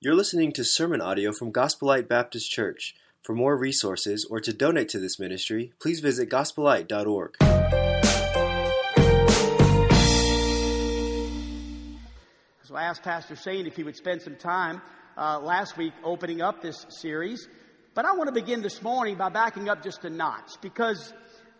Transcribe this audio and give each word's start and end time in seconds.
You're 0.00 0.14
listening 0.14 0.52
to 0.52 0.62
sermon 0.62 1.00
audio 1.00 1.32
from 1.32 1.50
Gospel 1.50 1.88
Light 1.88 2.08
Baptist 2.08 2.48
Church. 2.48 2.94
For 3.20 3.34
more 3.34 3.56
resources 3.56 4.24
or 4.30 4.38
to 4.38 4.52
donate 4.52 4.90
to 4.90 5.00
this 5.00 5.18
ministry, 5.18 5.72
please 5.80 5.98
visit 5.98 6.30
gospelite.org. 6.30 7.34
So 12.62 12.76
I 12.76 12.84
asked 12.84 13.02
Pastor 13.02 13.34
Shane 13.34 13.66
if 13.66 13.74
he 13.74 13.82
would 13.82 13.96
spend 13.96 14.22
some 14.22 14.36
time 14.36 14.80
uh, 15.16 15.40
last 15.40 15.76
week 15.76 15.94
opening 16.04 16.42
up 16.42 16.62
this 16.62 16.86
series. 16.90 17.48
But 17.94 18.04
I 18.04 18.12
want 18.12 18.28
to 18.28 18.40
begin 18.40 18.62
this 18.62 18.80
morning 18.80 19.16
by 19.16 19.30
backing 19.30 19.68
up 19.68 19.82
just 19.82 20.04
a 20.04 20.10
notch 20.10 20.60
because 20.62 21.12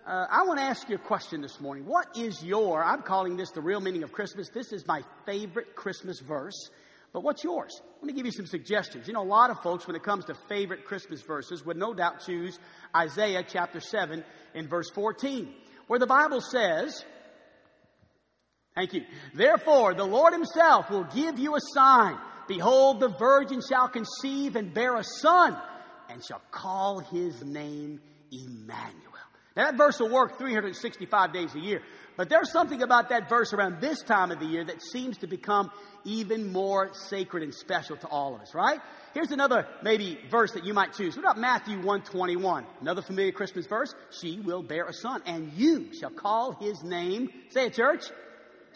uh, 0.07 0.27
I 0.31 0.45
want 0.45 0.61
to 0.61 0.65
ask 0.65 0.89
you 0.89 0.95
a 0.95 1.01
question 1.01 1.41
this 1.41 1.61
morning. 1.61 1.87
What 1.87 2.17
is 2.17 2.41
your, 2.45 2.85
I'm 2.85 3.03
calling 3.03 3.37
this 3.37 3.51
the 3.51 3.63
real 3.63 3.81
meaning 3.81 4.05
of 4.05 4.13
Christmas. 4.13 4.49
This 4.49 4.73
is 4.73 4.87
my 4.87 5.03
favorite 5.27 5.75
Christmas 5.75 6.21
verse. 6.21 6.71
But 7.13 7.23
what's 7.23 7.43
yours? 7.43 7.81
Let 7.97 8.05
me 8.05 8.13
give 8.13 8.27
you 8.27 8.33
some 8.33 8.47
suggestions. 8.47 9.09
You 9.09 9.15
know, 9.15 9.23
a 9.23 9.25
lot 9.25 9.51
of 9.51 9.61
folks, 9.63 9.87
when 9.87 9.97
it 9.97 10.03
comes 10.03 10.27
to 10.27 10.35
favorite 10.49 10.85
Christmas 10.85 11.23
verses, 11.23 11.65
would 11.65 11.77
no 11.77 11.95
doubt 11.95 12.25
choose 12.25 12.59
Isaiah 12.95 13.45
chapter 13.47 13.81
7 13.81 14.23
and 14.55 14.69
verse 14.69 14.91
14, 14.91 15.53
where 15.87 15.99
the 15.99 16.07
Bible 16.07 16.41
says, 16.41 17.05
Thank 18.75 18.93
you. 18.93 19.03
Therefore, 19.35 19.95
the 19.95 20.05
Lord 20.05 20.33
himself 20.33 20.89
will 20.89 21.05
give 21.05 21.39
you 21.39 21.57
a 21.57 21.61
sign. 21.75 22.17
Behold, 22.47 23.01
the 23.01 23.09
virgin 23.09 23.61
shall 23.69 23.89
conceive 23.89 24.55
and 24.55 24.73
bear 24.73 24.95
a 24.97 25.03
son, 25.03 25.57
and 26.09 26.25
shall 26.25 26.43
call 26.53 27.01
his 27.01 27.45
name 27.45 28.01
Emmanuel. 28.31 29.08
That 29.59 29.77
verse 29.77 29.99
will 29.99 30.09
work 30.09 30.39
365 30.39 31.33
days 31.33 31.53
a 31.57 31.59
year. 31.59 31.83
But 32.17 32.29
there's 32.29 32.53
something 32.53 32.81
about 32.81 33.09
that 33.09 33.29
verse 33.29 33.53
around 33.53 33.81
this 33.81 34.01
time 34.03 34.31
of 34.31 34.39
the 34.39 34.47
year 34.47 34.65
that 34.65 34.81
seems 34.81 35.19
to 35.19 35.27
become 35.27 35.73
even 36.05 36.53
more 36.53 36.95
sacred 36.95 37.43
and 37.43 37.53
special 37.53 37.97
to 37.97 38.07
all 38.07 38.37
of 38.37 38.41
us, 38.41 38.55
right? 38.55 38.79
Here's 39.15 39.33
another 39.33 39.67
maybe 39.83 40.17
verse 40.31 40.53
that 40.53 40.65
you 40.65 40.75
might 40.75 40.93
choose. 40.93 41.17
What 41.17 41.25
about 41.25 41.39
Matthew 41.39 41.75
121? 41.75 42.67
Another 42.81 43.03
familiar 43.03 43.33
Christmas 43.33 43.67
verse. 43.67 43.93
She 44.21 44.39
will 44.39 44.63
bear 44.63 44.85
a 44.85 44.93
son, 44.93 45.25
and 45.27 45.53
you 45.55 45.93
shall 45.93 46.11
call 46.11 46.53
his 46.53 46.85
name, 46.85 47.29
say 47.49 47.67
it, 47.67 47.75
church, 47.75 48.05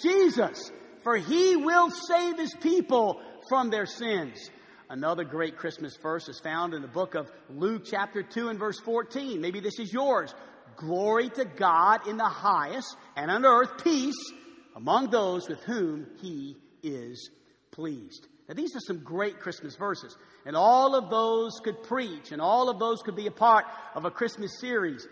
Jesus, 0.03 0.73
for 1.05 1.17
he 1.17 1.55
will 1.55 1.91
save 1.93 2.41
his 2.41 2.55
people 2.55 3.23
from 3.49 3.71
their 3.71 3.87
sins. 3.87 4.51
Another 4.91 5.23
great 5.23 5.57
Christmas 5.57 5.97
verse 6.03 6.29
is 6.29 6.41
found 6.41 6.75
in 6.75 6.83
the 6.83 6.89
book 6.89 7.15
of 7.15 7.31
Luke, 7.49 7.85
chapter 7.89 8.25
2, 8.25 8.49
and 8.49 8.59
verse 8.59 8.81
14. 8.81 9.41
Maybe 9.41 9.61
this 9.61 9.79
is 9.79 9.93
yours. 9.93 10.35
Glory 10.77 11.29
to 11.31 11.45
God 11.45 12.07
in 12.09 12.17
the 12.17 12.25
highest, 12.25 12.97
and 13.17 13.31
on 13.31 13.45
earth 13.45 13.83
peace 13.83 14.33
among 14.75 15.11
those 15.11 15.49
with 15.49 15.63
whom 15.63 16.07
he 16.21 16.57
is 16.83 17.31
pleased. 17.71 18.27
Now, 18.49 18.55
these 18.55 18.75
are 18.75 18.81
some 18.87 18.99
great 18.99 19.41
Christmas 19.41 19.77
verses, 19.77 20.17
and 20.45 20.57
all 20.57 20.95
of 20.95 21.11
those 21.11 21.53
could 21.63 21.83
preach, 21.85 22.33
and 22.33 22.41
all 22.41 22.69
of 22.69 22.79
those 22.79 23.01
could 23.03 23.17
be 23.17 23.27
a 23.27 23.33
part 23.33 23.65
of 23.95 24.05
a 24.05 24.11
Christmas 24.11 24.61
series. 24.61 25.07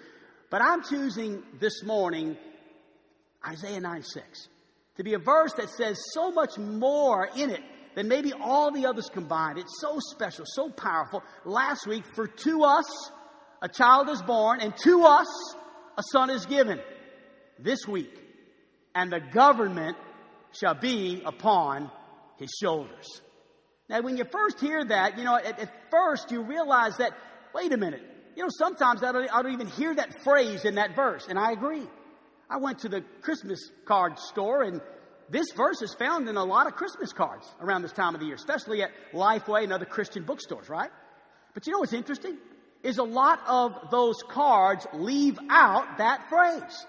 But 0.50 0.62
I'm 0.62 0.83
choosing 0.83 1.42
this 1.61 1.84
morning 1.84 2.36
Isaiah 3.47 3.80
9 3.80 4.02
6 4.02 4.48
to 4.97 5.05
be 5.05 5.14
a 5.14 5.19
verse 5.19 5.52
that 5.55 5.70
says 5.70 5.98
so 6.12 6.30
much 6.30 6.58
more 6.58 7.30
in 7.36 7.50
it 7.50 7.62
than 7.95 8.08
maybe 8.08 8.33
all 8.33 8.70
the 8.70 8.86
others 8.86 9.08
combined. 9.12 9.58
It's 9.58 9.80
so 9.80 9.98
special, 10.11 10.45
so 10.47 10.69
powerful. 10.70 11.22
Last 11.45 11.86
week, 11.86 12.05
for 12.14 12.27
to 12.27 12.64
us, 12.64 13.11
a 13.62 13.69
child 13.69 14.08
is 14.08 14.22
born, 14.22 14.61
and 14.61 14.77
to 14.84 15.05
us, 15.05 15.28
a 15.98 16.03
son 16.12 16.30
is 16.30 16.47
given. 16.47 16.80
This 17.58 17.86
week, 17.86 18.19
and 18.94 19.12
the 19.12 19.20
government 19.20 19.98
shall 20.58 20.75
be 20.75 21.22
upon 21.27 21.91
his 22.39 22.50
shoulders. 22.58 23.20
Now, 23.89 24.00
when 24.00 24.17
you 24.17 24.25
first 24.25 24.61
hear 24.61 24.83
that, 24.84 25.19
you 25.19 25.25
know, 25.25 25.36
at, 25.36 25.58
at 25.58 25.91
first 25.91 26.30
you 26.30 26.42
realize 26.42 26.97
that, 26.97 27.12
wait 27.55 27.72
a 27.72 27.77
minute, 27.77 28.02
you 28.36 28.42
know, 28.42 28.48
sometimes 28.50 29.02
I 29.02 29.12
don't, 29.12 29.28
I 29.30 29.42
don't 29.42 29.52
even 29.52 29.67
hear 29.67 29.95
that 29.95 30.22
phrase 30.22 30.64
in 30.64 30.77
that 30.77 30.97
verse, 30.97 31.27
and 31.28 31.39
I 31.39 31.52
agree. 31.52 31.86
I 32.48 32.56
went 32.56 32.79
to 32.80 32.89
the 32.89 33.02
Christmas 33.20 33.61
card 33.85 34.18
store, 34.18 34.62
and 34.62 34.80
this 35.29 35.46
verse 35.55 35.83
is 35.83 35.95
found 35.98 36.29
in 36.29 36.36
a 36.36 36.45
lot 36.45 36.67
of 36.67 36.74
Christmas 36.74 37.12
cards 37.12 37.46
around 37.61 37.83
this 37.83 37.92
time 37.92 38.14
of 38.14 38.20
the 38.20 38.27
year, 38.27 38.36
especially 38.36 38.83
at 38.83 38.90
Lifeway 39.12 39.64
and 39.64 39.73
other 39.73 39.85
Christian 39.85 40.24
bookstores, 40.24 40.68
right? 40.68 40.90
But 41.52 41.67
you 41.67 41.73
know 41.73 41.80
what's 41.80 41.92
interesting? 41.92 42.39
Is 42.83 42.98
a 42.98 43.02
lot 43.02 43.41
of 43.46 43.91
those 43.91 44.23
cards 44.23 44.86
leave 44.95 45.39
out 45.51 45.98
that 45.98 46.29
phrase. 46.29 46.86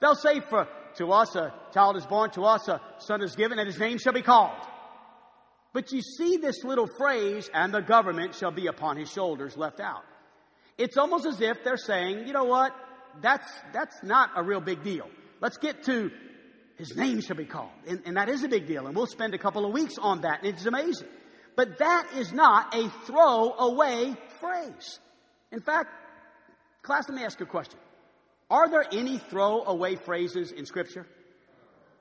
They'll 0.00 0.14
say, 0.14 0.40
For 0.40 0.66
to 0.96 1.12
us 1.12 1.36
a 1.36 1.52
child 1.74 1.96
is 1.96 2.06
born, 2.06 2.30
to 2.30 2.44
us 2.44 2.68
a 2.68 2.80
son 2.98 3.22
is 3.22 3.36
given, 3.36 3.58
and 3.58 3.66
his 3.66 3.78
name 3.78 3.98
shall 3.98 4.14
be 4.14 4.22
called. 4.22 4.56
But 5.74 5.92
you 5.92 6.00
see 6.00 6.38
this 6.38 6.64
little 6.64 6.88
phrase, 6.98 7.50
and 7.52 7.72
the 7.72 7.82
government 7.82 8.34
shall 8.34 8.50
be 8.50 8.66
upon 8.66 8.96
his 8.96 9.12
shoulders, 9.12 9.58
left 9.58 9.78
out. 9.78 10.04
It's 10.78 10.96
almost 10.96 11.26
as 11.26 11.40
if 11.40 11.62
they're 11.64 11.76
saying, 11.76 12.26
you 12.26 12.32
know 12.32 12.44
what? 12.44 12.74
That's, 13.20 13.46
that's 13.74 14.02
not 14.02 14.30
a 14.36 14.42
real 14.42 14.60
big 14.60 14.82
deal. 14.82 15.08
Let's 15.40 15.58
get 15.58 15.84
to 15.84 16.10
his 16.76 16.94
name 16.94 17.20
shall 17.20 17.36
be 17.36 17.46
called. 17.46 17.70
And, 17.86 18.02
and 18.04 18.16
that 18.16 18.28
is 18.28 18.44
a 18.44 18.48
big 18.48 18.66
deal. 18.66 18.86
And 18.86 18.94
we'll 18.94 19.06
spend 19.06 19.34
a 19.34 19.38
couple 19.38 19.64
of 19.64 19.72
weeks 19.72 19.96
on 19.98 20.22
that. 20.22 20.40
And 20.42 20.54
it's 20.54 20.66
amazing. 20.66 21.08
But 21.56 21.78
that 21.78 22.08
is 22.16 22.32
not 22.32 22.74
a 22.74 22.90
throwaway 23.06 24.14
phrase. 24.40 25.00
In 25.52 25.60
fact, 25.60 25.90
class, 26.82 27.08
let 27.08 27.16
me 27.16 27.24
ask 27.24 27.38
you 27.40 27.46
a 27.46 27.48
question. 27.48 27.78
Are 28.50 28.68
there 28.68 28.86
any 28.92 29.18
throwaway 29.18 29.96
phrases 29.96 30.52
in 30.52 30.66
Scripture? 30.66 31.06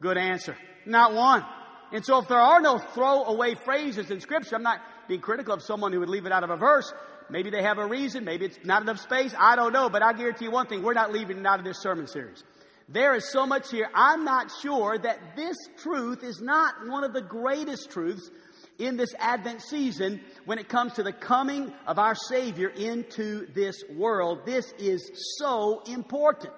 Good 0.01 0.17
answer. 0.17 0.55
Not 0.85 1.13
one. 1.13 1.43
And 1.91 2.05
so 2.05 2.19
if 2.19 2.27
there 2.27 2.39
are 2.39 2.61
no 2.61 2.77
throwaway 2.77 3.55
phrases 3.55 4.11
in 4.11 4.19
Scripture, 4.19 4.55
I'm 4.55 4.63
not 4.63 4.81
being 5.07 5.21
critical 5.21 5.53
of 5.53 5.61
someone 5.63 5.91
who 5.91 5.99
would 5.99 6.09
leave 6.09 6.25
it 6.25 6.31
out 6.31 6.43
of 6.43 6.49
a 6.49 6.57
verse. 6.57 6.91
Maybe 7.29 7.49
they 7.49 7.63
have 7.63 7.77
a 7.77 7.85
reason. 7.85 8.25
Maybe 8.25 8.45
it's 8.45 8.59
not 8.63 8.81
enough 8.81 8.99
space. 8.99 9.33
I 9.37 9.55
don't 9.55 9.73
know. 9.73 9.89
But 9.89 10.03
I 10.03 10.13
guarantee 10.13 10.45
you 10.45 10.51
one 10.51 10.67
thing. 10.67 10.83
We're 10.83 10.93
not 10.93 11.11
leaving 11.11 11.39
it 11.39 11.45
out 11.45 11.59
of 11.59 11.65
this 11.65 11.79
sermon 11.79 12.07
series. 12.07 12.43
There 12.87 13.15
is 13.15 13.31
so 13.31 13.47
much 13.47 13.71
here. 13.71 13.89
I'm 13.95 14.25
not 14.25 14.51
sure 14.61 14.97
that 14.97 15.35
this 15.35 15.57
truth 15.81 16.23
is 16.23 16.39
not 16.39 16.87
one 16.87 17.03
of 17.03 17.13
the 17.13 17.21
greatest 17.21 17.89
truths 17.89 18.29
in 18.77 18.97
this 18.97 19.13
Advent 19.19 19.61
season 19.61 20.21
when 20.45 20.59
it 20.59 20.69
comes 20.69 20.93
to 20.93 21.03
the 21.03 21.13
coming 21.13 21.73
of 21.87 21.99
our 21.99 22.15
Savior 22.15 22.69
into 22.69 23.47
this 23.53 23.83
world. 23.95 24.45
This 24.45 24.71
is 24.77 25.11
so 25.39 25.81
important. 25.87 26.53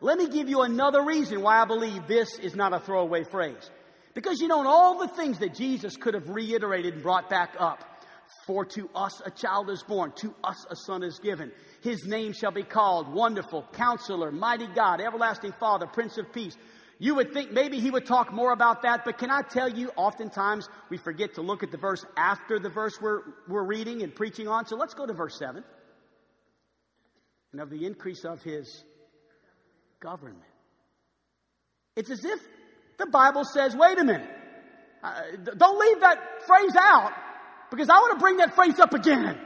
Let 0.00 0.18
me 0.18 0.28
give 0.28 0.48
you 0.48 0.62
another 0.62 1.02
reason 1.02 1.40
why 1.40 1.62
I 1.62 1.64
believe 1.64 2.06
this 2.06 2.38
is 2.38 2.54
not 2.54 2.72
a 2.72 2.80
throwaway 2.80 3.24
phrase. 3.24 3.70
Because 4.12 4.40
you 4.40 4.48
know, 4.48 4.60
in 4.60 4.66
all 4.66 4.98
the 4.98 5.08
things 5.08 5.38
that 5.38 5.54
Jesus 5.54 5.96
could 5.96 6.14
have 6.14 6.28
reiterated 6.28 6.94
and 6.94 7.02
brought 7.02 7.28
back 7.30 7.54
up, 7.58 7.84
for 8.46 8.64
to 8.64 8.88
us 8.94 9.22
a 9.24 9.30
child 9.30 9.70
is 9.70 9.82
born, 9.82 10.12
to 10.16 10.34
us 10.44 10.66
a 10.70 10.76
son 10.76 11.02
is 11.02 11.18
given. 11.18 11.52
His 11.82 12.04
name 12.06 12.32
shall 12.32 12.50
be 12.50 12.62
called 12.62 13.12
Wonderful, 13.12 13.64
Counselor, 13.72 14.30
Mighty 14.30 14.66
God, 14.66 15.00
Everlasting 15.00 15.52
Father, 15.52 15.86
Prince 15.86 16.18
of 16.18 16.32
Peace. 16.32 16.56
You 16.98 17.16
would 17.16 17.32
think 17.32 17.52
maybe 17.52 17.80
he 17.80 17.90
would 17.90 18.06
talk 18.06 18.32
more 18.32 18.52
about 18.52 18.82
that, 18.82 19.04
but 19.04 19.18
can 19.18 19.30
I 19.30 19.42
tell 19.42 19.68
you, 19.68 19.90
oftentimes 19.96 20.68
we 20.90 20.96
forget 20.96 21.34
to 21.34 21.42
look 21.42 21.62
at 21.62 21.70
the 21.70 21.76
verse 21.76 22.04
after 22.16 22.58
the 22.58 22.68
verse 22.68 23.00
we're, 23.00 23.22
we're 23.48 23.64
reading 23.64 24.02
and 24.02 24.14
preaching 24.14 24.46
on. 24.46 24.66
So 24.66 24.76
let's 24.76 24.94
go 24.94 25.06
to 25.06 25.12
verse 25.12 25.38
7. 25.38 25.64
And 27.52 27.60
of 27.60 27.70
the 27.70 27.86
increase 27.86 28.24
of 28.24 28.42
his 28.42 28.84
government. 30.00 30.38
It's 31.96 32.10
as 32.10 32.24
if 32.24 32.40
the 32.98 33.06
Bible 33.06 33.44
says, 33.44 33.74
wait 33.76 33.98
a 33.98 34.04
minute, 34.04 34.28
uh, 35.02 35.20
don't 35.56 35.78
leave 35.78 36.00
that 36.00 36.46
phrase 36.46 36.74
out 36.76 37.12
because 37.70 37.88
I 37.88 37.94
want 37.94 38.18
to 38.18 38.22
bring 38.22 38.38
that 38.38 38.54
phrase 38.54 38.78
up 38.78 38.94
again. 38.94 39.38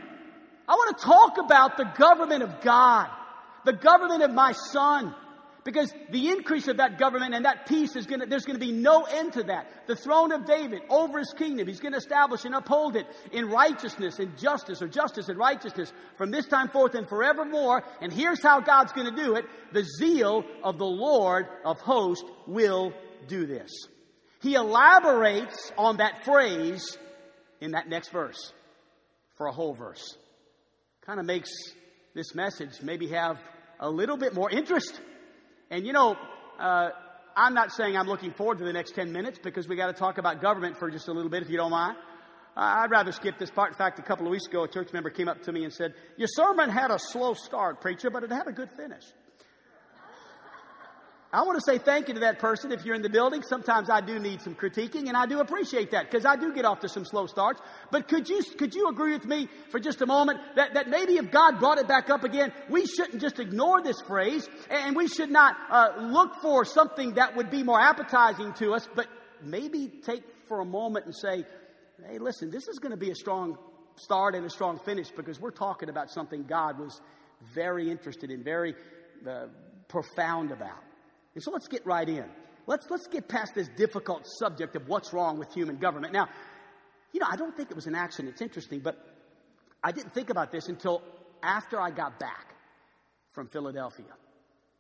I 0.69 0.73
want 0.73 0.99
to 0.99 1.05
talk 1.05 1.39
about 1.39 1.77
the 1.77 1.85
government 1.97 2.43
of 2.43 2.61
God, 2.61 3.09
the 3.65 3.73
government 3.73 4.23
of 4.23 4.33
my 4.33 4.53
son. 4.53 5.15
Because 5.69 5.93
the 6.09 6.31
increase 6.31 6.67
of 6.67 6.79
that 6.79 6.97
government 6.97 7.35
and 7.35 7.45
that 7.45 7.67
peace 7.67 7.95
is 7.95 8.07
going 8.07 8.21
to, 8.21 8.27
there's 8.27 8.47
going 8.47 8.59
to 8.59 8.67
be 8.67 8.73
no 8.73 9.03
end 9.03 9.35
to 9.35 9.43
that. 9.43 9.71
The 9.87 9.95
throne 9.95 10.33
of 10.33 10.47
David 10.47 10.81
over 10.89 11.19
his 11.19 11.35
kingdom, 11.37 11.69
he's 11.69 11.79
going 11.79 11.93
to 11.93 11.99
establish 11.99 12.47
and 12.47 12.55
uphold 12.55 12.97
it 12.97 13.07
in 13.33 13.51
righteousness 13.51 14.19
and 14.19 14.35
justice, 14.39 14.81
or 14.81 14.89
justice 14.89 15.29
and 15.29 15.37
righteousness 15.37 15.93
from 16.17 16.31
this 16.31 16.47
time 16.47 16.71
forth 16.71 16.95
and 16.95 17.07
forevermore. 17.07 17.85
And 18.01 18.11
here's 18.11 18.43
how 18.43 18.61
God's 18.61 18.95
going 18.95 19.15
to 19.15 19.23
do 19.23 19.35
it. 19.35 19.45
The 19.75 19.85
zeal 19.85 20.43
of 20.65 20.79
the 20.79 20.87
Lord 20.87 21.47
of 21.67 21.79
hosts 21.81 22.25
will 22.47 22.95
do 23.27 23.45
this. 23.45 23.71
He 24.41 24.55
elaborates 24.55 25.71
on 25.77 25.99
that 25.99 26.25
phrase 26.25 26.97
in 27.61 27.73
that 27.73 27.91
next 27.91 28.09
verse 28.09 28.55
for 29.37 29.49
a 29.49 29.53
whole 29.53 29.75
verse. 29.75 30.17
Kind 31.03 31.21
of 31.21 31.27
makes 31.27 31.51
this 32.15 32.35
message 32.35 32.81
maybe 32.83 33.09
have 33.09 33.39
a 33.79 33.91
little 33.91 34.17
bit 34.17 34.33
more 34.33 34.51
interest 34.51 34.99
and 35.71 35.87
you 35.87 35.93
know, 35.93 36.17
uh, 36.59 36.91
I'm 37.37 37.55
not 37.55 37.73
saying 37.73 37.97
I'm 37.97 38.09
looking 38.09 38.33
forward 38.33 38.59
to 38.59 38.65
the 38.65 38.73
next 38.73 38.95
10 38.95 39.13
minutes 39.13 39.39
because 39.43 39.69
we 39.69 39.77
got 39.77 39.87
to 39.87 39.93
talk 39.93 40.19
about 40.19 40.41
government 40.41 40.77
for 40.79 40.91
just 40.91 41.09
a 41.09 41.13
little 41.13 41.31
bit, 41.31 41.43
if 41.43 41.51
you 41.51 41.57
don't 41.57 41.71
mind. 41.71 41.97
I'd 42.57 42.91
rather 42.91 43.13
skip 43.13 43.39
this 43.39 43.51
part. 43.51 43.71
In 43.71 43.77
fact, 43.77 44.01
a 44.01 44.03
couple 44.03 44.27
of 44.27 44.33
weeks 44.33 44.47
ago, 44.47 44.65
a 44.65 44.69
church 44.69 44.93
member 44.93 45.11
came 45.11 45.29
up 45.29 45.43
to 45.45 45.53
me 45.53 45.63
and 45.63 45.73
said, 45.73 45.95
Your 46.17 46.27
sermon 46.27 46.69
had 46.71 46.91
a 46.91 46.99
slow 46.99 47.35
start, 47.35 47.81
preacher, 47.81 48.11
but 48.11 48.25
it 48.25 48.33
had 48.33 48.49
a 48.49 48.53
good 48.53 48.71
finish. 48.77 49.05
I 51.31 51.43
want 51.43 51.59
to 51.59 51.71
say 51.71 51.77
thank 51.77 52.09
you 52.09 52.15
to 52.15 52.21
that 52.21 52.39
person 52.39 52.73
if 52.73 52.87
you're 52.87 52.95
in 52.95 53.03
the 53.03 53.11
building. 53.11 53.43
Sometimes 53.43 53.91
I 53.91 54.01
do 54.01 54.19
need 54.19 54.41
some 54.41 54.55
critiquing 54.55 55.09
and 55.09 55.17
I 55.17 55.27
do 55.27 55.41
appreciate 55.41 55.91
that 55.91 56.11
because 56.11 56.25
I 56.25 56.37
do 56.37 56.55
get 56.55 56.65
off 56.65 56.81
to 56.81 56.89
some 56.89 57.05
slow 57.05 57.27
starts. 57.27 57.61
But 57.91 58.09
could 58.09 58.31
you, 58.31 58.43
could 58.57 58.75
you 58.75 58.89
agree 58.89 59.13
with 59.13 59.27
me 59.27 59.47
for 59.69 59.79
just 59.79 60.01
a 60.01 60.07
moment 60.07 60.41
that, 60.57 60.73
that 60.73 60.89
maybe 60.89 61.19
if 61.19 61.31
God 61.31 61.59
brought 61.59 61.77
it 61.77 61.87
back 61.87 62.09
up 62.09 62.25
again, 62.25 62.51
we 62.71 62.87
shouldn't 62.87 63.21
just 63.21 63.41
ignore 63.41 63.83
this 63.83 64.01
phrase 64.07 64.49
and 64.71 64.97
we 64.97 65.07
should 65.07 65.31
not 65.31 65.55
uh, 65.71 65.91
look 66.01 66.37
for 66.41 66.65
something 66.65 67.15
that 67.15 67.37
would 67.37 67.51
be 67.51 67.63
more 67.63 67.79
appetizing 67.79 68.55
to 68.55 68.73
us, 68.73 68.89
but 68.95 69.07
maybe 69.43 69.89
take 70.03 70.23
for 70.49 70.61
a 70.61 70.65
moment 70.65 71.05
and 71.05 71.15
say, 71.15 71.45
hey, 72.07 72.19
listen, 72.19 72.51
this 72.51 72.69
is 72.69 72.79
going 72.79 72.93
to 72.93 72.97
be 72.97 73.11
a 73.11 73.15
strong 73.15 73.59
start 73.97 74.35
and 74.35 74.47
a 74.47 74.51
strong 74.51 74.79
finish 74.79 75.11
because 75.11 75.39
we're 75.39 75.51
talking 75.51 75.91
about 75.91 76.11
something 76.11 76.45
God 76.45 76.79
was 76.79 77.03
very 77.55 77.91
interested 77.91 78.31
in, 78.31 78.43
very 78.43 78.75
uh, 79.29 79.49
profound 79.89 80.53
about. 80.53 80.88
And 81.39 81.43
so 81.45 81.53
let's 81.53 81.69
get 81.69 81.87
right 81.87 82.09
in. 82.09 82.25
Let's, 82.67 82.91
let's 82.91 83.07
get 83.07 83.29
past 83.29 83.55
this 83.55 83.69
difficult 83.77 84.27
subject 84.27 84.75
of 84.75 84.89
what's 84.89 85.13
wrong 85.13 85.39
with 85.39 85.55
human 85.55 85.77
government. 85.77 86.13
Now, 86.13 86.29
you 87.13 87.21
know, 87.21 87.29
I 87.31 87.37
don't 87.37 87.57
think 87.57 87.71
it 87.71 87.77
was 87.77 87.87
an 87.87 87.95
accident. 87.95 88.33
It's 88.33 88.43
interesting, 88.43 88.81
but 88.81 88.97
I 89.81 89.93
didn't 89.93 90.13
think 90.15 90.31
about 90.31 90.51
this 90.51 90.69
until 90.69 91.01
after 91.41 91.81
I 91.81 91.93
got 91.93 92.19
back 92.19 92.57
from 93.31 93.47
Philadelphia. 93.47 94.13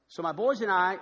So 0.08 0.20
my 0.24 0.32
boys 0.32 0.60
and 0.60 0.68
I, 0.68 0.96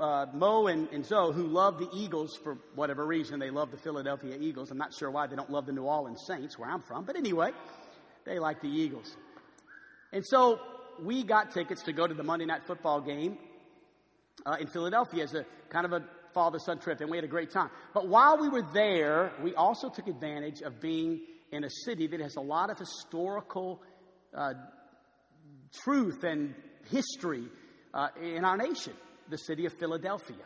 uh, 0.00 0.28
Mo 0.32 0.68
and, 0.68 0.88
and 0.92 1.04
Zoe, 1.04 1.34
who 1.34 1.46
love 1.46 1.78
the 1.78 1.90
Eagles 1.92 2.34
for 2.42 2.56
whatever 2.74 3.04
reason, 3.04 3.38
they 3.38 3.50
love 3.50 3.70
the 3.70 3.76
Philadelphia 3.76 4.38
Eagles. 4.40 4.70
I'm 4.70 4.78
not 4.78 4.94
sure 4.94 5.10
why 5.10 5.26
they 5.26 5.36
don't 5.36 5.50
love 5.50 5.66
the 5.66 5.72
New 5.72 5.84
Orleans 5.84 6.22
Saints, 6.26 6.58
where 6.58 6.70
I'm 6.70 6.80
from, 6.80 7.04
but 7.04 7.16
anyway, 7.16 7.50
they 8.24 8.38
like 8.38 8.62
the 8.62 8.70
Eagles. 8.70 9.14
And 10.10 10.24
so 10.24 10.58
we 11.02 11.22
got 11.22 11.50
tickets 11.50 11.82
to 11.82 11.92
go 11.92 12.06
to 12.06 12.14
the 12.14 12.24
Monday 12.24 12.46
Night 12.46 12.62
Football 12.62 13.02
game 13.02 13.36
uh, 14.46 14.56
in 14.60 14.66
Philadelphia 14.66 15.24
as 15.24 15.34
a 15.34 15.44
kind 15.68 15.86
of 15.86 15.92
a 15.92 16.04
father 16.34 16.58
son 16.58 16.78
trip, 16.78 17.00
and 17.00 17.10
we 17.10 17.16
had 17.16 17.24
a 17.24 17.28
great 17.28 17.50
time. 17.50 17.70
But 17.94 18.08
while 18.08 18.38
we 18.38 18.48
were 18.48 18.66
there, 18.72 19.32
we 19.42 19.54
also 19.54 19.88
took 19.88 20.08
advantage 20.08 20.62
of 20.62 20.80
being 20.80 21.20
in 21.50 21.64
a 21.64 21.70
city 21.84 22.06
that 22.06 22.20
has 22.20 22.36
a 22.36 22.40
lot 22.40 22.70
of 22.70 22.78
historical 22.78 23.82
uh, 24.34 24.54
truth 25.84 26.24
and 26.24 26.54
history 26.90 27.44
uh, 27.94 28.08
in 28.20 28.44
our 28.44 28.56
nation, 28.56 28.94
the 29.28 29.38
city 29.38 29.66
of 29.66 29.72
Philadelphia, 29.78 30.44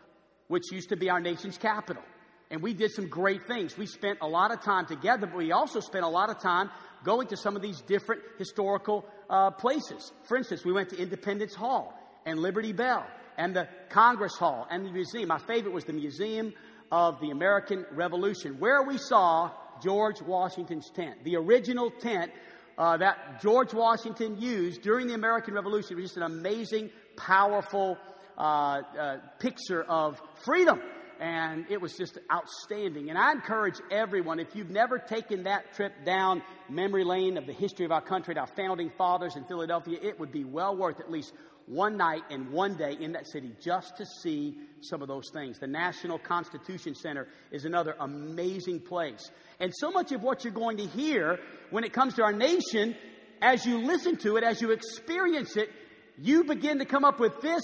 which 0.48 0.64
used 0.72 0.88
to 0.88 0.96
be 0.96 1.08
our 1.10 1.20
nation's 1.20 1.56
capital. 1.56 2.02
And 2.50 2.62
we 2.62 2.74
did 2.74 2.92
some 2.92 3.08
great 3.08 3.46
things. 3.46 3.76
We 3.76 3.86
spent 3.86 4.18
a 4.20 4.28
lot 4.28 4.52
of 4.52 4.60
time 4.62 4.86
together, 4.86 5.26
but 5.26 5.36
we 5.36 5.52
also 5.52 5.80
spent 5.80 6.04
a 6.04 6.08
lot 6.08 6.30
of 6.30 6.40
time 6.40 6.70
going 7.04 7.28
to 7.28 7.36
some 7.36 7.56
of 7.56 7.62
these 7.62 7.80
different 7.82 8.22
historical 8.38 9.04
uh, 9.28 9.50
places. 9.50 10.12
For 10.28 10.36
instance, 10.36 10.64
we 10.64 10.72
went 10.72 10.90
to 10.90 10.96
Independence 10.96 11.54
Hall 11.54 11.94
and 12.24 12.38
Liberty 12.38 12.72
Bell 12.72 13.06
and 13.36 13.54
the 13.54 13.68
Congress 13.88 14.36
Hall 14.36 14.66
and 14.70 14.84
the 14.84 14.90
museum. 14.90 15.28
My 15.28 15.38
favorite 15.38 15.72
was 15.72 15.84
the 15.84 15.92
Museum 15.92 16.52
of 16.90 17.20
the 17.20 17.30
American 17.30 17.84
Revolution, 17.92 18.58
where 18.58 18.82
we 18.82 18.98
saw 18.98 19.50
George 19.82 20.22
Washington's 20.22 20.90
tent, 20.90 21.24
the 21.24 21.36
original 21.36 21.90
tent 21.90 22.32
uh, 22.78 22.96
that 22.98 23.40
George 23.42 23.72
Washington 23.72 24.40
used 24.40 24.82
during 24.82 25.06
the 25.06 25.14
American 25.14 25.54
Revolution. 25.54 25.92
It 25.92 26.02
was 26.02 26.10
just 26.10 26.16
an 26.16 26.22
amazing, 26.24 26.90
powerful 27.16 27.98
uh, 28.36 28.40
uh, 28.40 29.16
picture 29.38 29.82
of 29.82 30.20
freedom. 30.44 30.80
And 31.18 31.64
it 31.70 31.80
was 31.80 31.96
just 31.96 32.18
outstanding. 32.30 33.08
And 33.08 33.18
I 33.18 33.32
encourage 33.32 33.76
everyone, 33.90 34.38
if 34.38 34.54
you've 34.54 34.68
never 34.68 34.98
taken 34.98 35.44
that 35.44 35.72
trip 35.74 36.04
down 36.04 36.42
memory 36.68 37.04
lane 37.04 37.38
of 37.38 37.46
the 37.46 37.54
history 37.54 37.86
of 37.86 37.92
our 37.92 38.02
country, 38.02 38.34
to 38.34 38.40
our 38.40 38.46
founding 38.46 38.90
fathers 38.98 39.34
in 39.34 39.44
Philadelphia, 39.44 39.98
it 40.02 40.20
would 40.20 40.30
be 40.30 40.44
well 40.44 40.76
worth 40.76 41.00
at 41.00 41.10
least 41.10 41.32
one 41.66 41.96
night 41.96 42.22
and 42.30 42.50
one 42.50 42.76
day 42.76 42.96
in 43.00 43.12
that 43.12 43.26
city 43.26 43.52
just 43.60 43.96
to 43.96 44.06
see 44.22 44.56
some 44.80 45.02
of 45.02 45.08
those 45.08 45.30
things. 45.32 45.58
The 45.58 45.66
National 45.66 46.18
Constitution 46.18 46.94
Center 46.94 47.26
is 47.50 47.64
another 47.64 47.96
amazing 47.98 48.80
place. 48.80 49.30
And 49.58 49.72
so 49.76 49.90
much 49.90 50.12
of 50.12 50.22
what 50.22 50.44
you're 50.44 50.52
going 50.52 50.76
to 50.78 50.86
hear 50.86 51.38
when 51.70 51.84
it 51.84 51.92
comes 51.92 52.14
to 52.14 52.22
our 52.22 52.32
nation, 52.32 52.94
as 53.42 53.66
you 53.66 53.78
listen 53.78 54.16
to 54.18 54.36
it, 54.36 54.44
as 54.44 54.60
you 54.60 54.70
experience 54.70 55.56
it, 55.56 55.70
you 56.18 56.44
begin 56.44 56.78
to 56.78 56.84
come 56.84 57.04
up 57.04 57.18
with 57.18 57.40
this, 57.40 57.62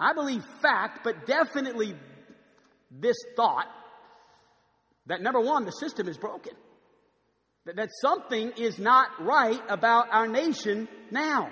I 0.00 0.14
believe, 0.14 0.44
fact, 0.62 1.00
but 1.04 1.26
definitely 1.26 1.94
this 2.90 3.16
thought 3.36 3.66
that 5.06 5.22
number 5.22 5.40
one, 5.40 5.64
the 5.64 5.72
system 5.72 6.08
is 6.08 6.18
broken. 6.18 6.52
That, 7.64 7.76
that 7.76 7.88
something 8.00 8.52
is 8.56 8.78
not 8.78 9.08
right 9.20 9.60
about 9.68 10.08
our 10.10 10.28
nation 10.28 10.88
now 11.10 11.50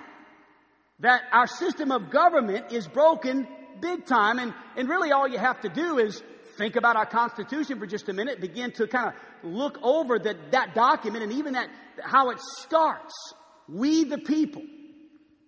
that 1.01 1.23
our 1.33 1.47
system 1.47 1.91
of 1.93 2.11
government 2.11 2.73
is 2.73 2.89
broken 2.89 3.47
big 3.81 4.07
time. 4.07 4.39
And, 4.39 4.55
and 4.77 4.89
really 4.89 5.13
all 5.13 5.29
you 5.29 5.39
have 5.39 5.61
to 5.63 5.69
do 5.69 5.99
is 5.99 6.23
think 6.57 6.77
about 6.77 6.97
our 6.97 7.07
Constitution 7.07 7.79
for 7.79 7.87
just 7.87 8.09
a 8.09 8.13
minute, 8.13 8.41
begin 8.41 8.73
to 8.73 8.87
kind 8.87 9.09
of 9.09 9.15
look 9.51 9.79
over 9.83 10.19
that, 10.19 10.53
that 10.53 10.75
document 10.75 11.23
and 11.23 11.33
even 11.33 11.53
that, 11.53 11.69
how 12.03 12.31
it 12.31 12.39
starts. 12.41 13.15
We 13.69 14.05
the 14.05 14.19
people. 14.19 14.63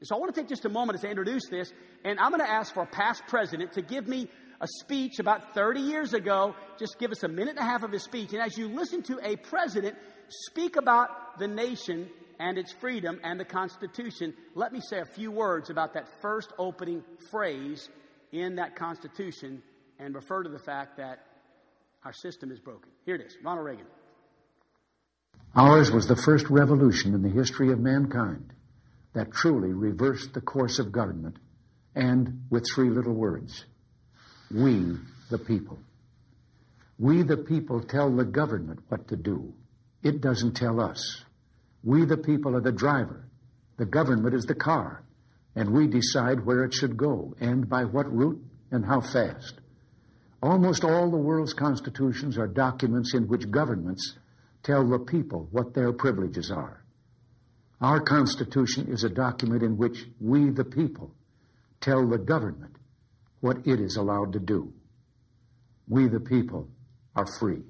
So 0.03 0.15
I 0.15 0.19
want 0.19 0.35
to 0.35 0.41
take 0.41 0.49
just 0.49 0.65
a 0.65 0.69
moment 0.69 1.01
to 1.01 1.09
introduce 1.09 1.49
this, 1.49 1.73
and 2.05 2.21
I'm 2.21 2.31
going 2.31 2.45
to 2.45 2.51
ask 2.51 2.73
for 2.73 2.85
a 2.85 2.87
past 2.87 3.23
president 3.27 3.73
to 3.73 3.83
give 3.83 4.07
me 4.07 4.29
a 4.61 4.67
speech 4.81 5.19
about 5.19 5.55
30 5.55 5.81
years 5.81 6.15
ago. 6.15 6.55
Just 6.79 6.99
give 6.99 7.11
us 7.11 7.23
a 7.23 7.29
minute 7.29 7.51
and 7.51 7.59
a 7.59 7.65
half 7.65 7.83
of 7.83 7.91
his 7.91 8.03
speech. 8.03 8.33
And 8.33 8.43
as 8.43 8.57
you 8.57 8.69
listen 8.69 9.03
to 9.05 9.19
a 9.23 9.37
president 9.37 9.97
speak 10.29 10.77
about 10.77 11.39
the 11.39 11.49
nation 11.49 12.09
and 12.39 12.59
its 12.59 12.73
freedom 12.73 13.21
and 13.25 13.39
the 13.39 13.45
Constitution, 13.45 14.35
let 14.55 14.73
me 14.73 14.81
say 14.81 15.01
a 15.01 15.05
few 15.05 15.31
words 15.31 15.71
about 15.71 15.95
that 15.95 16.09
first 16.23 16.53
opening 16.59 17.03
phrase 17.31 17.89
in 18.33 18.57
that 18.57 18.77
Constitution 18.77 19.63
and 19.99 20.15
refer 20.15 20.43
to 20.43 20.49
the 20.49 20.59
fact 20.59 20.97
that 20.99 21.27
our 22.05 22.13
system 22.13 22.53
is 22.53 22.61
broken. 22.61 22.91
Here 23.05 23.17
it 23.17 23.23
is 23.23 23.37
Ronald 23.43 23.67
Reagan. 23.67 23.87
Ours 25.55 25.91
was 25.91 26.07
the 26.07 26.17
first 26.17 26.49
revolution 26.51 27.15
in 27.15 27.23
the 27.23 27.29
history 27.29 27.73
of 27.73 27.81
mankind 27.81 28.53
that 29.15 29.33
truly 29.33 29.73
reversed 29.73 30.35
the 30.35 30.41
course 30.41 30.79
of 30.79 30.93
government 30.93 31.39
and 31.95 32.45
with 32.51 32.65
three 32.75 32.91
little 32.91 33.15
words 33.15 33.65
We, 34.51 34.97
the 35.31 35.39
people. 35.39 35.79
We, 36.99 37.23
the 37.23 37.37
people, 37.37 37.83
tell 37.83 38.15
the 38.15 38.25
government 38.25 38.81
what 38.89 39.09
to 39.09 39.17
do. 39.17 39.53
It 40.03 40.21
doesn't 40.21 40.55
tell 40.55 40.81
us. 40.81 41.25
We, 41.83 42.05
the 42.05 42.17
people, 42.17 42.57
are 42.57 42.61
the 42.61 42.73
driver. 42.73 43.29
The 43.77 43.87
government 43.87 44.35
is 44.35 44.45
the 44.45 44.55
car. 44.55 45.05
And 45.55 45.71
we 45.71 45.87
decide 45.87 46.45
where 46.45 46.65
it 46.65 46.75
should 46.75 46.97
go 46.97 47.35
and 47.41 47.69
by 47.69 47.85
what 47.85 48.13
route 48.13 48.43
and 48.71 48.85
how 48.85 49.01
fast. 49.01 49.55
Almost 50.43 50.85
all 50.85 51.11
the 51.11 51.17
world's 51.17 51.55
constitutions 51.55 52.39
are 52.39 52.47
documents 52.47 53.15
in 53.15 53.27
which 53.27 53.51
governments 53.51 54.17
tell 54.63 54.87
the 54.89 54.99
people 54.99 55.49
what 55.51 55.75
their 55.75 55.93
privileges 55.93 56.51
are. 56.51 56.85
Our 57.81 58.01
Constitution 58.01 58.89
is 58.89 59.05
a 59.05 59.09
document 59.09 59.63
in 59.63 59.77
which 59.77 60.05
we, 60.21 60.51
the 60.51 60.65
people, 60.65 61.13
tell 61.81 62.07
the 62.09 62.19
government 62.19 62.75
what 63.41 63.67
it 63.67 63.81
is 63.81 63.97
allowed 63.97 64.33
to 64.33 64.41
do. 64.41 64.73
We, 65.89 66.09
the 66.09 66.21
people, 66.21 66.69
are 67.15 67.27
free. 67.39 67.63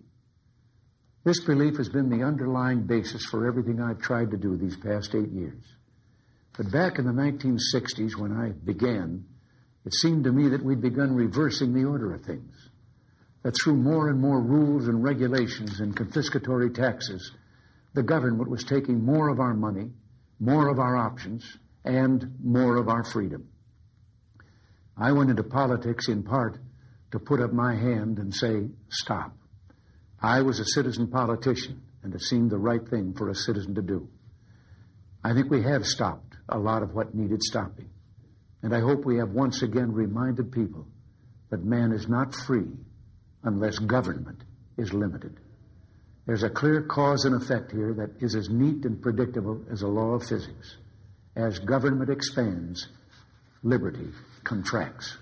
This 1.28 1.44
belief 1.44 1.76
has 1.76 1.90
been 1.90 2.08
the 2.08 2.24
underlying 2.24 2.86
basis 2.86 3.22
for 3.26 3.46
everything 3.46 3.82
I've 3.82 4.00
tried 4.00 4.30
to 4.30 4.38
do 4.38 4.56
these 4.56 4.78
past 4.78 5.14
eight 5.14 5.28
years. 5.28 5.62
But 6.56 6.72
back 6.72 6.98
in 6.98 7.04
the 7.04 7.12
1960s, 7.12 8.16
when 8.16 8.32
I 8.32 8.52
began, 8.64 9.26
it 9.84 9.92
seemed 9.92 10.24
to 10.24 10.32
me 10.32 10.48
that 10.48 10.64
we'd 10.64 10.80
begun 10.80 11.14
reversing 11.14 11.74
the 11.74 11.84
order 11.84 12.14
of 12.14 12.22
things. 12.22 12.70
That 13.42 13.54
through 13.62 13.76
more 13.76 14.08
and 14.08 14.18
more 14.18 14.40
rules 14.40 14.88
and 14.88 15.04
regulations 15.04 15.80
and 15.80 15.94
confiscatory 15.94 16.74
taxes, 16.74 17.30
the 17.92 18.02
government 18.02 18.48
was 18.48 18.64
taking 18.64 19.04
more 19.04 19.28
of 19.28 19.38
our 19.38 19.52
money, 19.52 19.90
more 20.40 20.70
of 20.70 20.78
our 20.78 20.96
options, 20.96 21.58
and 21.84 22.36
more 22.42 22.76
of 22.76 22.88
our 22.88 23.04
freedom. 23.04 23.46
I 24.96 25.12
went 25.12 25.28
into 25.28 25.44
politics 25.44 26.08
in 26.08 26.22
part 26.22 26.56
to 27.10 27.18
put 27.18 27.42
up 27.42 27.52
my 27.52 27.74
hand 27.74 28.18
and 28.18 28.34
say, 28.34 28.68
stop. 28.88 29.34
I 30.20 30.42
was 30.42 30.58
a 30.58 30.64
citizen 30.64 31.08
politician, 31.08 31.82
and 32.02 32.14
it 32.14 32.22
seemed 32.22 32.50
the 32.50 32.58
right 32.58 32.86
thing 32.88 33.14
for 33.14 33.28
a 33.28 33.34
citizen 33.34 33.74
to 33.76 33.82
do. 33.82 34.08
I 35.22 35.32
think 35.32 35.50
we 35.50 35.62
have 35.62 35.86
stopped 35.86 36.36
a 36.48 36.58
lot 36.58 36.82
of 36.82 36.94
what 36.94 37.14
needed 37.14 37.42
stopping. 37.42 37.90
And 38.62 38.74
I 38.74 38.80
hope 38.80 39.04
we 39.04 39.18
have 39.18 39.30
once 39.30 39.62
again 39.62 39.92
reminded 39.92 40.50
people 40.50 40.86
that 41.50 41.64
man 41.64 41.92
is 41.92 42.08
not 42.08 42.34
free 42.34 42.68
unless 43.44 43.78
government 43.78 44.42
is 44.76 44.92
limited. 44.92 45.38
There's 46.26 46.42
a 46.42 46.50
clear 46.50 46.82
cause 46.82 47.24
and 47.24 47.40
effect 47.40 47.72
here 47.72 47.94
that 47.94 48.22
is 48.22 48.34
as 48.34 48.50
neat 48.50 48.84
and 48.84 49.00
predictable 49.00 49.62
as 49.70 49.82
a 49.82 49.88
law 49.88 50.14
of 50.14 50.26
physics. 50.26 50.76
As 51.36 51.58
government 51.60 52.10
expands, 52.10 52.88
liberty 53.62 54.08
contracts. 54.44 55.16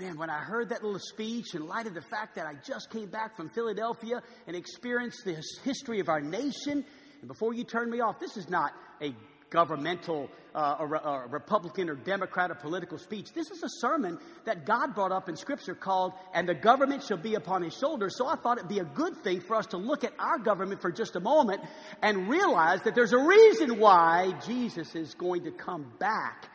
Man, 0.00 0.16
when 0.16 0.30
I 0.30 0.38
heard 0.38 0.70
that 0.70 0.82
little 0.82 0.98
speech, 0.98 1.54
in 1.54 1.66
light 1.68 1.86
of 1.86 1.92
the 1.92 2.00
fact 2.00 2.36
that 2.36 2.46
I 2.46 2.54
just 2.66 2.88
came 2.88 3.10
back 3.10 3.36
from 3.36 3.50
Philadelphia 3.50 4.22
and 4.46 4.56
experienced 4.56 5.26
the 5.26 5.36
history 5.62 6.00
of 6.00 6.08
our 6.08 6.22
nation, 6.22 6.86
and 7.20 7.28
before 7.28 7.52
you 7.52 7.64
turn 7.64 7.90
me 7.90 8.00
off, 8.00 8.18
this 8.18 8.38
is 8.38 8.48
not 8.48 8.72
a 9.02 9.14
governmental, 9.50 10.30
uh, 10.54 10.76
or, 10.80 11.06
or 11.06 11.28
Republican 11.28 11.90
or 11.90 11.96
Democrat 11.96 12.50
or 12.50 12.54
political 12.54 12.96
speech. 12.96 13.34
This 13.34 13.50
is 13.50 13.62
a 13.62 13.68
sermon 13.68 14.18
that 14.46 14.64
God 14.64 14.94
brought 14.94 15.12
up 15.12 15.28
in 15.28 15.36
Scripture 15.36 15.74
called, 15.74 16.14
And 16.32 16.48
the 16.48 16.54
Government 16.54 17.02
Shall 17.02 17.18
Be 17.18 17.34
Upon 17.34 17.62
His 17.62 17.76
Shoulders. 17.76 18.16
So 18.16 18.26
I 18.26 18.36
thought 18.36 18.56
it'd 18.56 18.70
be 18.70 18.78
a 18.78 18.84
good 18.84 19.18
thing 19.18 19.42
for 19.42 19.54
us 19.54 19.66
to 19.66 19.76
look 19.76 20.02
at 20.02 20.14
our 20.18 20.38
government 20.38 20.80
for 20.80 20.90
just 20.90 21.14
a 21.14 21.20
moment 21.20 21.60
and 22.00 22.26
realize 22.26 22.80
that 22.84 22.94
there's 22.94 23.12
a 23.12 23.22
reason 23.22 23.78
why 23.78 24.32
Jesus 24.46 24.94
is 24.94 25.12
going 25.12 25.44
to 25.44 25.50
come 25.50 25.92
back 25.98 26.48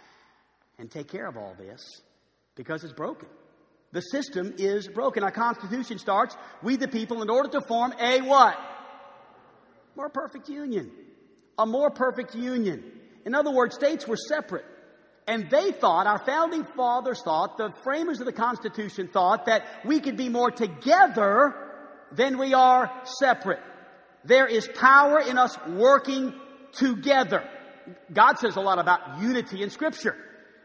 and 0.79 0.89
take 0.89 1.09
care 1.09 1.27
of 1.27 1.37
all 1.37 1.53
this 1.59 2.01
because 2.55 2.83
it's 2.83 2.93
broken. 2.93 3.29
The 3.91 4.01
system 4.01 4.55
is 4.57 4.88
broken. 4.88 5.24
Our 5.24 5.31
Constitution 5.31 6.00
starts, 6.00 6.35
we 6.62 6.75
the 6.75 6.88
people, 6.88 7.21
in 7.21 7.29
order 7.29 7.50
to 7.50 7.62
form 7.62 7.93
a 8.00 8.21
what? 8.21 8.57
More 9.95 10.09
perfect 10.09 10.50
union 10.50 10.91
a 11.57 11.65
more 11.65 11.89
perfect 11.89 12.35
union. 12.35 12.83
In 13.25 13.35
other 13.35 13.51
words, 13.51 13.75
states 13.75 14.07
were 14.07 14.17
separate. 14.17 14.65
And 15.27 15.50
they 15.50 15.71
thought, 15.71 16.05
our 16.05 16.24
founding 16.24 16.65
fathers 16.75 17.21
thought, 17.24 17.57
the 17.57 17.71
framers 17.83 18.19
of 18.19 18.27
the 18.27 18.33
Constitution 18.33 19.07
thought 19.07 19.47
that 19.47 19.65
we 19.83 20.00
could 20.00 20.17
be 20.17 20.29
more 20.29 20.51
together 20.51 21.55
than 22.12 22.38
we 22.38 22.53
are 22.53 22.91
separate. 23.19 23.62
There 24.24 24.45
is 24.45 24.67
power 24.67 25.19
in 25.19 25.38
us 25.38 25.57
working 25.67 26.33
together. 26.74 27.47
God 28.13 28.38
says 28.38 28.55
a 28.55 28.62
lot 28.62 28.77
about 28.77 29.21
unity 29.21 29.63
in 29.63 29.71
Scripture. 29.71 30.15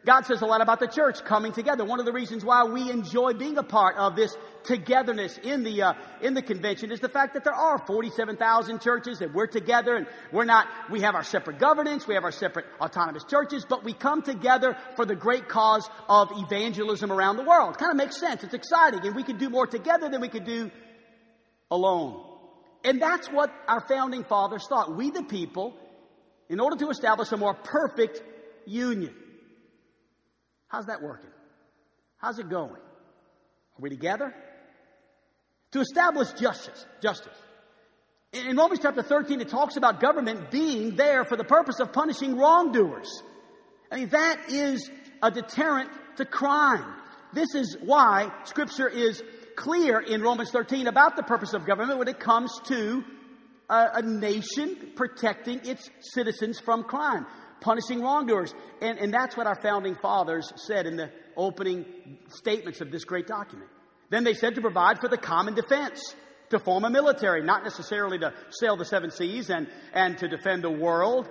God 0.07 0.25
says 0.25 0.41
a 0.41 0.47
lot 0.47 0.63
about 0.63 0.81
the 0.81 0.87
church 0.87 1.23
coming 1.25 1.53
together. 1.53 1.85
One 1.85 2.01
of 2.01 2.07
the 2.07 2.13
reasons 2.13 2.43
why 2.43 2.65
we 2.65 2.91
enjoy 2.91 3.35
being 3.35 3.59
a 3.59 3.63
part 3.63 3.97
of 3.97 4.17
this 4.17 4.35
togetherness 4.65 5.37
in 5.39 5.63
the 5.63 5.83
uh, 5.83 5.93
in 6.23 6.33
the 6.33 6.41
convention 6.41 6.91
is 6.91 7.01
the 7.01 7.09
fact 7.09 7.35
that 7.35 7.45
there 7.45 7.55
are 7.55 7.79
47,000 7.79 8.81
churches 8.81 9.19
that 9.19 9.35
we're 9.35 9.47
together 9.47 9.97
and 9.97 10.07
we're 10.33 10.45
not 10.45 10.67
we 10.91 11.03
have 11.03 11.15
our 11.15 11.23
separate 11.23 11.59
governance, 11.59 12.07
we 12.07 12.15
have 12.15 12.25
our 12.25 12.33
separate 12.33 12.65
autonomous 12.81 13.25
churches, 13.25 13.67
but 13.69 13.85
we 13.85 13.93
come 13.93 14.23
together 14.23 14.75
for 14.97 15.05
the 15.05 15.15
great 15.15 15.49
cause 15.49 15.89
of 16.09 16.31
evangelism 16.33 17.13
around 17.13 17.37
the 17.37 17.45
world. 17.45 17.77
Kind 17.77 17.91
of 17.91 17.97
makes 17.97 18.19
sense. 18.19 18.43
It's 18.43 18.55
exciting 18.55 19.07
and 19.07 19.15
we 19.15 19.23
can 19.23 19.37
do 19.37 19.51
more 19.51 19.67
together 19.67 20.09
than 20.09 20.23
we 20.23 20.29
could 20.29 20.47
do 20.47 20.71
alone. 21.71 22.25
And 22.85 23.03
that's 23.03 23.29
what 23.29 23.53
our 23.69 23.87
founding 23.87 24.25
fathers 24.25 24.67
thought. 24.67 24.97
We 24.97 25.11
the 25.11 25.25
people 25.25 25.77
in 26.49 26.59
order 26.59 26.77
to 26.77 26.89
establish 26.89 27.31
a 27.33 27.37
more 27.37 27.53
perfect 27.53 28.23
union 28.65 29.15
How's 30.71 30.87
that 30.87 31.03
working? 31.03 31.31
How's 32.19 32.39
it 32.39 32.49
going? 32.49 32.71
Are 32.71 33.81
we 33.81 33.91
together? 33.91 34.33
To 35.73 35.81
establish 35.81 36.33
justice, 36.33 36.87
justice. 37.03 37.37
In 38.33 38.57
Romans 38.57 38.81
chapter 38.81 39.03
13, 39.03 39.41
it 39.41 39.49
talks 39.49 39.77
about 39.77 40.01
government 40.01 40.53
being 40.53 40.95
there 40.95 41.25
for 41.25 41.37
the 41.37 41.45
purpose 41.45 41.81
of 41.81 41.93
punishing 41.93 42.37
wrongdoers. 42.37 43.09
I 43.91 43.97
mean, 43.97 44.09
that 44.11 44.49
is 44.49 44.89
a 45.21 45.33
deterrent 45.33 45.91
to 46.19 46.25
crime. 46.25 46.85
This 47.33 47.55
is 47.57 47.77
why 47.81 48.31
Scripture 48.45 48.89
is 48.89 49.23
clear 49.57 49.99
in 49.99 50.23
Romans 50.23 50.53
13 50.53 50.87
about 50.87 51.17
the 51.17 51.25
purpose 51.25 51.53
of 51.53 51.67
government 51.67 51.99
when 51.99 52.07
it 52.07 52.21
comes 52.21 52.53
to 52.67 53.05
a, 53.69 53.89
a 53.95 54.03
nation 54.03 54.93
protecting 54.95 55.61
its 55.65 55.91
citizens 56.01 56.61
from 56.61 56.85
crime 56.85 57.27
punishing 57.61 58.01
wrongdoers. 58.03 58.55
And, 58.81 58.99
and 58.99 59.13
that's 59.13 59.37
what 59.37 59.47
our 59.47 59.61
founding 59.61 59.97
fathers 59.97 60.53
said 60.57 60.87
in 60.87 60.97
the 60.97 61.11
opening 61.37 61.85
statements 62.29 62.81
of 62.81 62.91
this 62.91 63.05
great 63.05 63.27
document. 63.27 63.71
Then 64.11 64.25
they 64.25 64.35
said 64.35 64.57
to 64.57 64.61
provide 64.61 64.99
for 64.99 65.09
the 65.09 65.17
common 65.17 65.55
defense, 65.55 66.15
to 66.51 66.59
form 66.59 66.85
a 66.85 66.91
military, 66.91 67.43
not 67.43 67.63
necessarily 67.63 68.19
to 68.19 68.35
sail 68.51 68.77
the 68.77 68.85
seven 68.85 69.11
seas 69.11 69.51
and, 69.51 69.69
and 69.95 70.19
to 70.19 70.29
defend 70.29 70.65
the 70.65 70.71
world, 70.71 71.29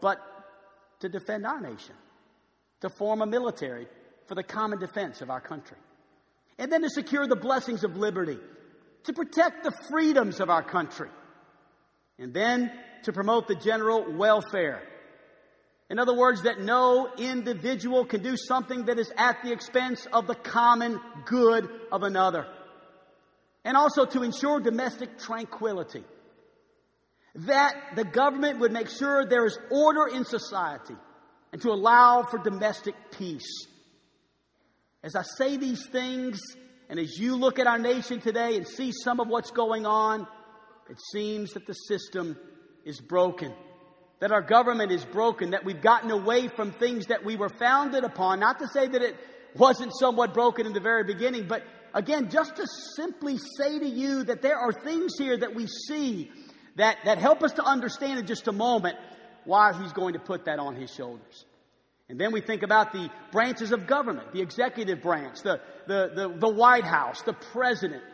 but 0.00 0.18
to 1.00 1.08
defend 1.08 1.46
our 1.46 1.60
nation, 1.60 1.94
to 2.80 2.88
form 2.88 3.20
a 3.20 3.26
military 3.26 3.86
for 4.28 4.34
the 4.34 4.42
common 4.42 4.78
defense 4.78 5.20
of 5.20 5.28
our 5.28 5.40
country. 5.40 5.76
And 6.58 6.72
then 6.72 6.82
to 6.82 6.88
secure 6.88 7.26
the 7.26 7.36
blessings 7.36 7.84
of 7.84 7.96
liberty, 7.96 8.38
to 9.04 9.12
protect 9.12 9.64
the 9.64 9.72
freedoms 9.90 10.40
of 10.40 10.48
our 10.48 10.62
country, 10.62 11.10
and 12.18 12.32
then 12.32 12.72
to 13.02 13.12
promote 13.12 13.48
the 13.48 13.56
general 13.56 14.16
welfare 14.16 14.82
in 15.90 15.98
other 15.98 16.16
words, 16.16 16.42
that 16.42 16.60
no 16.60 17.12
individual 17.18 18.04
can 18.06 18.22
do 18.22 18.36
something 18.36 18.86
that 18.86 18.98
is 18.98 19.12
at 19.16 19.42
the 19.42 19.52
expense 19.52 20.06
of 20.12 20.26
the 20.26 20.34
common 20.34 20.98
good 21.26 21.68
of 21.90 22.02
another. 22.02 22.46
And 23.64 23.76
also 23.76 24.06
to 24.06 24.22
ensure 24.22 24.58
domestic 24.60 25.18
tranquility. 25.18 26.02
That 27.34 27.74
the 27.94 28.04
government 28.04 28.60
would 28.60 28.72
make 28.72 28.88
sure 28.88 29.26
there 29.26 29.46
is 29.46 29.58
order 29.70 30.06
in 30.06 30.24
society 30.24 30.96
and 31.52 31.60
to 31.62 31.70
allow 31.70 32.22
for 32.22 32.38
domestic 32.38 32.94
peace. 33.10 33.66
As 35.02 35.14
I 35.14 35.22
say 35.36 35.56
these 35.56 35.86
things, 35.86 36.40
and 36.88 36.98
as 36.98 37.18
you 37.18 37.36
look 37.36 37.58
at 37.58 37.66
our 37.66 37.78
nation 37.78 38.20
today 38.20 38.56
and 38.56 38.66
see 38.66 38.92
some 38.92 39.20
of 39.20 39.28
what's 39.28 39.50
going 39.50 39.84
on, 39.84 40.26
it 40.88 40.98
seems 41.12 41.52
that 41.52 41.66
the 41.66 41.74
system 41.74 42.38
is 42.84 43.00
broken 43.00 43.52
that 44.22 44.30
our 44.30 44.40
government 44.40 44.92
is 44.92 45.04
broken, 45.04 45.50
that 45.50 45.64
we've 45.64 45.80
gotten 45.82 46.12
away 46.12 46.46
from 46.46 46.70
things 46.70 47.06
that 47.06 47.24
we 47.24 47.34
were 47.34 47.48
founded 47.48 48.04
upon. 48.04 48.38
Not 48.38 48.60
to 48.60 48.68
say 48.68 48.86
that 48.86 49.02
it 49.02 49.16
wasn't 49.56 49.92
somewhat 49.98 50.32
broken 50.32 50.64
in 50.64 50.72
the 50.72 50.78
very 50.78 51.02
beginning, 51.02 51.48
but 51.48 51.64
again, 51.92 52.30
just 52.30 52.54
to 52.54 52.66
simply 52.94 53.36
say 53.58 53.80
to 53.80 53.84
you 53.84 54.22
that 54.22 54.40
there 54.40 54.56
are 54.56 54.72
things 54.72 55.14
here 55.18 55.36
that 55.36 55.56
we 55.56 55.66
see 55.66 56.30
that, 56.76 56.98
that 57.04 57.18
help 57.18 57.42
us 57.42 57.54
to 57.54 57.64
understand 57.64 58.20
in 58.20 58.26
just 58.28 58.46
a 58.46 58.52
moment 58.52 58.96
why 59.42 59.72
he's 59.72 59.92
going 59.92 60.12
to 60.12 60.20
put 60.20 60.44
that 60.44 60.60
on 60.60 60.76
his 60.76 60.94
shoulders. 60.94 61.44
And 62.08 62.16
then 62.16 62.30
we 62.30 62.40
think 62.40 62.62
about 62.62 62.92
the 62.92 63.10
branches 63.32 63.72
of 63.72 63.88
government, 63.88 64.32
the 64.32 64.40
executive 64.40 65.02
branch, 65.02 65.40
the, 65.42 65.60
the, 65.88 66.12
the, 66.14 66.28
the 66.28 66.48
White 66.48 66.84
House, 66.84 67.22
the 67.22 67.32
president, 67.32 68.04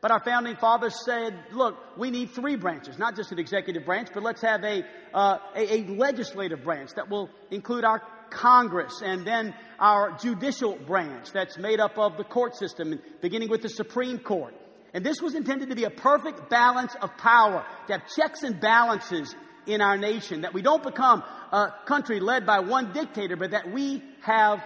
but 0.00 0.10
our 0.10 0.20
founding 0.20 0.56
fathers 0.56 1.04
said, 1.04 1.34
look, 1.52 1.76
we 1.98 2.10
need 2.10 2.30
three 2.30 2.56
branches, 2.56 2.98
not 2.98 3.16
just 3.16 3.32
an 3.32 3.38
executive 3.38 3.84
branch, 3.84 4.08
but 4.14 4.22
let's 4.22 4.40
have 4.42 4.64
a, 4.64 4.82
uh, 5.12 5.38
a, 5.54 5.74
a, 5.74 5.86
legislative 5.88 6.64
branch 6.64 6.90
that 6.96 7.10
will 7.10 7.28
include 7.50 7.84
our 7.84 8.02
Congress 8.30 9.02
and 9.04 9.26
then 9.26 9.54
our 9.78 10.16
judicial 10.18 10.76
branch 10.76 11.32
that's 11.32 11.58
made 11.58 11.80
up 11.80 11.98
of 11.98 12.16
the 12.16 12.24
court 12.24 12.56
system, 12.56 12.98
beginning 13.20 13.50
with 13.50 13.60
the 13.60 13.68
Supreme 13.68 14.18
Court. 14.18 14.54
And 14.94 15.04
this 15.04 15.20
was 15.20 15.34
intended 15.34 15.68
to 15.68 15.76
be 15.76 15.84
a 15.84 15.90
perfect 15.90 16.48
balance 16.48 16.94
of 17.00 17.16
power, 17.16 17.64
to 17.86 17.92
have 17.92 18.02
checks 18.16 18.42
and 18.42 18.60
balances 18.60 19.34
in 19.66 19.80
our 19.80 19.98
nation, 19.98 20.40
that 20.40 20.54
we 20.54 20.62
don't 20.62 20.82
become 20.82 21.22
a 21.52 21.72
country 21.84 22.20
led 22.20 22.46
by 22.46 22.60
one 22.60 22.92
dictator, 22.92 23.36
but 23.36 23.50
that 23.50 23.70
we 23.70 24.02
have 24.22 24.64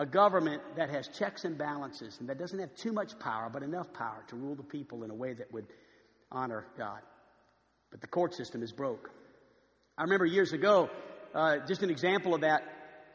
a 0.00 0.06
government 0.06 0.62
that 0.76 0.88
has 0.88 1.08
checks 1.08 1.44
and 1.44 1.58
balances 1.58 2.16
and 2.20 2.30
that 2.30 2.38
doesn't 2.38 2.58
have 2.58 2.74
too 2.74 2.90
much 2.90 3.18
power, 3.18 3.50
but 3.52 3.62
enough 3.62 3.92
power 3.92 4.24
to 4.28 4.34
rule 4.34 4.54
the 4.54 4.62
people 4.62 5.04
in 5.04 5.10
a 5.10 5.14
way 5.14 5.34
that 5.34 5.52
would 5.52 5.66
honor 6.32 6.64
God. 6.78 7.00
But 7.90 8.00
the 8.00 8.06
court 8.06 8.34
system 8.34 8.62
is 8.62 8.72
broke. 8.72 9.10
I 9.98 10.04
remember 10.04 10.24
years 10.24 10.54
ago, 10.54 10.88
uh, 11.34 11.58
just 11.68 11.82
an 11.82 11.90
example 11.90 12.34
of 12.34 12.40
that, 12.40 12.62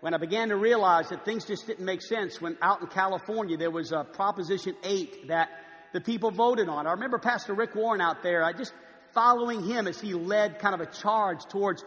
when 0.02 0.14
I 0.14 0.18
began 0.18 0.50
to 0.50 0.56
realize 0.58 1.10
that 1.10 1.26
things 1.26 1.46
just 1.46 1.66
didn't 1.66 1.86
make 1.86 2.04
sense. 2.04 2.40
When 2.40 2.56
out 2.62 2.82
in 2.82 2.88
California, 2.88 3.58
there 3.58 3.72
was 3.72 3.92
a 3.92 4.04
Proposition 4.04 4.76
8 4.84 5.30
that 5.30 5.50
the 5.92 6.02
people 6.02 6.30
voted 6.30 6.70
on. 6.70 6.86
I 6.86 6.92
remember 6.92 7.18
Pastor 7.18 7.56
Rick 7.56 7.74
Warren 7.74 8.00
out 8.00 8.22
there, 8.22 8.44
I 8.44 8.54
just 8.54 8.74
following 9.16 9.64
him 9.64 9.88
as 9.88 10.00
he 10.00 10.14
led 10.14 10.60
kind 10.60 10.76
of 10.76 10.82
a 10.82 10.86
charge 10.86 11.46
towards 11.46 11.84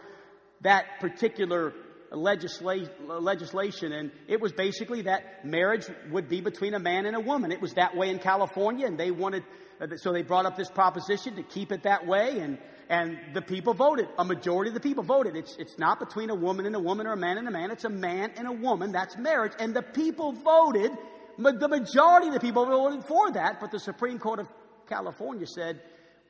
that 0.59 0.99
particular 0.99 1.73
legislation, 2.11 3.91
and 3.91 4.11
it 4.27 4.41
was 4.41 4.51
basically 4.51 5.03
that 5.03 5.45
marriage 5.45 5.85
would 6.11 6.27
be 6.27 6.41
between 6.41 6.73
a 6.73 6.79
man 6.79 7.05
and 7.05 7.15
a 7.15 7.19
woman. 7.19 7.51
It 7.51 7.61
was 7.61 7.73
that 7.73 7.95
way 7.95 8.09
in 8.09 8.19
California, 8.19 8.87
and 8.87 8.97
they 8.97 9.11
wanted, 9.11 9.43
uh, 9.79 9.95
so 9.97 10.11
they 10.11 10.23
brought 10.23 10.45
up 10.45 10.55
this 10.55 10.69
proposition 10.69 11.35
to 11.35 11.43
keep 11.43 11.71
it 11.71 11.83
that 11.83 12.05
way, 12.07 12.39
and 12.39 12.57
and 12.89 13.19
the 13.35 13.41
people 13.43 13.75
voted. 13.75 14.07
A 14.17 14.25
majority 14.25 14.69
of 14.69 14.73
the 14.73 14.79
people 14.79 15.03
voted. 15.03 15.35
It's 15.35 15.55
it's 15.57 15.77
not 15.77 15.99
between 15.99 16.31
a 16.31 16.35
woman 16.35 16.65
and 16.65 16.75
a 16.75 16.79
woman 16.79 17.05
or 17.05 17.13
a 17.13 17.17
man 17.17 17.37
and 17.37 17.47
a 17.47 17.51
man. 17.51 17.69
It's 17.69 17.85
a 17.85 17.89
man 17.89 18.31
and 18.35 18.47
a 18.47 18.51
woman. 18.51 18.91
That's 18.91 19.15
marriage, 19.17 19.53
and 19.59 19.75
the 19.75 19.83
people 19.83 20.31
voted. 20.33 20.91
The 21.37 21.69
majority 21.69 22.27
of 22.27 22.33
the 22.33 22.39
people 22.39 22.65
voted 22.65 23.05
for 23.05 23.31
that, 23.31 23.59
but 23.61 23.71
the 23.71 23.79
Supreme 23.79 24.19
Court 24.19 24.39
of 24.39 24.47
California 24.87 25.45
said, 25.45 25.81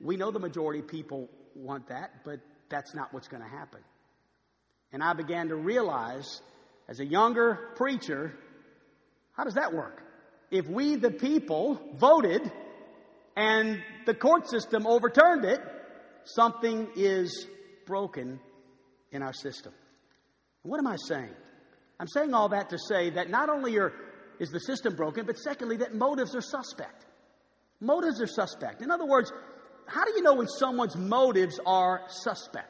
"We 0.02 0.18
know 0.18 0.30
the 0.30 0.40
majority 0.40 0.80
of 0.80 0.88
people 0.88 1.30
want 1.56 1.88
that, 1.88 2.24
but 2.26 2.42
that's 2.68 2.94
not 2.94 3.14
what's 3.14 3.28
going 3.28 3.42
to 3.42 3.50
happen." 3.50 3.80
And 4.92 5.04
I 5.04 5.14
began 5.14 5.50
to 5.50 5.56
realize, 5.56 6.42
as 6.88 7.00
a 7.00 7.06
younger 7.06 7.70
preacher, 7.76 8.34
how 9.34 9.44
does 9.44 9.54
that 9.56 9.74
work? 9.74 10.04
If 10.52 10.68
we, 10.68 10.96
the 10.96 11.12
people, 11.12 11.80
voted 11.96 12.52
and 13.36 13.82
the 14.06 14.14
court 14.14 14.50
system 14.50 14.88
overturned 14.88 15.46
it, 15.46 15.62
something 16.26 16.88
is 16.96 17.48
broken 17.86 18.40
in 19.12 19.22
our 19.22 19.34
system. 19.34 19.74
What 20.64 20.80
am 20.80 20.88
I 20.88 20.98
saying? 21.08 21.34
I'm 22.00 22.08
saying 22.08 22.34
all 22.34 22.50
that 22.50 22.70
to 22.70 22.78
say 22.80 23.12
that 23.12 23.30
not 23.30 23.50
only 23.50 23.78
are, 23.78 23.94
is 24.40 24.50
the 24.50 24.60
system 24.60 24.96
broken, 24.96 25.26
but 25.26 25.38
secondly, 25.38 25.78
that 25.78 25.94
motives 25.94 26.36
are 26.36 26.42
suspect. 26.42 27.06
Motives 27.80 28.22
are 28.22 28.28
suspect. 28.28 28.82
In 28.82 28.92
other 28.92 29.06
words, 29.06 29.32
how 29.86 30.06
do 30.06 30.12
you 30.16 30.22
know 30.22 30.36
when 30.36 30.48
someone's 30.48 30.96
motives 30.96 31.60
are 31.66 32.02
suspect? 32.08 32.68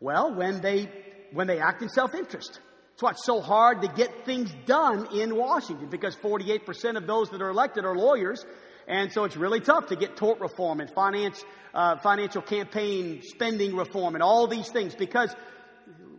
Well, 0.00 0.34
when 0.34 0.60
they 0.60 0.90
when 1.32 1.46
they 1.46 1.58
act 1.58 1.82
in 1.82 1.88
self 1.88 2.14
interest. 2.14 2.60
That's 2.90 3.02
why 3.02 3.10
it's 3.10 3.24
so 3.24 3.40
hard 3.40 3.82
to 3.82 3.88
get 3.88 4.24
things 4.24 4.52
done 4.66 5.08
in 5.14 5.34
Washington 5.34 5.88
because 5.88 6.14
48% 6.16 6.96
of 6.96 7.06
those 7.06 7.30
that 7.30 7.40
are 7.40 7.48
elected 7.48 7.84
are 7.84 7.96
lawyers. 7.96 8.44
And 8.86 9.12
so 9.12 9.24
it's 9.24 9.36
really 9.36 9.60
tough 9.60 9.86
to 9.86 9.96
get 9.96 10.16
tort 10.16 10.40
reform 10.40 10.80
and 10.80 10.90
finance, 10.90 11.42
uh, 11.72 11.96
financial 11.98 12.42
campaign 12.42 13.22
spending 13.22 13.76
reform 13.76 14.14
and 14.14 14.22
all 14.22 14.46
these 14.46 14.68
things 14.68 14.94
because 14.94 15.34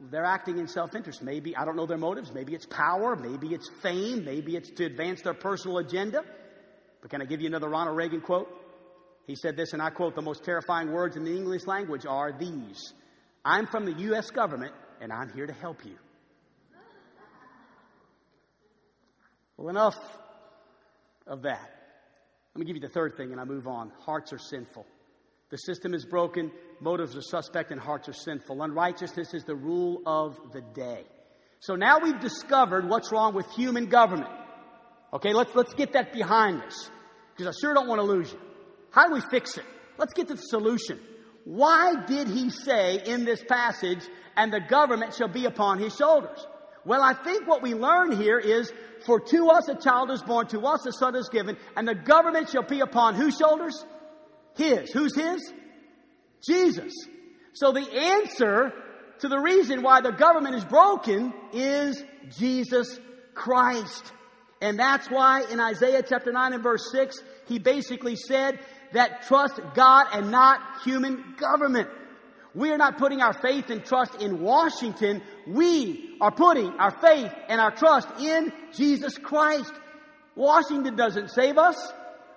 they're 0.10 0.26
acting 0.26 0.58
in 0.58 0.68
self 0.68 0.96
interest. 0.96 1.22
Maybe, 1.22 1.56
I 1.56 1.66
don't 1.66 1.76
know 1.76 1.86
their 1.86 1.98
motives. 1.98 2.34
Maybe 2.34 2.54
it's 2.54 2.66
power. 2.66 3.16
Maybe 3.16 3.54
it's 3.54 3.70
fame. 3.82 4.26
Maybe 4.26 4.56
it's 4.56 4.72
to 4.72 4.86
advance 4.86 5.22
their 5.22 5.34
personal 5.34 5.78
agenda. 5.78 6.24
But 7.02 7.12
can 7.12 7.22
I 7.22 7.26
give 7.26 7.42
you 7.42 7.48
another 7.48 7.70
Ronald 7.70 7.98
Reagan 7.98 8.22
quote? 8.22 8.50
He 9.28 9.36
said 9.36 9.56
this, 9.56 9.74
and 9.74 9.82
I 9.82 9.90
quote, 9.90 10.16
the 10.16 10.22
most 10.22 10.44
terrifying 10.44 10.92
words 10.92 11.16
in 11.16 11.24
the 11.24 11.36
English 11.36 11.66
language 11.66 12.06
are 12.06 12.32
these 12.38 12.94
I'm 13.46 13.68
from 13.68 13.86
the 13.86 13.94
U.S. 14.04 14.30
government, 14.32 14.74
and 15.04 15.12
I'm 15.12 15.30
here 15.34 15.46
to 15.46 15.54
help 15.54 15.86
you. 15.86 15.98
Well, 19.58 19.68
enough 19.68 19.98
of 21.28 21.42
that. 21.42 21.70
Let 22.56 22.60
me 22.60 22.66
give 22.66 22.78
you 22.78 22.82
the 22.82 22.88
third 22.88 23.18
thing, 23.18 23.34
and 23.34 23.42
I 23.42 23.44
move 23.44 23.68
on. 23.68 23.92
Hearts 24.00 24.32
are 24.32 24.40
sinful. 24.40 24.86
The 25.50 25.58
system 25.58 25.94
is 25.94 26.06
broken, 26.06 26.52
motives 26.80 27.16
are 27.18 27.22
suspect, 27.22 27.72
and 27.72 27.80
hearts 27.80 28.08
are 28.08 28.14
sinful. 28.14 28.64
Unrighteousness 28.64 29.34
is 29.34 29.44
the 29.44 29.56
rule 29.56 30.02
of 30.06 30.40
the 30.54 30.62
day. 30.62 31.04
So 31.60 31.76
now 31.76 32.00
we've 32.00 32.20
discovered 32.20 32.90
what's 32.90 33.12
wrong 33.12 33.36
with 33.36 33.50
human 33.52 33.88
government. 33.88 34.32
Okay, 35.12 35.34
let's, 35.34 35.54
let's 35.54 35.74
get 35.74 35.94
that 35.94 36.14
behind 36.14 36.64
us, 36.64 36.90
because 37.36 37.54
I 37.54 37.60
sure 37.60 37.74
don't 37.74 37.88
want 37.88 38.00
to 38.00 38.08
lose 38.08 38.32
you. 38.32 38.40
How 38.92 39.08
do 39.08 39.14
we 39.14 39.22
fix 39.30 39.58
it? 39.58 39.66
Let's 39.98 40.14
get 40.14 40.30
to 40.30 40.36
the 40.36 40.42
solution. 40.42 41.00
Why 41.44 41.96
did 42.06 42.30
he 42.30 42.50
say 42.50 43.02
in 43.06 43.26
this 43.26 43.44
passage, 43.44 44.00
and 44.36 44.52
the 44.52 44.60
government 44.60 45.16
shall 45.16 45.28
be 45.28 45.46
upon 45.46 45.80
his 45.80 45.96
shoulders? 45.96 46.46
Well, 46.86 47.02
I 47.02 47.14
think 47.14 47.48
what 47.48 47.62
we 47.62 47.74
learn 47.74 48.12
here 48.12 48.40
is, 48.40 48.72
for 49.06 49.20
to 49.20 49.50
us 49.50 49.70
a 49.70 49.76
child 49.76 50.12
is 50.12 50.22
born, 50.22 50.48
to 50.48 50.62
us 50.62 50.86
a 50.86 50.92
son 50.92 51.16
is 51.16 51.30
given, 51.30 51.58
and 51.78 51.88
the 51.88 51.96
government 51.96 52.50
shall 52.50 52.64
be 52.64 52.82
upon 52.82 53.16
whose 53.16 53.38
shoulders? 53.38 53.86
His. 54.56 54.92
Who's 54.92 55.16
his? 55.16 55.54
Jesus. 56.46 56.94
So 57.54 57.72
the 57.72 57.90
answer 57.90 58.74
to 59.20 59.28
the 59.30 59.40
reason 59.40 59.82
why 59.82 60.02
the 60.02 60.12
government 60.12 60.56
is 60.56 60.66
broken 60.66 61.34
is 61.54 62.04
Jesus 62.38 63.00
Christ. 63.34 64.12
And 64.62 64.78
that's 64.78 65.10
why 65.10 65.46
in 65.52 65.60
Isaiah 65.60 66.04
chapter 66.08 66.32
9 66.32 66.54
and 66.54 66.64
verse 66.64 66.92
6, 66.92 67.18
he 67.48 67.60
basically 67.60 68.16
said, 68.16 68.60
that 68.94 69.24
trust 69.24 69.60
God 69.74 70.08
and 70.14 70.32
not 70.32 70.60
human 70.84 71.36
government. 71.38 71.90
We 72.56 72.72
are 72.72 72.78
not 72.78 72.98
putting 72.98 73.22
our 73.22 73.34
faith 73.34 73.70
and 73.70 73.84
trust 73.84 74.22
in 74.22 74.42
Washington. 74.42 75.22
We 75.48 76.18
are 76.22 76.32
putting 76.32 76.70
our 76.80 76.92
faith 76.92 77.34
and 77.48 77.60
our 77.60 77.72
trust 77.72 78.08
in 78.20 78.54
Jesus 78.74 79.18
Christ. 79.18 79.72
Washington 80.36 80.96
doesn't 80.96 81.30
save 81.30 81.58
us, 81.58 81.76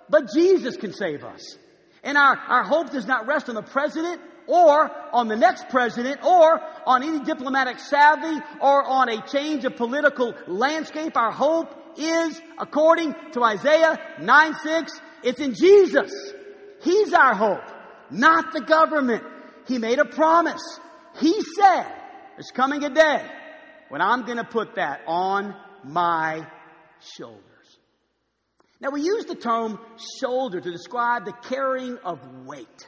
but 0.09 0.31
Jesus 0.33 0.75
can 0.77 0.93
save 0.93 1.23
us. 1.23 1.57
And 2.03 2.17
our, 2.17 2.35
our 2.35 2.63
hope 2.63 2.91
does 2.91 3.05
not 3.05 3.27
rest 3.27 3.49
on 3.49 3.55
the 3.55 3.61
president 3.61 4.21
or 4.47 4.89
on 5.13 5.27
the 5.27 5.35
next 5.35 5.69
president 5.69 6.23
or 6.23 6.61
on 6.85 7.03
any 7.03 7.19
diplomatic 7.19 7.79
savvy 7.79 8.41
or 8.61 8.83
on 8.83 9.09
a 9.09 9.21
change 9.27 9.65
of 9.65 9.75
political 9.75 10.33
landscape. 10.47 11.15
Our 11.17 11.31
hope 11.31 11.69
is, 11.97 12.41
according 12.57 13.13
to 13.33 13.43
Isaiah 13.43 13.99
9 14.19 14.53
6, 14.55 15.01
it's 15.23 15.39
in 15.39 15.53
Jesus. 15.53 16.11
He's 16.81 17.13
our 17.13 17.35
hope, 17.35 17.63
not 18.09 18.53
the 18.53 18.61
government. 18.61 19.23
He 19.67 19.77
made 19.77 19.99
a 19.99 20.05
promise. 20.05 20.61
He 21.19 21.33
said, 21.55 21.85
there's 22.35 22.51
coming 22.53 22.83
a 22.83 22.89
day 22.89 23.25
when 23.89 24.01
I'm 24.01 24.25
going 24.25 24.37
to 24.37 24.43
put 24.43 24.75
that 24.75 25.01
on 25.07 25.55
my 25.83 26.45
shoulders. 27.17 27.43
Now, 28.79 28.91
we 28.91 29.01
use 29.01 29.25
the 29.25 29.35
term 29.35 29.79
shoulder 30.21 30.61
to 30.61 30.71
describe 30.71 31.25
the 31.25 31.33
carrying 31.33 31.97
of 31.99 32.19
weight, 32.45 32.87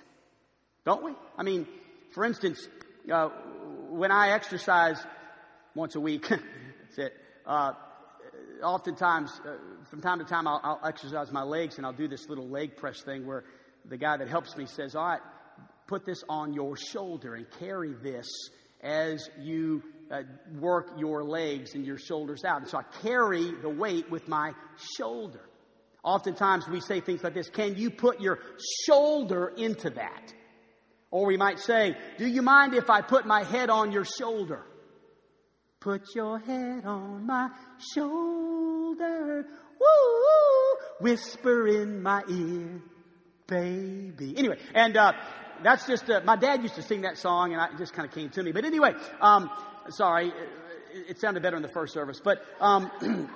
don't 0.85 1.03
we? 1.03 1.13
I 1.37 1.43
mean, 1.43 1.67
for 2.11 2.23
instance, 2.23 2.67
uh, 3.11 3.29
when 3.89 4.11
I 4.11 4.31
exercise 4.31 5.03
once 5.73 5.95
a 5.95 5.99
week, 5.99 6.27
that's 6.29 6.97
it. 6.97 7.13
Uh, 7.45 7.73
oftentimes, 8.63 9.31
uh, 9.43 9.55
from 9.89 10.01
time 10.01 10.19
to 10.19 10.25
time, 10.25 10.47
I'll, 10.47 10.61
I'll 10.63 10.87
exercise 10.87 11.31
my 11.31 11.43
legs 11.43 11.77
and 11.77 11.85
I'll 11.85 11.93
do 11.93 12.07
this 12.07 12.29
little 12.29 12.47
leg 12.47 12.77
press 12.77 13.01
thing 13.01 13.25
where 13.25 13.43
the 13.85 13.97
guy 13.97 14.17
that 14.17 14.27
helps 14.27 14.55
me 14.55 14.67
says, 14.67 14.95
All 14.95 15.05
right, 15.05 15.21
put 15.89 16.05
this 16.05 16.23
on 16.29 16.53
your 16.53 16.77
shoulder 16.77 17.33
and 17.33 17.47
carry 17.59 17.93
this 17.93 18.27
as 18.81 19.27
you 19.39 19.83
uh, 20.11 20.21
work 20.59 20.91
your 20.97 21.23
legs 21.23 21.73
and 21.73 21.85
your 21.85 21.97
shoulders 21.97 22.45
out. 22.45 22.61
And 22.61 22.69
so 22.69 22.77
I 22.77 22.83
carry 23.01 23.51
the 23.61 23.69
weight 23.69 24.09
with 24.09 24.27
my 24.27 24.53
shoulder. 24.97 25.41
Oftentimes 26.03 26.67
we 26.67 26.79
say 26.79 27.01
things 27.01 27.23
like 27.23 27.33
this 27.33 27.49
Can 27.49 27.75
you 27.75 27.89
put 27.89 28.21
your 28.21 28.39
shoulder 28.85 29.51
into 29.57 29.89
that? 29.89 30.33
Or 31.11 31.25
we 31.25 31.37
might 31.37 31.59
say, 31.59 31.97
Do 32.19 32.27
you 32.27 32.43
mind 32.43 32.75
if 32.75 32.89
I 32.89 33.01
put 33.01 33.25
my 33.25 33.43
head 33.43 33.69
on 33.69 33.91
your 33.91 34.05
shoulder? 34.05 34.63
Put 35.79 36.03
your 36.13 36.39
head 36.39 36.85
on 36.85 37.25
my 37.25 37.49
shoulder. 37.95 39.45
Woo! 39.79 40.77
Whisper 40.99 41.67
in 41.67 42.03
my 42.03 42.21
ear 42.29 42.81
baby. 43.49 44.37
Anyway, 44.37 44.57
and 44.73 44.95
uh, 44.95 45.13
that's 45.63 45.85
just, 45.85 46.09
uh, 46.09 46.21
my 46.23 46.35
dad 46.35 46.61
used 46.61 46.75
to 46.75 46.81
sing 46.81 47.01
that 47.01 47.17
song, 47.17 47.53
and 47.53 47.61
I, 47.61 47.67
it 47.67 47.77
just 47.77 47.93
kind 47.93 48.07
of 48.07 48.13
came 48.13 48.29
to 48.29 48.43
me. 48.43 48.51
But 48.51 48.65
anyway, 48.65 48.93
um, 49.21 49.49
sorry, 49.89 50.27
it, 50.27 51.09
it, 51.09 51.19
sounded 51.19 51.43
better 51.43 51.55
in 51.55 51.61
the 51.61 51.69
first 51.69 51.93
service. 51.93 52.19
But 52.23 52.43
um, 52.59 52.91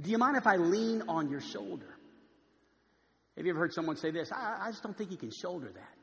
do 0.00 0.10
you 0.10 0.18
mind 0.18 0.36
if 0.36 0.46
I 0.46 0.56
lean 0.56 1.02
on 1.08 1.30
your 1.30 1.40
shoulder? 1.40 1.96
Have 3.36 3.46
you 3.46 3.52
ever 3.52 3.60
heard 3.60 3.72
someone 3.72 3.96
say 3.96 4.10
this? 4.10 4.30
I, 4.32 4.58
I 4.66 4.70
just 4.70 4.82
don't 4.82 4.96
think 4.96 5.10
you 5.10 5.16
can 5.16 5.30
shoulder 5.30 5.70
that. 5.72 5.94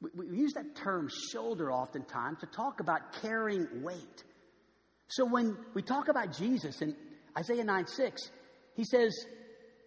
We, 0.00 0.26
we 0.26 0.36
use 0.36 0.52
that 0.54 0.76
term 0.76 1.08
shoulder 1.32 1.72
oftentimes 1.72 2.40
to 2.40 2.46
talk 2.46 2.80
about 2.80 3.22
carrying 3.22 3.82
weight. 3.82 4.24
So 5.08 5.24
when 5.24 5.56
we 5.74 5.82
talk 5.82 6.08
about 6.08 6.36
Jesus 6.36 6.82
in 6.82 6.96
Isaiah 7.38 7.64
9 7.64 7.86
6, 7.86 8.30
he 8.74 8.84
says, 8.84 9.14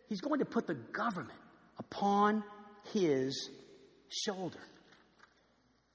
He's 0.08 0.21
going 0.21 0.39
to 0.39 0.45
put 0.45 0.65
the 0.65 0.73
government 0.73 1.38
upon 1.80 2.44
his 2.94 3.50
shoulder. 4.10 4.60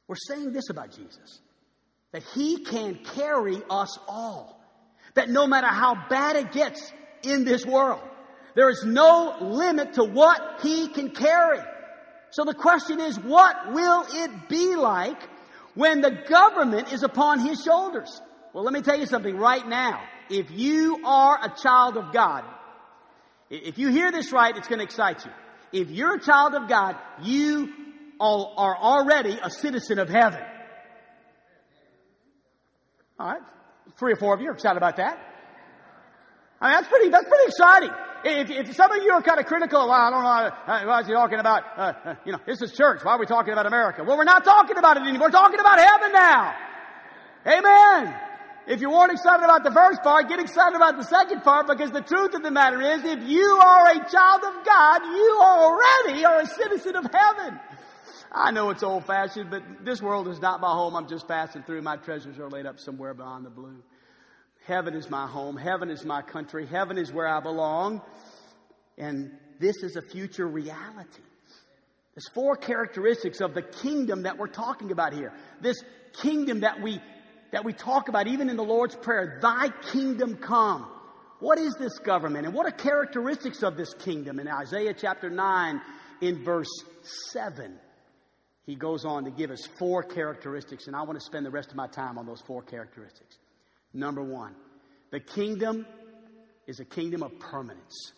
We're 0.09 0.17
saying 0.17 0.53
this 0.53 0.71
about 0.71 0.91
Jesus 0.93 1.41
that 2.13 2.23
he 2.35 2.59
can 2.59 2.97
carry 3.17 3.61
us 3.69 3.99
all. 4.09 4.61
That 5.15 5.29
no 5.29 5.47
matter 5.47 5.67
how 5.67 5.97
bad 6.09 6.37
it 6.37 6.53
gets 6.53 6.93
in 7.23 7.45
this 7.45 7.65
world, 7.65 8.03
there 8.55 8.71
is 8.71 8.85
no 8.85 9.37
limit 9.41 9.95
to 9.95 10.05
what 10.05 10.61
he 10.63 10.89
can 10.89 11.11
carry. 11.11 11.61
So 12.31 12.45
the 12.45 12.55
question 12.55 13.01
is, 13.01 13.19
what 13.19 13.73
will 13.73 14.07
it 14.09 14.49
be 14.49 14.77
like 14.77 15.21
when 15.75 16.01
the 16.01 16.11
government 16.11 16.93
is 16.93 17.03
upon 17.03 17.41
his 17.41 17.63
shoulders? 17.63 18.21
Well, 18.53 18.65
let 18.65 18.73
me 18.73 18.83
tell 18.83 18.99
you 18.99 19.07
something 19.07 19.37
right 19.37 19.67
now. 19.67 20.01
If 20.31 20.51
you 20.51 21.05
are 21.05 21.39
a 21.43 21.53
child 21.61 21.97
of 21.97 22.13
God, 22.13 22.45
if 23.51 23.79
you 23.79 23.89
hear 23.89 24.11
this 24.11 24.33
right, 24.33 24.57
it's 24.57 24.69
going 24.69 24.79
to 24.79 24.85
excite 24.85 25.25
you. 25.25 25.31
If 25.75 25.91
you're 25.91 26.15
a 26.15 26.21
child 26.21 26.55
of 26.55 26.69
God, 26.69 26.97
you 27.23 27.69
are 28.21 28.77
already 28.77 29.37
a 29.43 29.51
citizen 29.51 29.99
of 29.99 30.09
heaven. 30.09 30.41
All 33.19 33.27
right. 33.27 33.43
Three 33.99 34.13
or 34.13 34.17
four 34.17 34.35
of 34.35 34.41
you 34.41 34.51
are 34.51 34.53
excited 34.53 34.77
about 34.77 34.97
that. 34.97 35.19
I 36.61 36.69
mean, 36.69 36.77
that's 36.77 36.89
pretty, 36.89 37.09
that's 37.11 37.29
pretty 37.29 37.45
exciting. 37.47 37.91
If, 38.25 38.51
if 38.51 38.77
some 38.77 38.93
of 38.93 39.03
you 39.03 39.11
are 39.11 39.21
kind 39.21 39.41
of 39.41 39.47
critical, 39.47 39.81
well, 39.81 39.91
I 39.91 40.11
don't 40.11 40.23
know, 40.23 40.89
why 40.89 41.01
is 41.01 41.07
he 41.09 41.13
talking 41.13 41.41
about, 41.41 41.65
uh, 41.77 41.93
uh, 42.05 42.15
you 42.25 42.33
know, 42.33 42.39
this 42.47 42.63
is 42.63 42.73
church. 42.73 43.05
Why 43.05 43.13
are 43.13 43.19
we 43.19 43.27
talking 43.27 43.53
about 43.53 43.67
America? 43.67 44.05
Well, 44.05 44.17
we're 44.17 44.25
not 44.25 44.45
talking 44.45 44.79
about 44.79 44.97
it 44.97 45.01
anymore. 45.01 45.27
We're 45.27 45.33
talking 45.33 45.61
about 45.61 45.79
heaven 45.79 46.13
now. 46.13 46.55
Amen. 47.47 48.15
If 48.67 48.81
you 48.81 48.91
weren't 48.91 49.13
excited 49.13 49.45
about 49.45 49.63
the 49.63 49.71
first 49.71 50.03
part, 50.03 50.29
get 50.29 50.41
excited 50.41 50.75
about 50.75 50.97
the 50.97 51.05
second 51.05 51.43
part 51.43 51.67
because 51.67 51.91
the 51.91 52.01
truth 52.01 52.35
of 52.35 52.43
the 52.43 52.51
matter 52.51 52.81
is 52.81 53.05
if 53.05 53.23
you 53.29 53.45
are 53.45 53.91
a 53.91 54.11
child 54.11 54.43
of 54.43 54.65
God, 54.65 55.03
you 55.05 55.39
already 55.43 56.25
are 56.25 56.41
a 56.41 56.47
citizen 56.47 56.97
of 56.97 57.07
heaven. 57.13 57.61
I 58.33 58.51
know 58.53 58.71
it's 58.71 58.83
old 58.83 59.05
fashioned, 59.07 59.51
but 59.51 59.85
this 59.85 60.01
world 60.01 60.29
is 60.29 60.41
not 60.41 60.61
my 60.61 60.73
home. 60.73 60.97
I'm 60.97 61.09
just 61.09 61.29
passing 61.29 61.63
through. 61.63 61.83
My 61.83 61.97
treasures 61.99 62.39
are 62.39 62.49
laid 62.49 62.65
up 62.65 62.81
somewhere 62.81 63.13
beyond 63.13 63.45
the 63.45 63.51
blue. 63.51 63.83
Heaven 64.67 64.95
is 64.95 65.11
my 65.11 65.27
home. 65.27 65.59
Heaven 65.59 65.91
is 65.91 66.05
my 66.05 66.23
country. 66.23 66.67
Heaven 66.67 66.97
is 66.97 67.13
where 67.13 67.29
I 67.29 67.41
belong. 67.41 68.01
And 68.97 69.31
this 69.61 69.77
is 69.83 69.97
a 69.97 70.03
future 70.03 70.47
reality. 70.47 71.23
There's 72.15 72.29
four 72.35 72.57
characteristics 72.57 73.41
of 73.41 73.55
the 73.55 73.63
kingdom 73.63 74.23
that 74.23 74.39
we're 74.39 74.47
talking 74.47 74.91
about 74.91 75.13
here. 75.13 75.33
This 75.61 75.83
kingdom 76.23 76.61
that 76.61 76.81
we 76.81 77.01
that 77.55 77.65
we 77.65 77.73
talk 77.73 78.09
about 78.09 78.27
even 78.27 78.51
in 78.51 78.57
the 78.57 78.65
Lord's 78.65 78.97
Prayer, 78.97 79.39
Thy 79.41 79.69
kingdom 79.93 80.37
come. 80.37 80.91
What 81.39 81.57
is 81.57 81.73
this 81.79 82.01
government 82.01 82.47
and 82.47 82.53
what 82.53 82.67
are 82.67 82.73
characteristics 82.73 83.63
of 83.63 83.77
this 83.77 83.95
kingdom? 83.95 84.41
In 84.41 84.49
Isaiah 84.49 84.93
chapter 84.93 85.31
9, 85.31 85.81
in 86.21 86.43
verse 86.43 86.83
7, 87.31 87.79
he 88.67 88.75
goes 88.75 89.05
on 89.05 89.23
to 89.27 89.31
give 89.31 89.53
us 89.53 89.69
four 89.79 90.03
characteristics, 90.03 90.89
and 90.89 90.97
I 90.97 91.03
want 91.03 91.17
to 91.17 91.25
spend 91.25 91.47
the 91.47 91.51
rest 91.53 91.71
of 91.71 91.77
my 91.77 91.87
time 91.87 92.19
on 92.19 92.27
those 92.27 92.41
four 92.41 92.61
characteristics. 92.61 93.39
Number 93.93 94.25
one, 94.25 94.57
the 95.13 95.21
kingdom 95.21 95.87
is 96.67 96.81
a 96.81 96.85
kingdom 96.85 97.23
of 97.23 97.39
permanence. 97.39 98.15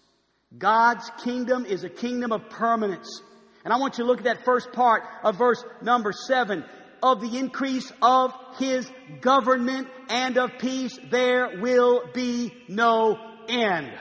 God's 0.57 1.11
kingdom 1.22 1.66
is 1.66 1.85
a 1.85 1.90
kingdom 1.90 2.33
of 2.33 2.49
permanence. 2.49 3.20
And 3.64 3.75
I 3.75 3.77
want 3.77 3.99
you 3.99 4.05
to 4.05 4.09
look 4.09 4.20
at 4.20 4.25
that 4.25 4.46
first 4.46 4.72
part 4.72 5.03
of 5.22 5.37
verse 5.37 5.62
number 5.83 6.14
seven. 6.27 6.64
Of 7.03 7.21
the 7.21 7.39
increase 7.39 7.93
of 8.01 8.33
his 8.59 8.91
government 9.21 9.89
and 10.09 10.39
of 10.39 10.59
peace, 10.59 10.99
there 11.11 11.59
will 11.61 12.09
be 12.13 12.53
no 12.69 13.19
end. 13.49 13.93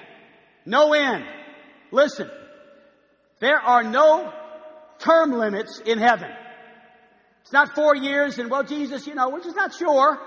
No 0.65 0.93
end. 0.93 1.25
Listen, 1.91 2.29
there 3.39 3.60
are 3.60 3.84
no 3.84 4.31
term 4.99 5.31
limits 5.31 5.79
in 5.86 5.99
heaven. 5.99 6.29
It's 7.41 7.53
not 7.53 7.75
four 7.75 7.95
years 7.95 8.39
and, 8.39 8.49
well, 8.49 8.63
Jesus, 8.63 9.05
you 9.05 9.13
know, 9.13 9.29
we're 9.29 9.43
just 9.43 9.55
not 9.55 9.73
sure. 9.73 10.17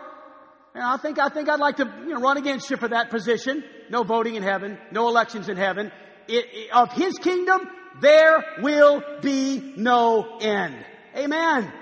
And 0.74 0.85
I 0.85 0.96
think, 0.98 1.18
I 1.18 1.28
think 1.28 1.48
I'd 1.48 1.59
like 1.59 1.78
to 1.78 1.92
you 2.02 2.14
know, 2.14 2.20
run 2.20 2.37
against 2.37 2.70
you 2.70 2.76
for 2.76 2.88
that 2.88 3.11
position. 3.11 3.64
No 3.90 4.04
voting 4.04 4.37
in 4.37 4.42
heaven, 4.42 4.78
no 4.92 5.09
elections 5.09 5.48
in 5.48 5.57
heaven. 5.57 5.90
It, 6.28 6.44
it, 6.52 6.70
of 6.72 6.92
His 6.92 7.18
kingdom, 7.18 7.62
there 8.00 8.44
will 8.61 9.02
be 9.20 9.74
no 9.76 10.38
end. 10.38 10.76
Amen. 11.16 11.72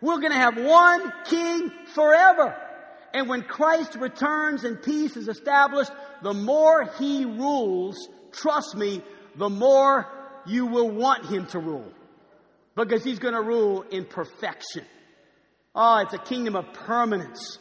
We're 0.00 0.18
going 0.18 0.32
to 0.32 0.38
have 0.38 0.56
one 0.56 1.12
king 1.26 1.70
forever. 1.94 2.56
And 3.12 3.28
when 3.28 3.42
Christ 3.42 3.96
returns 3.96 4.64
and 4.64 4.80
peace 4.82 5.16
is 5.16 5.28
established, 5.28 5.90
the 6.22 6.32
more 6.32 6.90
he 6.98 7.24
rules, 7.24 8.08
trust 8.32 8.76
me, 8.76 9.02
the 9.36 9.50
more 9.50 10.06
you 10.46 10.66
will 10.66 10.90
want 10.90 11.26
him 11.26 11.46
to 11.48 11.58
rule. 11.58 11.92
Because 12.76 13.04
he's 13.04 13.18
going 13.18 13.34
to 13.34 13.42
rule 13.42 13.82
in 13.82 14.04
perfection. 14.04 14.84
Oh, 15.74 15.98
it's 15.98 16.14
a 16.14 16.18
kingdom 16.18 16.56
of 16.56 16.72
permanence. 16.72 17.58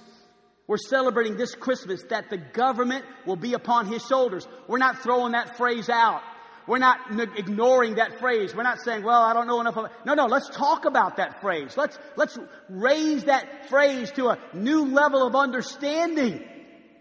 We're 0.68 0.78
celebrating 0.78 1.36
this 1.36 1.56
Christmas 1.56 2.04
that 2.10 2.30
the 2.30 2.38
government 2.38 3.04
will 3.26 3.36
be 3.36 3.54
upon 3.54 3.88
his 3.88 4.06
shoulders. 4.06 4.48
We're 4.68 4.78
not 4.78 5.00
throwing 5.00 5.32
that 5.32 5.58
phrase 5.58 5.90
out. 5.90 6.22
We're 6.70 6.78
not 6.78 7.00
ignoring 7.36 7.96
that 7.96 8.20
phrase. 8.20 8.56
We're 8.56 8.62
not 8.62 8.80
saying, 8.80 9.04
well, 9.04 9.24
I 9.24 9.34
don't 9.34 9.48
know 9.48 9.60
enough 9.60 9.76
of 9.76 9.86
it. 9.86 9.92
No, 10.06 10.14
no, 10.14 10.28
let's 10.28 10.48
talk 10.50 10.86
about 10.86 11.18
that 11.18 11.42
phrase. 11.42 11.76
Let's, 11.76 11.98
let's 12.16 12.38
raise 12.70 13.24
that 13.24 13.68
phrase 13.70 14.12
to 14.12 14.28
a 14.30 14.38
new 14.54 14.86
level 14.86 15.26
of 15.26 15.36
understanding. 15.36 16.44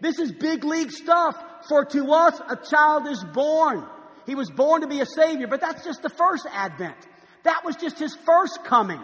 This 0.01 0.17
is 0.17 0.31
big 0.31 0.63
league 0.63 0.89
stuff. 0.89 1.35
For 1.67 1.85
to 1.85 2.11
us 2.11 2.41
a 2.49 2.55
child 2.55 3.07
is 3.09 3.23
born. 3.31 3.85
He 4.25 4.33
was 4.33 4.49
born 4.49 4.81
to 4.81 4.87
be 4.87 5.01
a 5.01 5.05
savior, 5.05 5.45
but 5.45 5.61
that's 5.61 5.83
just 5.83 6.01
the 6.01 6.09
first 6.09 6.47
advent. 6.51 6.97
That 7.43 7.63
was 7.63 7.75
just 7.75 7.99
his 7.99 8.15
first 8.25 8.63
coming. 8.63 8.99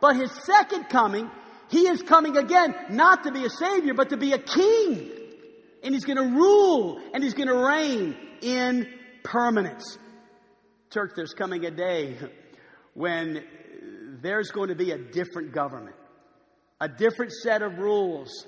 But 0.00 0.16
his 0.16 0.30
second 0.44 0.90
coming, 0.90 1.30
he 1.70 1.88
is 1.88 2.02
coming 2.02 2.36
again, 2.36 2.74
not 2.90 3.22
to 3.22 3.32
be 3.32 3.46
a 3.46 3.50
savior, 3.50 3.94
but 3.94 4.10
to 4.10 4.18
be 4.18 4.34
a 4.34 4.38
king. 4.38 5.10
And 5.82 5.94
he's 5.94 6.04
going 6.04 6.18
to 6.18 6.36
rule 6.36 7.00
and 7.14 7.24
he's 7.24 7.32
going 7.32 7.48
to 7.48 7.56
reign 7.56 8.14
in 8.42 8.86
permanence. 9.24 9.98
Church, 10.90 11.12
there's 11.16 11.34
coming 11.34 11.64
a 11.64 11.70
day 11.70 12.16
when 12.94 13.44
there's 14.20 14.50
going 14.50 14.68
to 14.68 14.74
be 14.74 14.90
a 14.90 14.98
different 14.98 15.52
government, 15.52 15.96
a 16.80 16.88
different 16.88 17.32
set 17.32 17.62
of 17.62 17.78
rules, 17.78 18.46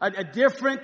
a, 0.00 0.06
a 0.16 0.24
different, 0.24 0.80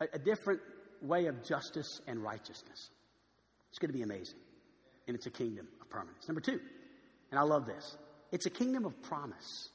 a, 0.00 0.06
a 0.14 0.18
different 0.18 0.60
way 1.02 1.26
of 1.26 1.44
justice 1.44 2.00
and 2.06 2.22
righteousness. 2.22 2.90
It's 3.70 3.78
going 3.78 3.90
to 3.90 3.96
be 3.96 4.02
amazing. 4.02 4.38
And 5.06 5.16
it's 5.16 5.26
a 5.26 5.30
kingdom 5.30 5.68
of 5.80 5.88
permanence. 5.88 6.28
Number 6.28 6.40
two, 6.40 6.60
and 7.30 7.38
I 7.38 7.42
love 7.42 7.66
this, 7.66 7.96
it's 8.32 8.46
a 8.46 8.50
kingdom 8.50 8.84
of 8.84 9.00
promise. 9.02 9.70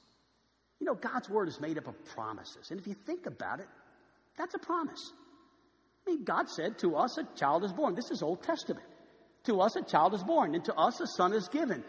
You 0.79 0.87
know, 0.87 0.95
God's 0.95 1.29
word 1.29 1.47
is 1.47 1.59
made 1.59 1.77
up 1.77 1.87
of 1.87 1.95
promises. 2.05 2.69
And 2.69 2.79
if 2.79 2.87
you 2.87 2.95
think 3.05 3.25
about 3.25 3.59
it, 3.59 3.67
that's 4.37 4.53
a 4.55 4.59
promise. 4.59 5.11
I 6.05 6.11
mean, 6.11 6.23
God 6.23 6.49
said, 6.49 6.77
To 6.79 6.95
us 6.95 7.17
a 7.17 7.23
child 7.35 7.63
is 7.63 7.73
born. 7.73 7.95
This 7.95 8.11
is 8.11 8.21
Old 8.21 8.43
Testament. 8.43 8.85
To 9.45 9.61
us 9.61 9.75
a 9.75 9.81
child 9.81 10.13
is 10.13 10.23
born, 10.23 10.55
and 10.55 10.63
to 10.65 10.73
us 10.73 10.99
a 10.99 11.07
son 11.07 11.33
is 11.33 11.47
given. 11.49 11.83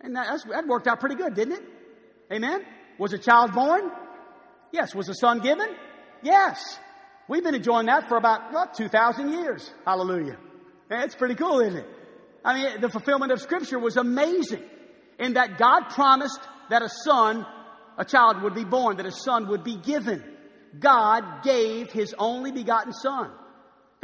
And 0.00 0.16
that, 0.16 0.40
that 0.50 0.66
worked 0.66 0.86
out 0.86 1.00
pretty 1.00 1.14
good, 1.14 1.34
didn't 1.34 1.54
it? 1.54 1.64
Amen? 2.32 2.64
Was 2.98 3.12
a 3.12 3.18
child 3.18 3.52
born? 3.52 3.90
Yes. 4.72 4.94
Was 4.94 5.08
a 5.08 5.14
son 5.14 5.40
given? 5.40 5.68
Yes. 6.22 6.78
We've 7.28 7.42
been 7.42 7.54
enjoying 7.54 7.86
that 7.86 8.08
for 8.08 8.16
about, 8.16 8.52
what, 8.52 8.74
2,000 8.74 9.32
years. 9.32 9.72
Hallelujah. 9.84 10.36
Eh, 10.90 11.02
it's 11.04 11.14
pretty 11.14 11.34
cool, 11.34 11.60
isn't 11.60 11.78
it? 11.78 11.86
I 12.44 12.54
mean, 12.54 12.80
the 12.80 12.88
fulfillment 12.88 13.32
of 13.32 13.40
Scripture 13.40 13.78
was 13.78 13.96
amazing 13.96 14.62
in 15.18 15.34
that 15.34 15.58
God 15.58 15.88
promised 15.90 16.40
that 16.70 16.82
a 16.82 16.88
son, 16.88 17.44
a 17.98 18.04
child 18.04 18.42
would 18.42 18.54
be 18.54 18.64
born, 18.64 18.98
that 18.98 19.06
a 19.06 19.12
son 19.12 19.48
would 19.48 19.64
be 19.64 19.76
given. 19.76 20.22
God 20.78 21.42
gave 21.42 21.90
His 21.90 22.14
only 22.18 22.52
begotten 22.52 22.92
Son. 22.92 23.30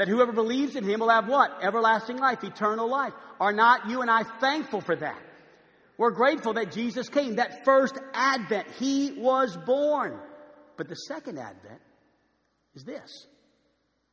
That 0.02 0.08
whoever 0.08 0.32
believes 0.32 0.74
in 0.74 0.82
him 0.82 0.98
will 0.98 1.10
have 1.10 1.28
what? 1.28 1.58
Everlasting 1.62 2.16
life, 2.16 2.42
eternal 2.42 2.88
life. 2.88 3.12
Are 3.38 3.52
not 3.52 3.88
you 3.88 4.02
and 4.02 4.10
I 4.10 4.24
thankful 4.24 4.80
for 4.80 4.96
that? 4.96 5.22
We're 5.96 6.10
grateful 6.10 6.54
that 6.54 6.72
Jesus 6.72 7.08
came, 7.08 7.36
that 7.36 7.64
first 7.64 7.96
advent, 8.12 8.66
he 8.80 9.12
was 9.12 9.56
born. 9.56 10.18
But 10.76 10.88
the 10.88 10.96
second 10.96 11.38
advent 11.38 11.80
is 12.74 12.82
this 12.82 13.28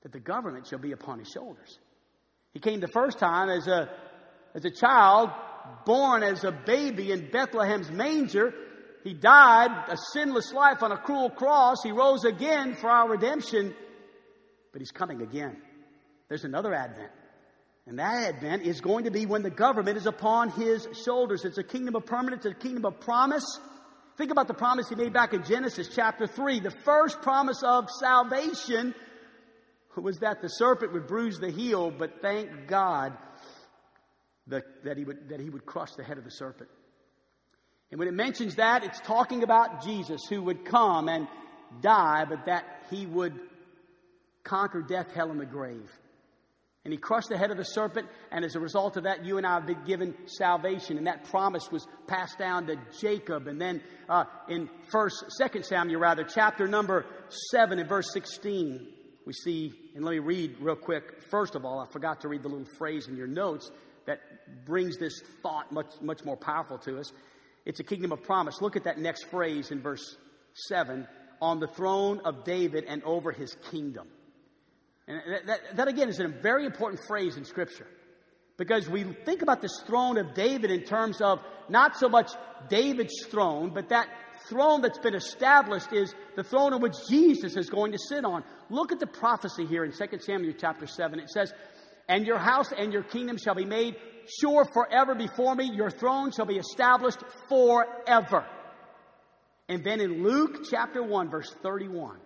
that 0.03 0.11
the 0.11 0.19
government 0.19 0.67
shall 0.67 0.77
be 0.77 0.91
upon 0.91 1.17
his 1.17 1.29
shoulders. 1.29 1.79
He 2.53 2.59
came 2.59 2.81
the 2.81 2.87
first 2.87 3.17
time 3.17 3.49
as 3.49 3.67
a, 3.67 3.89
as 4.53 4.65
a 4.65 4.69
child, 4.69 5.31
born 5.87 6.21
as 6.21 6.43
a 6.43 6.51
baby 6.51 7.11
in 7.11 7.31
Bethlehem's 7.31 7.89
manger. 7.89 8.53
He 9.03 9.15
died 9.15 9.71
a 9.89 9.97
sinless 10.13 10.53
life 10.53 10.83
on 10.83 10.91
a 10.91 10.97
cruel 10.97 11.31
cross. 11.31 11.77
He 11.83 11.91
rose 11.91 12.25
again 12.25 12.75
for 12.75 12.91
our 12.91 13.09
redemption, 13.09 13.73
but 14.71 14.81
he's 14.81 14.91
coming 14.91 15.23
again. 15.23 15.59
There's 16.29 16.45
another 16.45 16.73
advent. 16.73 17.11
And 17.87 17.97
that 17.97 18.35
advent 18.35 18.63
is 18.63 18.81
going 18.81 19.05
to 19.05 19.11
be 19.11 19.25
when 19.25 19.41
the 19.41 19.49
government 19.49 19.97
is 19.97 20.05
upon 20.05 20.49
his 20.49 20.87
shoulders. 21.03 21.43
It's 21.43 21.57
a 21.57 21.63
kingdom 21.63 21.95
of 21.95 22.05
permanence, 22.05 22.45
a 22.45 22.53
kingdom 22.53 22.85
of 22.85 22.99
promise. 22.99 23.59
Think 24.15 24.31
about 24.31 24.47
the 24.47 24.53
promise 24.53 24.89
he 24.89 24.95
made 24.95 25.11
back 25.11 25.33
in 25.33 25.43
Genesis 25.43 25.89
chapter 25.93 26.27
3. 26.27 26.59
The 26.59 26.71
first 26.71 27.21
promise 27.21 27.63
of 27.63 27.89
salvation 27.89 28.93
was 29.95 30.19
that 30.19 30.41
the 30.41 30.49
serpent 30.49 30.93
would 30.93 31.07
bruise 31.07 31.39
the 31.39 31.49
heel, 31.49 31.91
but 31.91 32.21
thank 32.21 32.67
God 32.67 33.17
that, 34.47 34.97
he 34.97 35.03
would, 35.03 35.29
that 35.29 35.39
he 35.39 35.49
would 35.49 35.65
crush 35.65 35.93
the 35.93 36.03
head 36.03 36.17
of 36.17 36.23
the 36.23 36.31
serpent. 36.31 36.69
And 37.91 37.99
when 37.99 38.07
it 38.07 38.13
mentions 38.13 38.55
that, 38.55 38.83
it's 38.83 38.99
talking 38.99 39.43
about 39.43 39.83
Jesus 39.83 40.21
who 40.29 40.43
would 40.43 40.63
come 40.63 41.09
and 41.09 41.27
die, 41.81 42.25
but 42.25 42.45
that 42.45 42.65
he 42.91 43.05
would 43.05 43.39
conquer 44.43 44.81
death, 44.81 45.11
hell, 45.13 45.31
and 45.31 45.39
the 45.39 45.45
grave. 45.45 45.89
And 46.85 46.93
he 46.93 46.97
crushed 46.97 47.27
the 47.27 47.37
head 47.37 47.51
of 47.51 47.57
the 47.57 47.65
serpent, 47.65 48.07
and 48.31 48.45
as 48.45 48.55
a 48.55 48.59
result 48.59 48.95
of 48.95 49.03
that, 49.03 49.25
you 49.25 49.37
and 49.37 49.45
I 49.45 49.55
have 49.55 49.67
been 49.67 49.83
given 49.85 50.15
salvation. 50.27 50.97
And 50.97 51.07
that 51.07 51.25
promise 51.25 51.69
was 51.69 51.85
passed 52.07 52.37
down 52.39 52.67
to 52.67 52.77
Jacob. 53.01 53.47
And 53.47 53.59
then 53.59 53.81
uh, 54.07 54.23
in 54.47 54.69
First, 54.89 55.25
Second 55.37 55.65
Samuel, 55.65 55.99
rather, 55.99 56.23
chapter 56.23 56.69
number 56.69 57.05
seven, 57.51 57.79
and 57.79 57.89
verse 57.89 58.13
sixteen, 58.13 58.87
we 59.25 59.33
see. 59.33 59.73
And 59.93 60.05
let 60.05 60.11
me 60.11 60.19
read 60.19 60.55
real 60.61 60.77
quick. 60.77 61.21
First 61.29 61.55
of 61.55 61.65
all, 61.65 61.79
I 61.79 61.91
forgot 61.91 62.21
to 62.21 62.29
read 62.29 62.43
the 62.43 62.49
little 62.49 62.65
phrase 62.77 63.09
in 63.09 63.17
your 63.17 63.27
notes 63.27 63.69
that 64.05 64.21
brings 64.65 64.97
this 64.97 65.21
thought 65.43 65.73
much 65.73 65.91
much 66.01 66.23
more 66.23 66.37
powerful 66.37 66.77
to 66.79 66.99
us. 66.99 67.11
It's 67.65 67.81
a 67.81 67.83
kingdom 67.83 68.13
of 68.13 68.23
promise. 68.23 68.61
Look 68.61 68.77
at 68.77 68.85
that 68.85 68.97
next 68.97 69.25
phrase 69.25 69.71
in 69.71 69.81
verse 69.81 70.15
seven: 70.53 71.09
on 71.41 71.59
the 71.59 71.67
throne 71.67 72.21
of 72.23 72.45
David 72.45 72.85
and 72.85 73.03
over 73.03 73.33
his 73.33 73.53
kingdom. 73.69 74.07
And 75.09 75.21
that, 75.27 75.47
that, 75.47 75.75
that, 75.75 75.87
again 75.87 76.07
is 76.07 76.19
a 76.19 76.27
very 76.27 76.65
important 76.65 77.01
phrase 77.07 77.35
in 77.35 77.43
Scripture. 77.43 77.87
Because 78.57 78.87
we 78.87 79.03
think 79.03 79.41
about 79.41 79.61
this 79.61 79.81
throne 79.87 80.17
of 80.17 80.35
David 80.35 80.69
in 80.69 80.83
terms 80.83 81.19
of 81.19 81.41
not 81.67 81.97
so 81.97 82.07
much 82.07 82.31
David's 82.69 83.25
throne, 83.25 83.71
but 83.73 83.89
that 83.89 84.07
throne 84.49 84.81
that's 84.81 84.99
been 84.99 85.15
established 85.15 85.91
is 85.93 86.13
the 86.35 86.43
throne 86.43 86.73
on 86.73 86.81
which 86.81 86.95
Jesus 87.09 87.55
is 87.55 87.69
going 87.69 87.91
to 87.93 87.97
sit 87.97 88.23
on. 88.23 88.43
Look 88.69 88.91
at 88.91 88.99
the 88.99 89.07
prophecy 89.07 89.65
here 89.65 89.83
in 89.83 89.91
2 89.91 90.19
Samuel 90.19 90.53
chapter 90.59 90.85
7. 90.85 91.19
It 91.19 91.29
says, 91.29 91.53
And 92.07 92.27
your 92.27 92.37
house 92.37 92.71
and 92.71 92.93
your 92.93 93.03
kingdom 93.03 93.37
shall 93.37 93.55
be 93.55 93.65
made 93.65 93.95
sure 94.39 94.65
forever 94.65 95.15
before 95.15 95.55
me. 95.55 95.71
Your 95.73 95.89
throne 95.89 96.31
shall 96.31 96.45
be 96.45 96.57
established 96.57 97.19
forever. 97.47 98.45
And 99.67 99.83
then 99.83 100.01
in 100.01 100.23
Luke 100.23 100.65
chapter 100.69 101.01
1, 101.01 101.29
verse 101.29 101.51
31, 101.63 102.17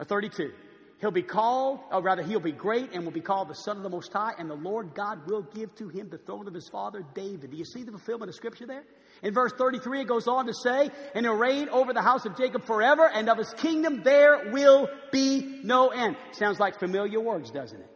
or 0.00 0.04
32, 0.04 0.52
He'll 1.00 1.10
be 1.10 1.22
called, 1.22 1.80
or 1.90 2.02
rather, 2.02 2.22
he'll 2.22 2.40
be 2.40 2.52
great 2.52 2.92
and 2.92 3.04
will 3.04 3.12
be 3.12 3.20
called 3.20 3.48
the 3.48 3.54
Son 3.54 3.76
of 3.76 3.82
the 3.82 3.90
Most 3.90 4.12
High, 4.12 4.32
and 4.38 4.48
the 4.48 4.54
Lord 4.54 4.94
God 4.94 5.28
will 5.28 5.42
give 5.42 5.74
to 5.76 5.88
him 5.88 6.08
the 6.08 6.18
throne 6.18 6.46
of 6.46 6.54
his 6.54 6.68
father 6.68 7.04
David. 7.14 7.50
Do 7.50 7.56
you 7.56 7.64
see 7.64 7.82
the 7.82 7.90
fulfillment 7.90 8.28
of 8.28 8.34
Scripture 8.34 8.66
there? 8.66 8.84
In 9.22 9.34
verse 9.34 9.52
33, 9.58 10.02
it 10.02 10.08
goes 10.08 10.26
on 10.28 10.46
to 10.46 10.54
say, 10.54 10.90
And 11.14 11.26
he'll 11.26 11.34
reign 11.34 11.68
over 11.68 11.92
the 11.92 12.02
house 12.02 12.24
of 12.26 12.36
Jacob 12.36 12.64
forever, 12.64 13.08
and 13.12 13.28
of 13.28 13.38
his 13.38 13.52
kingdom 13.54 14.02
there 14.02 14.50
will 14.50 14.88
be 15.12 15.60
no 15.62 15.88
end. 15.88 16.16
Sounds 16.32 16.58
like 16.58 16.78
familiar 16.78 17.20
words, 17.20 17.50
doesn't 17.50 17.80
it? 17.80 17.90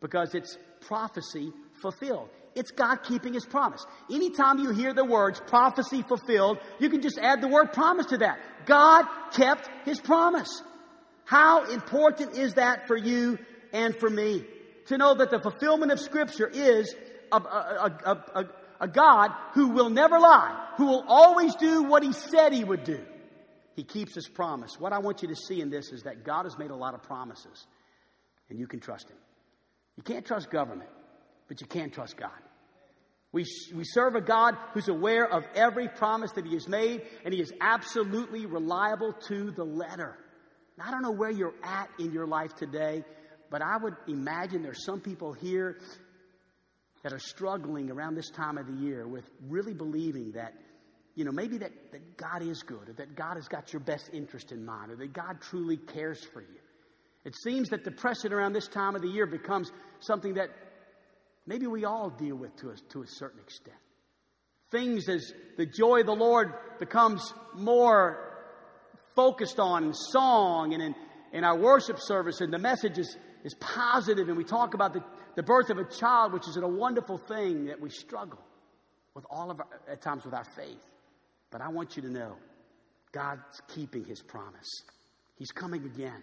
Because 0.00 0.34
it's 0.34 0.56
prophecy 0.80 1.52
fulfilled. 1.82 2.28
It's 2.54 2.70
God 2.72 3.04
keeping 3.04 3.34
His 3.34 3.44
promise. 3.44 3.84
Anytime 4.10 4.58
you 4.58 4.70
hear 4.70 4.92
the 4.92 5.04
words 5.04 5.40
prophecy 5.46 6.02
fulfilled, 6.02 6.58
you 6.80 6.90
can 6.90 7.02
just 7.02 7.18
add 7.18 7.40
the 7.40 7.48
word 7.48 7.72
promise 7.72 8.06
to 8.06 8.18
that. 8.18 8.40
God 8.66 9.04
kept 9.32 9.68
His 9.84 10.00
promise. 10.00 10.62
How 11.28 11.64
important 11.64 12.38
is 12.38 12.54
that 12.54 12.86
for 12.86 12.96
you 12.96 13.38
and 13.70 13.94
for 13.94 14.08
me? 14.08 14.46
To 14.86 14.96
know 14.96 15.14
that 15.14 15.30
the 15.30 15.38
fulfillment 15.38 15.92
of 15.92 16.00
Scripture 16.00 16.48
is 16.48 16.94
a, 17.30 17.36
a, 17.36 18.16
a, 18.34 18.44
a, 18.80 18.88
God 18.88 19.32
who 19.52 19.68
will 19.68 19.90
never 19.90 20.18
lie, 20.18 20.68
who 20.78 20.86
will 20.86 21.04
always 21.06 21.54
do 21.56 21.82
what 21.82 22.02
He 22.02 22.14
said 22.14 22.54
He 22.54 22.64
would 22.64 22.82
do. 22.82 23.04
He 23.76 23.84
keeps 23.84 24.14
His 24.14 24.26
promise. 24.26 24.80
What 24.80 24.94
I 24.94 25.00
want 25.00 25.20
you 25.20 25.28
to 25.28 25.36
see 25.36 25.60
in 25.60 25.68
this 25.68 25.92
is 25.92 26.04
that 26.04 26.24
God 26.24 26.44
has 26.44 26.56
made 26.56 26.70
a 26.70 26.74
lot 26.74 26.94
of 26.94 27.02
promises, 27.02 27.66
and 28.48 28.58
you 28.58 28.66
can 28.66 28.80
trust 28.80 29.10
Him. 29.10 29.18
You 29.98 30.04
can't 30.04 30.24
trust 30.24 30.50
government, 30.50 30.88
but 31.46 31.60
you 31.60 31.66
can 31.66 31.90
trust 31.90 32.16
God. 32.16 32.30
We, 33.32 33.44
we 33.74 33.84
serve 33.84 34.14
a 34.14 34.22
God 34.22 34.56
who's 34.72 34.88
aware 34.88 35.30
of 35.30 35.46
every 35.54 35.88
promise 35.88 36.32
that 36.32 36.46
He 36.46 36.54
has 36.54 36.66
made, 36.66 37.02
and 37.22 37.34
He 37.34 37.40
is 37.42 37.52
absolutely 37.60 38.46
reliable 38.46 39.12
to 39.28 39.50
the 39.50 39.64
letter. 39.64 40.16
Now, 40.78 40.84
I 40.86 40.90
don't 40.92 41.02
know 41.02 41.10
where 41.10 41.30
you're 41.30 41.54
at 41.64 41.90
in 41.98 42.12
your 42.12 42.26
life 42.26 42.54
today, 42.54 43.02
but 43.50 43.62
I 43.62 43.76
would 43.76 43.96
imagine 44.06 44.62
there's 44.62 44.84
some 44.84 45.00
people 45.00 45.32
here 45.32 45.78
that 47.02 47.12
are 47.12 47.18
struggling 47.18 47.90
around 47.90 48.14
this 48.14 48.30
time 48.30 48.58
of 48.58 48.66
the 48.68 48.74
year 48.74 49.06
with 49.06 49.28
really 49.48 49.74
believing 49.74 50.32
that, 50.32 50.54
you 51.16 51.24
know, 51.24 51.32
maybe 51.32 51.58
that, 51.58 51.72
that 51.90 52.16
God 52.16 52.42
is 52.42 52.62
good, 52.62 52.88
or 52.88 52.92
that 52.92 53.16
God 53.16 53.34
has 53.34 53.48
got 53.48 53.72
your 53.72 53.80
best 53.80 54.10
interest 54.12 54.52
in 54.52 54.64
mind, 54.64 54.92
or 54.92 54.96
that 54.96 55.12
God 55.12 55.40
truly 55.40 55.76
cares 55.76 56.24
for 56.32 56.42
you. 56.42 56.60
It 57.24 57.34
seems 57.42 57.70
that 57.70 57.82
depression 57.82 58.32
around 58.32 58.52
this 58.52 58.68
time 58.68 58.94
of 58.94 59.02
the 59.02 59.08
year 59.08 59.26
becomes 59.26 59.72
something 59.98 60.34
that 60.34 60.50
maybe 61.44 61.66
we 61.66 61.86
all 61.86 62.10
deal 62.10 62.36
with 62.36 62.54
to 62.58 62.70
a, 62.70 62.76
to 62.90 63.02
a 63.02 63.06
certain 63.06 63.40
extent. 63.40 63.76
Things 64.70 65.08
as 65.08 65.32
the 65.56 65.66
joy 65.66 66.00
of 66.00 66.06
the 66.06 66.14
Lord 66.14 66.52
becomes 66.78 67.32
more 67.56 68.27
focused 69.18 69.58
on 69.58 69.82
in 69.82 69.92
song 69.92 70.74
and 70.74 70.80
in, 70.80 70.94
in 71.32 71.42
our 71.42 71.58
worship 71.58 71.98
service, 71.98 72.40
and 72.40 72.52
the 72.52 72.58
message 72.58 72.98
is, 72.98 73.16
is 73.42 73.52
positive, 73.54 74.28
and 74.28 74.36
we 74.36 74.44
talk 74.44 74.74
about 74.74 74.92
the, 74.92 75.02
the 75.34 75.42
birth 75.42 75.70
of 75.70 75.78
a 75.78 75.84
child, 75.84 76.32
which 76.32 76.46
is 76.46 76.56
a 76.56 76.68
wonderful 76.68 77.18
thing 77.18 77.64
that 77.64 77.80
we 77.80 77.90
struggle 77.90 78.38
with 79.14 79.26
all 79.28 79.50
of 79.50 79.58
our, 79.58 79.66
at 79.90 80.00
times 80.00 80.24
with 80.24 80.34
our 80.34 80.44
faith. 80.56 80.78
But 81.50 81.62
I 81.62 81.68
want 81.68 81.96
you 81.96 82.02
to 82.02 82.08
know 82.08 82.36
God's 83.10 83.60
keeping 83.74 84.04
his 84.04 84.22
promise. 84.22 84.82
He's 85.34 85.50
coming 85.50 85.84
again. 85.84 86.22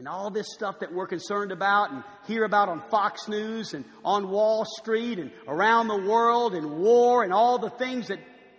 And 0.00 0.08
all 0.08 0.28
this 0.28 0.52
stuff 0.52 0.80
that 0.80 0.92
we're 0.92 1.06
concerned 1.06 1.52
about 1.52 1.92
and 1.92 2.02
hear 2.26 2.42
about 2.42 2.68
on 2.68 2.80
Fox 2.90 3.28
News 3.28 3.72
and 3.72 3.84
on 4.04 4.30
Wall 4.30 4.64
Street 4.80 5.20
and 5.20 5.30
around 5.46 5.86
the 5.86 6.02
world 6.02 6.56
and 6.56 6.78
war 6.78 7.22
and 7.22 7.32
all 7.32 7.58
the 7.58 7.70
things 7.70 8.08
that 8.08 8.18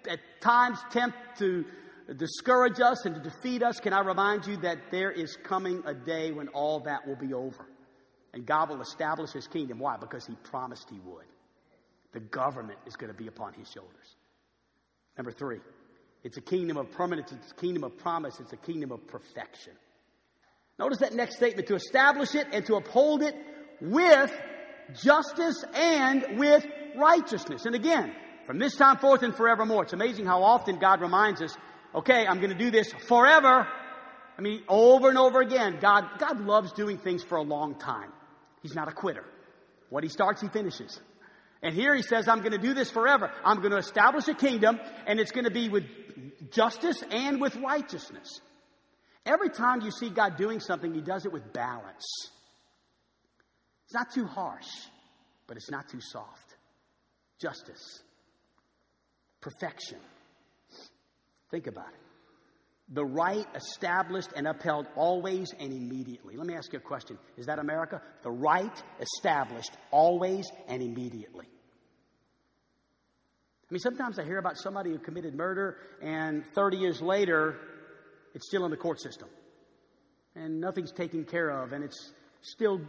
at 0.10 0.19
times 0.39 0.80
tempt 0.89 1.17
to 1.39 1.65
discourage 2.13 2.80
us 2.80 3.06
and 3.06 3.15
to 3.15 3.22
defeat 3.22 3.63
us, 3.63 3.80
can 3.80 3.93
I 3.93 4.00
remind 4.00 4.46
you 4.46 4.58
that 4.58 4.91
there 4.91 5.12
is 5.12 5.38
coming 5.43 5.84
a 5.86 5.93
day 5.93 6.32
when 6.32 6.48
all 6.50 6.80
that 6.82 7.08
will 7.08 7.15
be 7.15 7.34
over. 7.34 7.67
And 8.34 8.46
God 8.46 8.70
will 8.70 8.82
establish 8.82 9.32
his 9.32 9.48
kingdom. 9.48 9.80
Why? 9.80 9.98
Because 9.98 10.26
he 10.26 10.36
promised 10.36 10.89
he 10.89 11.00
would. 11.00 11.26
The 12.13 12.20
government 12.20 12.80
is 12.86 12.96
going 12.96 13.12
to 13.12 13.17
be 13.17 13.28
upon 13.28 13.54
his 13.54 13.70
shoulders. 13.70 14.15
Number 15.17 15.32
three, 15.32 15.60
it's 16.24 16.38
a 16.38 16.41
kingdom 16.41 16.78
of 16.78 16.91
permanence, 16.91 17.32
it's 17.32 17.52
a 17.52 17.56
kingdom 17.56 17.84
of 17.84 17.98
promise, 17.98 18.39
it's 18.39 18.54
a 18.54 18.58
kingdom 18.58 18.91
of 18.91 19.06
perfection. 19.08 19.74
Notice 20.80 21.00
that 21.00 21.13
next 21.13 21.38
statement 21.38 21.67
to 21.67 21.76
establish 21.76 22.36
it 22.36 22.48
and 22.52 22.65
to 22.67 22.76
uphold 22.76 23.24
it 23.24 23.36
with 23.82 24.32
justice 24.93 25.63
and 25.74 26.38
with 26.38 26.65
righteousness. 26.96 27.65
And 27.65 27.76
again, 27.76 28.13
from 28.48 28.60
this 28.60 28.76
time 28.76 28.98
forth 28.98 29.24
and 29.24 29.36
forevermore. 29.36 29.84
It's 29.84 29.93
amazing 29.93 30.26
how 30.26 30.41
often 30.41 30.78
God 30.80 31.02
reminds 31.02 31.41
us 31.41 31.56
okay, 31.95 32.26
I'm 32.28 32.38
going 32.38 32.52
to 32.52 32.58
do 32.58 32.71
this 32.71 32.91
forever. 33.08 33.67
I 34.38 34.41
mean, 34.41 34.62
over 34.67 35.10
and 35.10 35.17
over 35.17 35.41
again. 35.41 35.78
God, 35.82 36.06
God 36.19 36.39
loves 36.41 36.71
doing 36.73 36.97
things 36.97 37.23
for 37.23 37.38
a 37.38 37.41
long 37.41 37.76
time. 37.76 38.12
He's 38.62 38.76
not 38.76 38.88
a 38.88 38.91
quitter. 38.91 39.26
What 39.89 40.04
he 40.04 40.10
starts, 40.10 40.41
he 40.41 40.47
finishes. 40.50 41.00
And 41.62 41.73
here 41.73 41.95
he 41.95 42.04
says, 42.04 42.28
I'm 42.28 42.39
going 42.39 42.52
to 42.52 42.58
do 42.58 42.73
this 42.73 42.91
forever. 42.91 43.32
I'm 43.43 43.58
going 43.60 43.71
to 43.71 43.78
establish 43.78 44.28
a 44.28 44.34
kingdom, 44.34 44.80
and 45.08 45.19
it's 45.19 45.32
going 45.32 45.45
to 45.45 45.52
be 45.52 45.69
with 45.69 45.86
justice 46.52 47.04
and 47.10 47.41
with 47.41 47.56
righteousness. 47.56 48.41
Every 49.26 49.50
time 49.50 49.82
you 49.82 49.91
see 49.91 50.10
God 50.10 50.38
doing 50.38 50.60
something, 50.60 50.93
he 50.93 51.02
does 51.02 51.26
it 51.26 51.32
with 51.32 51.52
balance. 51.52 52.06
It's 53.86 53.93
not 53.93 54.13
too 54.13 54.26
harsh, 54.26 54.67
but 55.47 55.58
it's 55.58 55.71
not 55.71 55.89
too 55.89 56.02
soft. 56.02 56.56
Justice, 57.39 58.04
perfection. 59.41 59.97
Think 61.51 61.67
about 61.67 61.89
it. 61.89 61.99
The 62.89 63.05
right 63.05 63.45
established 63.53 64.29
and 64.36 64.47
upheld 64.47 64.88
always 64.95 65.53
and 65.60 65.73
immediately. 65.73 66.38
Let 66.38 66.47
me 66.47 66.55
ask 66.55 66.71
you 66.71 66.79
a 66.79 66.81
question. 66.81 67.17
Is 67.36 67.47
that 67.47 67.60
America? 67.60 68.01
The 68.23 68.31
right 68.31 68.83
established 68.99 69.71
always 69.91 70.49
and 70.69 70.81
immediately. 70.81 71.47
I 73.69 73.73
mean, 73.73 73.81
sometimes 73.81 74.17
I 74.17 74.23
hear 74.23 74.38
about 74.38 74.57
somebody 74.57 74.91
who 74.91 74.99
committed 74.99 75.36
murder 75.36 75.77
and 76.01 76.45
30 76.55 76.77
years 76.77 77.01
later, 77.01 77.57
it's 78.33 78.47
still 78.47 78.63
in 78.63 78.71
the 78.71 78.77
court 78.77 79.01
system. 79.01 79.27
And 80.36 80.62
nothing's 80.62 80.93
taken 80.93 81.25
care 81.25 81.49
of, 81.49 81.73
and 81.73 81.83
it's 81.83 82.13
still. 82.41 82.79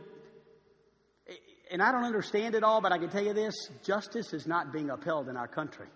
And 1.70 1.82
I 1.82 1.90
don't 1.92 2.04
understand 2.04 2.54
it 2.54 2.62
all, 2.62 2.80
but 2.80 2.92
I 2.92 2.98
can 2.98 3.08
tell 3.08 3.24
you 3.24 3.32
this 3.32 3.54
justice 3.82 4.32
is 4.32 4.46
not 4.46 4.72
being 4.72 4.90
upheld 4.90 5.28
in 5.28 5.36
our 5.36 5.48
country. 5.48 5.88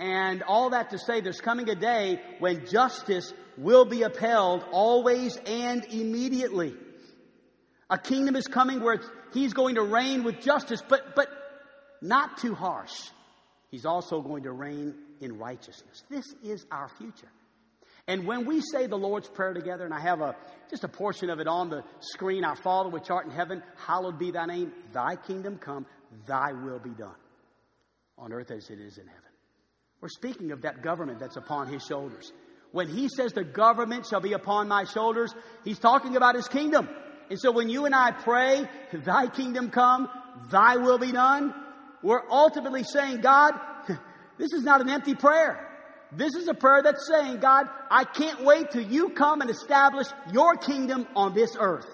And 0.00 0.42
all 0.42 0.70
that 0.70 0.90
to 0.90 0.98
say, 0.98 1.20
there's 1.20 1.40
coming 1.40 1.68
a 1.68 1.74
day 1.74 2.20
when 2.38 2.66
justice 2.66 3.32
will 3.56 3.84
be 3.84 4.02
upheld 4.02 4.64
always 4.70 5.36
and 5.36 5.84
immediately. 5.86 6.74
A 7.90 7.98
kingdom 7.98 8.36
is 8.36 8.46
coming 8.46 8.80
where 8.80 9.00
he's 9.32 9.54
going 9.54 9.74
to 9.74 9.82
reign 9.82 10.22
with 10.22 10.40
justice, 10.40 10.82
but, 10.88 11.16
but 11.16 11.28
not 12.00 12.38
too 12.38 12.54
harsh. 12.54 12.94
He's 13.70 13.86
also 13.86 14.20
going 14.20 14.44
to 14.44 14.52
reign 14.52 14.94
in 15.20 15.38
righteousness. 15.38 16.04
This 16.08 16.24
is 16.44 16.64
our 16.70 16.88
future. 16.88 17.28
And 18.06 18.26
when 18.26 18.46
we 18.46 18.62
say 18.62 18.86
the 18.86 18.96
Lord's 18.96 19.28
Prayer 19.28 19.52
together, 19.52 19.84
and 19.84 19.92
I 19.92 20.00
have 20.00 20.20
a 20.20 20.34
just 20.70 20.84
a 20.84 20.88
portion 20.88 21.28
of 21.28 21.40
it 21.40 21.48
on 21.48 21.68
the 21.68 21.84
screen, 22.00 22.44
our 22.44 22.56
Father 22.56 22.88
which 22.88 23.10
art 23.10 23.26
in 23.26 23.32
heaven, 23.32 23.62
hallowed 23.86 24.18
be 24.18 24.30
thy 24.30 24.46
name, 24.46 24.72
thy 24.92 25.16
kingdom 25.16 25.58
come, 25.58 25.86
thy 26.26 26.52
will 26.52 26.78
be 26.78 26.90
done. 26.90 27.14
On 28.16 28.32
earth 28.32 28.50
as 28.50 28.70
it 28.70 28.80
is 28.80 28.96
in 28.96 29.06
heaven. 29.06 29.27
We're 30.00 30.08
speaking 30.08 30.52
of 30.52 30.62
that 30.62 30.82
government 30.82 31.18
that's 31.18 31.36
upon 31.36 31.68
his 31.68 31.84
shoulders. 31.84 32.32
When 32.70 32.88
he 32.88 33.08
says 33.08 33.32
the 33.32 33.44
government 33.44 34.06
shall 34.06 34.20
be 34.20 34.32
upon 34.32 34.68
my 34.68 34.84
shoulders, 34.84 35.34
he's 35.64 35.78
talking 35.78 36.16
about 36.16 36.34
his 36.34 36.48
kingdom. 36.48 36.88
And 37.30 37.38
so 37.38 37.50
when 37.50 37.68
you 37.68 37.84
and 37.86 37.94
I 37.94 38.12
pray, 38.12 38.68
thy 38.92 39.26
kingdom 39.26 39.70
come, 39.70 40.08
thy 40.50 40.76
will 40.76 40.98
be 40.98 41.12
done, 41.12 41.54
we're 42.02 42.22
ultimately 42.30 42.84
saying, 42.84 43.20
God, 43.20 43.54
this 44.38 44.52
is 44.52 44.62
not 44.62 44.80
an 44.80 44.88
empty 44.88 45.14
prayer. 45.14 45.64
This 46.12 46.34
is 46.34 46.48
a 46.48 46.54
prayer 46.54 46.82
that's 46.82 47.06
saying, 47.06 47.38
God, 47.38 47.68
I 47.90 48.04
can't 48.04 48.42
wait 48.44 48.70
till 48.70 48.82
you 48.82 49.10
come 49.10 49.42
and 49.42 49.50
establish 49.50 50.06
your 50.32 50.56
kingdom 50.56 51.06
on 51.14 51.34
this 51.34 51.54
earth. 51.58 51.86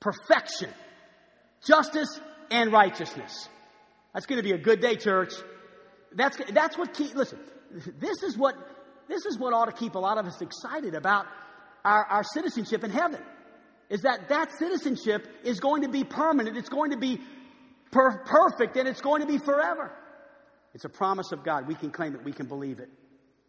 Perfection, 0.00 0.70
justice, 1.64 2.20
and 2.50 2.72
righteousness. 2.72 3.48
That's 4.12 4.26
going 4.26 4.38
to 4.38 4.42
be 4.42 4.52
a 4.52 4.58
good 4.58 4.80
day, 4.80 4.96
church. 4.96 5.32
That's, 6.12 6.36
that's 6.52 6.76
what 6.76 6.94
keep, 6.94 7.14
listen, 7.14 7.38
this 7.98 8.22
is 8.22 8.36
what, 8.36 8.56
this 9.08 9.24
is 9.26 9.38
what 9.38 9.52
ought 9.52 9.66
to 9.66 9.72
keep 9.72 9.94
a 9.94 9.98
lot 9.98 10.18
of 10.18 10.26
us 10.26 10.40
excited 10.40 10.94
about 10.94 11.26
our, 11.84 12.04
our 12.04 12.24
citizenship 12.24 12.84
in 12.84 12.90
heaven. 12.90 13.20
Is 13.88 14.02
that 14.02 14.28
that 14.28 14.50
citizenship 14.58 15.26
is 15.44 15.58
going 15.60 15.82
to 15.82 15.88
be 15.88 16.04
permanent. 16.04 16.56
It's 16.56 16.68
going 16.68 16.92
to 16.92 16.96
be 16.96 17.20
per- 17.90 18.18
perfect 18.18 18.76
and 18.76 18.86
it's 18.86 19.00
going 19.00 19.20
to 19.20 19.26
be 19.26 19.38
forever. 19.38 19.92
It's 20.74 20.84
a 20.84 20.88
promise 20.88 21.32
of 21.32 21.42
God. 21.44 21.66
We 21.66 21.74
can 21.74 21.90
claim 21.90 22.14
it. 22.14 22.24
We 22.24 22.32
can 22.32 22.46
believe 22.46 22.78
it. 22.78 22.88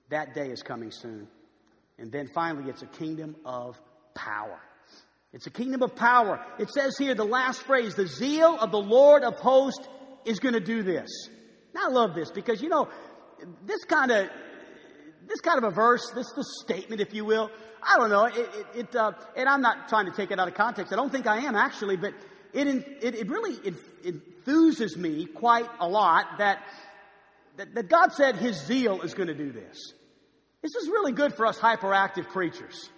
That 0.10 0.34
day 0.34 0.50
is 0.50 0.64
coming 0.64 0.92
soon. 0.92 1.28
And 2.00 2.12
then 2.12 2.28
finally, 2.34 2.70
it's 2.70 2.82
a 2.82 2.88
kingdom 2.88 3.36
of 3.46 3.80
power. 4.16 4.60
It's 5.34 5.48
a 5.48 5.52
kingdom 5.52 5.84
of 5.84 5.96
power. 5.96 6.44
It 6.60 6.70
says 6.72 6.98
here, 6.98 7.16
the 7.16 7.24
last 7.24 7.62
phrase, 7.64 7.96
the 7.96 8.08
zeal 8.08 8.58
of 8.60 8.72
the 8.72 8.82
Lord 8.82 9.24
of 9.24 9.36
hosts 9.36 9.88
is 10.26 10.40
going 10.40 10.54
to 10.54 10.60
do 10.60 10.84
this. 10.84 11.10
Now 11.74 11.88
I 11.88 11.90
love 11.90 12.16
this 12.16 12.32
because, 12.32 12.62
you 12.62 12.70
know, 12.70 12.90
this 13.66 13.84
kind 13.86 14.12
of, 14.12 14.30
this 15.28 15.40
kind 15.42 15.58
of 15.58 15.64
a 15.64 15.72
verse, 15.72 16.12
this 16.14 16.32
the 16.36 16.44
statement, 16.64 17.02
if 17.02 17.14
you 17.14 17.26
will, 17.26 17.50
I 17.82 17.98
don't 17.98 18.10
know, 18.10 18.26
it, 18.26 18.36
it, 18.36 18.66
it 18.76 18.96
uh, 18.96 19.14
and 19.36 19.48
I'm 19.48 19.62
not 19.62 19.90
trying 19.90 20.06
to 20.06 20.12
take 20.12 20.32
it 20.32 20.40
out 20.40 20.48
of 20.48 20.54
context. 20.54 20.94
I 20.94 20.96
don't 20.96 21.12
think 21.12 21.28
I 21.28 21.40
am 21.40 21.56
actually, 21.56 21.98
but 21.98 22.14
it, 22.54 22.68
it, 22.68 23.16
it 23.16 23.30
really 23.30 23.56
enthuses 23.56 24.98
me 24.98 25.26
quite 25.26 25.70
a 25.80 25.88
lot 25.88 26.38
that, 26.38 26.64
that, 27.58 27.74
that 27.74 27.90
God 27.90 28.12
said 28.14 28.36
His 28.36 28.58
zeal 28.66 29.02
is 29.02 29.14
going 29.14 29.28
to 29.28 29.34
do 29.34 29.52
this. 29.52 29.94
This 30.62 30.76
is 30.76 30.88
really 30.90 31.12
good 31.12 31.34
for 31.34 31.46
us 31.46 31.58
hyperactive 31.58 32.28
preachers. 32.28 32.90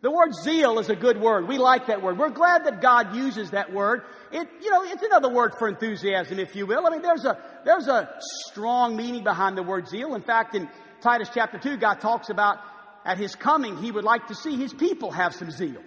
The 0.00 0.10
word 0.10 0.32
zeal 0.44 0.78
is 0.78 0.90
a 0.90 0.96
good 0.96 1.20
word. 1.20 1.48
We 1.48 1.58
like 1.58 1.86
that 1.86 2.02
word. 2.02 2.18
We're 2.18 2.30
glad 2.30 2.66
that 2.66 2.80
God 2.80 3.16
uses 3.16 3.50
that 3.50 3.72
word. 3.72 4.02
It, 4.30 4.48
you 4.62 4.70
know, 4.70 4.84
it's 4.84 5.02
another 5.02 5.28
word 5.28 5.54
for 5.58 5.68
enthusiasm, 5.68 6.38
if 6.38 6.54
you 6.54 6.66
will. 6.66 6.86
I 6.86 6.90
mean, 6.90 7.02
there's 7.02 7.24
a, 7.24 7.36
there's 7.64 7.88
a 7.88 8.14
strong 8.46 8.96
meaning 8.96 9.24
behind 9.24 9.56
the 9.56 9.62
word 9.64 9.88
zeal. 9.88 10.14
In 10.14 10.22
fact, 10.22 10.54
in 10.54 10.68
Titus 11.00 11.30
chapter 11.34 11.58
2, 11.58 11.78
God 11.78 12.00
talks 12.00 12.30
about 12.30 12.58
at 13.04 13.18
his 13.18 13.34
coming, 13.34 13.76
he 13.78 13.90
would 13.90 14.04
like 14.04 14.28
to 14.28 14.34
see 14.34 14.56
his 14.56 14.72
people 14.72 15.10
have 15.10 15.34
some 15.34 15.50
zeal. 15.50 15.82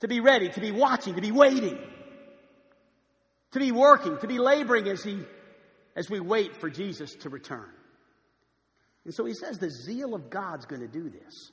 To 0.00 0.08
be 0.08 0.20
ready, 0.20 0.48
to 0.50 0.60
be 0.60 0.70
watching, 0.70 1.14
to 1.14 1.20
be 1.20 1.32
waiting, 1.32 1.78
to 3.52 3.58
be 3.58 3.72
working, 3.72 4.18
to 4.18 4.26
be 4.26 4.38
laboring 4.38 4.88
as 4.88 5.02
he, 5.02 5.18
as 5.96 6.10
we 6.10 6.20
wait 6.20 6.56
for 6.56 6.68
Jesus 6.68 7.14
to 7.16 7.30
return. 7.30 7.68
And 9.04 9.14
so 9.14 9.24
he 9.24 9.34
says 9.34 9.58
the 9.58 9.70
zeal 9.70 10.14
of 10.14 10.30
God's 10.30 10.66
going 10.66 10.82
to 10.82 10.88
do 10.88 11.08
this. 11.08 11.50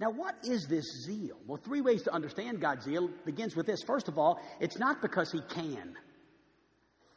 Now, 0.00 0.10
what 0.10 0.36
is 0.44 0.66
this 0.68 0.84
zeal? 1.04 1.36
Well, 1.46 1.58
three 1.58 1.80
ways 1.80 2.02
to 2.04 2.14
understand 2.14 2.60
God's 2.60 2.84
zeal 2.84 3.10
begins 3.24 3.56
with 3.56 3.66
this. 3.66 3.82
First 3.82 4.06
of 4.08 4.16
all, 4.16 4.40
it's 4.60 4.78
not 4.78 5.02
because 5.02 5.32
He 5.32 5.40
can. 5.40 5.96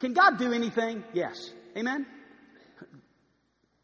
Can 0.00 0.14
God 0.14 0.36
do 0.36 0.52
anything? 0.52 1.04
Yes. 1.12 1.50
Amen? 1.76 2.06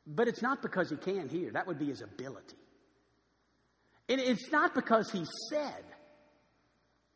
But 0.04 0.26
it's 0.26 0.42
not 0.42 0.62
because 0.62 0.90
He 0.90 0.96
can 0.96 1.28
here. 1.28 1.52
That 1.52 1.68
would 1.68 1.78
be 1.78 1.86
His 1.86 2.02
ability. 2.02 2.56
And 4.08 4.20
it's 4.20 4.50
not 4.50 4.74
because 4.74 5.12
He 5.12 5.24
said. 5.48 5.84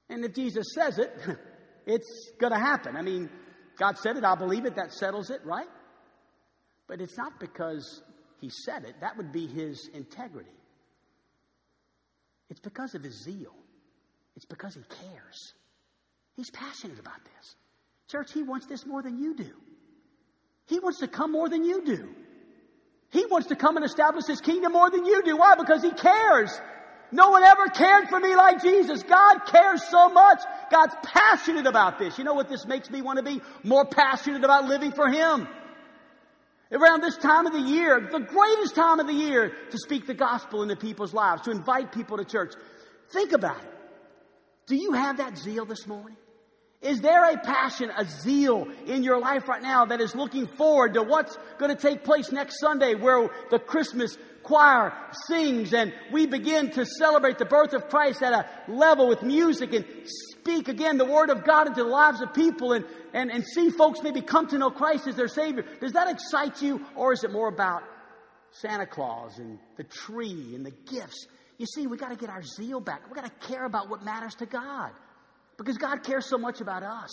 And 0.09 0.25
if 0.25 0.35
Jesus 0.35 0.67
says 0.75 0.99
it, 0.99 1.13
it's 1.87 2.31
going 2.39 2.53
to 2.53 2.61
happen. 2.61 2.97
I 2.97 3.03
mean, 3.03 3.29
God 3.77 3.99
said 3.99 4.17
it, 4.17 4.25
I 4.25 4.37
believe 4.37 4.67
it, 4.67 4.77
that 4.77 4.93
settles 4.93 5.31
it, 5.31 5.41
right? 5.45 5.69
But 6.87 7.01
it's 7.01 7.19
not 7.19 7.41
because 7.41 8.03
He 8.41 8.51
said 8.51 8.85
it. 8.85 9.01
That 9.01 9.17
would 9.17 9.33
be 9.33 9.49
His 9.49 9.91
integrity. 9.93 10.53
It's 12.53 12.61
because 12.61 12.95
of 12.95 13.03
his 13.03 13.15
zeal. 13.15 13.55
It's 14.37 14.45
because 14.45 14.75
he 14.75 14.83
cares. 14.83 15.55
He's 16.37 16.51
passionate 16.51 16.99
about 16.99 17.25
this. 17.25 17.57
Church, 18.11 18.31
he 18.31 18.43
wants 18.43 18.67
this 18.67 18.85
more 18.85 19.01
than 19.01 19.19
you 19.19 19.35
do. 19.35 19.51
He 20.67 20.79
wants 20.79 20.99
to 20.99 21.09
come 21.09 21.33
more 21.33 21.49
than 21.49 21.65
you 21.65 21.83
do. 21.83 22.11
He 23.09 23.25
wants 23.25 23.49
to 23.49 23.57
come 23.57 23.77
and 23.79 23.87
establish 23.87 24.27
his 24.27 24.43
kingdom 24.43 24.73
more 24.73 24.91
than 24.91 25.07
you 25.07 25.23
do. 25.23 25.39
Why? 25.39 25.55
Because 25.55 25.83
he 25.83 25.93
cares. 25.93 26.53
No 27.11 27.31
one 27.31 27.43
ever 27.43 27.69
cared 27.69 28.11
for 28.11 28.21
me 28.21 28.37
like 28.37 28.61
Jesus. 28.61 29.03
God 29.03 29.47
cares 29.47 29.83
so 29.85 30.11
much. 30.11 30.43
God's 30.71 30.95
passionate 31.03 31.67
about 31.67 31.99
this. 31.99 32.19
You 32.19 32.25
know 32.25 32.35
what 32.35 32.51
this 32.51 32.67
makes 32.67 32.91
me 32.91 33.01
want 33.01 33.17
to 33.17 33.23
be? 33.23 33.41
More 33.65 33.87
passionate 33.87 34.45
about 34.45 34.67
living 34.67 34.93
for 34.93 35.09
him. 35.09 35.49
Around 36.73 37.03
this 37.03 37.19
time 37.19 37.47
of 37.47 37.53
the 37.53 37.61
year, 37.61 38.01
the 38.01 38.19
greatest 38.19 38.75
time 38.75 38.99
of 38.99 39.07
the 39.07 39.13
year 39.13 39.53
to 39.71 39.79
speak 39.79 40.07
the 40.07 40.15
gospel 40.15 40.63
into 40.63 40.75
people's 40.75 41.13
lives, 41.13 41.43
to 41.43 41.51
invite 41.51 41.93
people 41.93 42.17
to 42.17 42.25
church. 42.25 42.55
Think 43.13 43.33
about 43.33 43.59
it. 43.59 43.73
Do 44.67 44.77
you 44.77 44.93
have 44.93 45.19
that 45.19 45.37
zeal 45.37 45.67
this 45.67 45.87
morning? 45.87 46.17
Is 46.83 47.01
there 47.01 47.33
a 47.33 47.39
passion, 47.39 47.93
a 47.97 48.05
zeal 48.05 48.67
in 48.87 49.05
your 49.05 49.21
life 49.21 49.47
right 49.47 49.63
now 49.63 49.85
that 49.85 50.01
is 50.01 50.17
looking 50.17 50.49
forward 50.49 50.95
to 50.95 51.03
what's 51.03 51.39
going 51.59 51.75
to 51.75 51.81
take 51.81 52.03
place 52.03 52.33
next 52.33 52.59
Sunday 52.59 52.97
where 52.97 53.31
the 53.51 53.61
Christmas 53.61 54.19
choir 54.43 54.93
sings 55.29 55.73
and 55.73 55.93
we 56.11 56.27
begin 56.27 56.73
to 56.73 56.85
celebrate 56.85 57.39
the 57.39 57.45
birth 57.45 57.73
of 57.73 57.89
Christ 57.89 58.21
at 58.21 58.33
a 58.33 58.73
level 58.73 59.07
with 59.07 59.23
music 59.23 59.73
and 59.73 59.85
speak 60.05 60.67
again 60.67 60.99
the 60.99 61.05
Word 61.05 61.31
of 61.31 61.45
God 61.45 61.69
into 61.69 61.85
the 61.85 61.89
lives 61.89 62.21
of 62.21 62.35
people 62.35 62.73
and, 62.73 62.85
and, 63.15 63.31
and 63.31 63.47
see 63.47 63.71
folks 63.71 64.03
maybe 64.03 64.21
come 64.21 64.49
to 64.49 64.59
know 64.59 64.73
Christ 64.73 65.07
as 65.07 65.15
their 65.15 65.29
Savior. 65.29 65.65
Does 65.81 65.93
that 65.93 66.11
excite 66.11 66.61
you 66.63 66.85
or 66.97 67.13
is 67.13 67.23
it 67.23 67.31
more 67.31 67.47
about 67.47 67.85
Santa 68.51 68.87
Claus 68.87 69.39
and 69.39 69.61
the 69.77 69.85
tree 69.85 70.57
and 70.57 70.67
the 70.67 70.73
gifts? 70.91 71.29
You 71.59 71.67
see, 71.67 71.87
we 71.87 71.97
got 71.97 72.09
to 72.09 72.17
get 72.17 72.29
our 72.29 72.43
zeal 72.43 72.81
back. 72.81 73.09
We 73.09 73.15
got 73.15 73.25
to 73.25 73.47
care 73.47 73.65
about 73.65 73.89
what 73.89 74.05
matters 74.05 74.35
to 74.37 74.47
God 74.47 74.91
because 75.57 75.79
God 75.79 76.03
cares 76.03 76.27
so 76.27 76.39
much 76.39 76.61
about 76.61 76.83
us. 76.83 77.11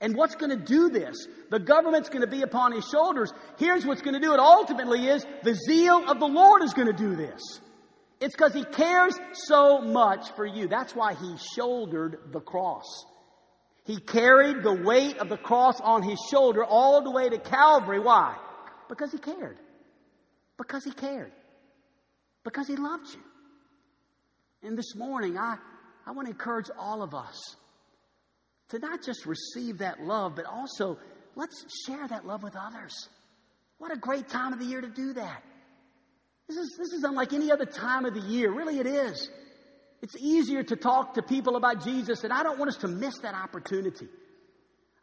And 0.00 0.14
what's 0.14 0.34
going 0.34 0.50
to 0.50 0.62
do 0.62 0.90
this? 0.90 1.26
The 1.50 1.58
government's 1.58 2.08
going 2.08 2.20
to 2.20 2.26
be 2.26 2.42
upon 2.42 2.72
his 2.72 2.86
shoulders. 2.86 3.32
Here's 3.58 3.86
what's 3.86 4.02
going 4.02 4.14
to 4.14 4.20
do 4.20 4.34
it 4.34 4.40
ultimately 4.40 5.06
is 5.06 5.26
the 5.42 5.54
zeal 5.54 6.10
of 6.10 6.20
the 6.20 6.26
Lord 6.26 6.62
is 6.62 6.74
going 6.74 6.88
to 6.88 6.92
do 6.92 7.16
this. 7.16 7.40
It's 8.20 8.34
because 8.34 8.54
he 8.54 8.64
cares 8.64 9.14
so 9.32 9.80
much 9.80 10.30
for 10.36 10.46
you. 10.46 10.68
That's 10.68 10.94
why 10.94 11.14
he 11.14 11.36
shouldered 11.54 12.18
the 12.32 12.40
cross. 12.40 13.04
He 13.84 13.98
carried 14.00 14.62
the 14.62 14.72
weight 14.72 15.18
of 15.18 15.28
the 15.28 15.36
cross 15.36 15.80
on 15.80 16.02
his 16.02 16.18
shoulder 16.30 16.64
all 16.64 17.02
the 17.02 17.10
way 17.10 17.28
to 17.28 17.38
Calvary. 17.38 18.00
Why? 18.00 18.36
Because 18.88 19.12
he 19.12 19.18
cared. 19.18 19.58
Because 20.56 20.84
he 20.84 20.90
cared. 20.90 21.32
Because 22.42 22.66
he 22.66 22.76
loved 22.76 23.06
you. 23.12 23.20
And 24.62 24.76
this 24.76 24.94
morning, 24.96 25.38
I, 25.38 25.58
I 26.06 26.12
want 26.12 26.26
to 26.26 26.32
encourage 26.32 26.70
all 26.78 27.02
of 27.02 27.14
us 27.14 27.56
to 28.68 28.78
not 28.78 29.02
just 29.04 29.26
receive 29.26 29.78
that 29.78 30.02
love, 30.02 30.36
but 30.36 30.44
also 30.44 30.98
let's 31.34 31.64
share 31.86 32.06
that 32.08 32.26
love 32.26 32.42
with 32.42 32.54
others. 32.56 33.08
What 33.78 33.92
a 33.92 33.96
great 33.96 34.28
time 34.28 34.52
of 34.52 34.58
the 34.58 34.64
year 34.64 34.80
to 34.80 34.88
do 34.88 35.12
that. 35.14 35.42
This 36.48 36.56
is, 36.56 36.76
this 36.78 36.92
is 36.92 37.02
unlike 37.02 37.32
any 37.32 37.50
other 37.50 37.66
time 37.66 38.04
of 38.04 38.14
the 38.14 38.20
year. 38.20 38.52
Really, 38.52 38.78
it 38.78 38.86
is. 38.86 39.28
It's 40.00 40.16
easier 40.16 40.62
to 40.62 40.76
talk 40.76 41.14
to 41.14 41.22
people 41.22 41.56
about 41.56 41.82
Jesus, 41.82 42.22
and 42.22 42.32
I 42.32 42.42
don't 42.42 42.58
want 42.58 42.68
us 42.68 42.76
to 42.78 42.88
miss 42.88 43.18
that 43.18 43.34
opportunity. 43.34 44.06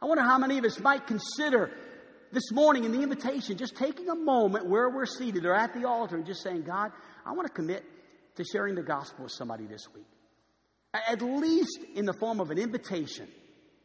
I 0.00 0.06
wonder 0.06 0.22
how 0.22 0.38
many 0.38 0.58
of 0.58 0.64
us 0.64 0.78
might 0.80 1.06
consider 1.06 1.70
this 2.32 2.50
morning 2.50 2.84
in 2.84 2.92
the 2.92 3.02
invitation 3.02 3.56
just 3.56 3.76
taking 3.76 4.08
a 4.08 4.14
moment 4.14 4.66
where 4.66 4.88
we're 4.88 5.06
seated 5.06 5.44
or 5.44 5.54
at 5.54 5.74
the 5.74 5.86
altar 5.86 6.16
and 6.16 6.26
just 6.26 6.42
saying, 6.42 6.62
God, 6.62 6.90
I 7.24 7.32
want 7.32 7.46
to 7.46 7.52
commit 7.52 7.84
to 8.36 8.44
sharing 8.44 8.74
the 8.74 8.82
gospel 8.82 9.24
with 9.24 9.32
somebody 9.32 9.66
this 9.66 9.86
week. 9.94 10.06
At 10.94 11.20
least 11.20 11.80
in 11.94 12.06
the 12.06 12.12
form 12.12 12.40
of 12.40 12.52
an 12.52 12.58
invitation 12.58 13.26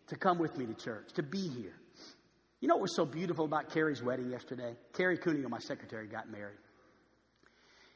to 0.07 0.15
come 0.15 0.37
with 0.37 0.55
me 0.57 0.67
to 0.67 0.75
church, 0.75 1.11
to 1.13 1.23
be 1.23 1.47
here. 1.49 1.73
You 2.61 2.67
know 2.67 2.75
what 2.75 2.83
was 2.83 2.95
so 2.95 3.05
beautiful 3.05 3.45
about 3.45 3.71
Carrie's 3.71 4.03
wedding 4.03 4.29
yesterday? 4.29 4.75
Carrie 4.93 5.17
Cunningham, 5.17 5.49
my 5.49 5.59
secretary, 5.59 6.07
got 6.07 6.29
married. 6.29 6.59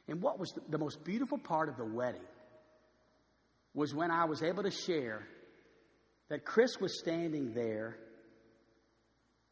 And 0.08 0.22
what 0.22 0.40
was 0.40 0.52
the 0.70 0.78
most 0.78 1.04
beautiful 1.04 1.38
part 1.38 1.70
of 1.70 1.78
the 1.78 1.86
wedding 1.86 2.26
was 3.74 3.94
when 3.94 4.10
I 4.10 4.26
was 4.26 4.42
able 4.42 4.64
to 4.64 4.72
share 4.72 5.28
that 6.30 6.44
Chris 6.44 6.80
was 6.80 7.00
standing 7.00 7.54
there 7.54 7.98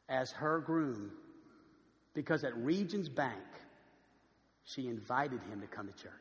as 0.10 0.32
her 0.32 0.60
groom 0.60 1.12
because 2.14 2.44
at 2.44 2.56
Regions 2.58 3.10
Bank, 3.10 3.44
she 4.64 4.88
invited 4.88 5.42
him 5.44 5.62
to 5.62 5.68
come 5.68 5.88
to 5.88 5.94
church. 5.94 6.12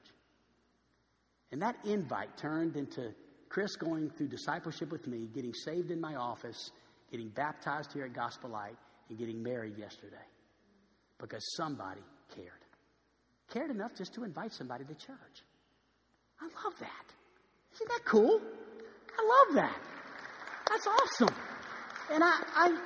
And 1.53 1.63
that 1.63 1.77
invite 1.85 2.37
turned 2.37 2.77
into 2.77 3.13
Chris 3.51 3.75
going 3.77 4.09
through 4.11 4.29
discipleship 4.29 4.91
with 4.91 5.07
me, 5.07 5.29
getting 5.35 5.53
saved 5.53 5.91
in 5.91 6.01
my 6.01 6.15
office, 6.15 6.71
getting 7.11 7.29
baptized 7.29 7.93
here 7.93 8.05
at 8.05 8.15
Gospel 8.15 8.51
Light, 8.51 8.77
and 9.09 9.19
getting 9.19 9.43
married 9.43 9.77
yesterday 9.77 10.17
because 11.19 11.45
somebody 11.57 12.01
cared. 12.35 12.49
Cared 13.51 13.71
enough 13.71 13.91
just 13.99 14.15
to 14.15 14.23
invite 14.23 14.53
somebody 14.53 14.85
to 14.85 14.95
church. 14.95 15.43
I 16.41 16.45
love 16.45 16.79
that. 16.79 17.07
Isn't 17.75 17.89
that 17.89 18.05
cool? 18.05 18.41
I 19.19 19.45
love 19.47 19.57
that. 19.57 19.79
That's 20.69 20.87
awesome. 20.87 21.35
And 22.13 22.23
I, 22.23 22.43
I 22.55 22.79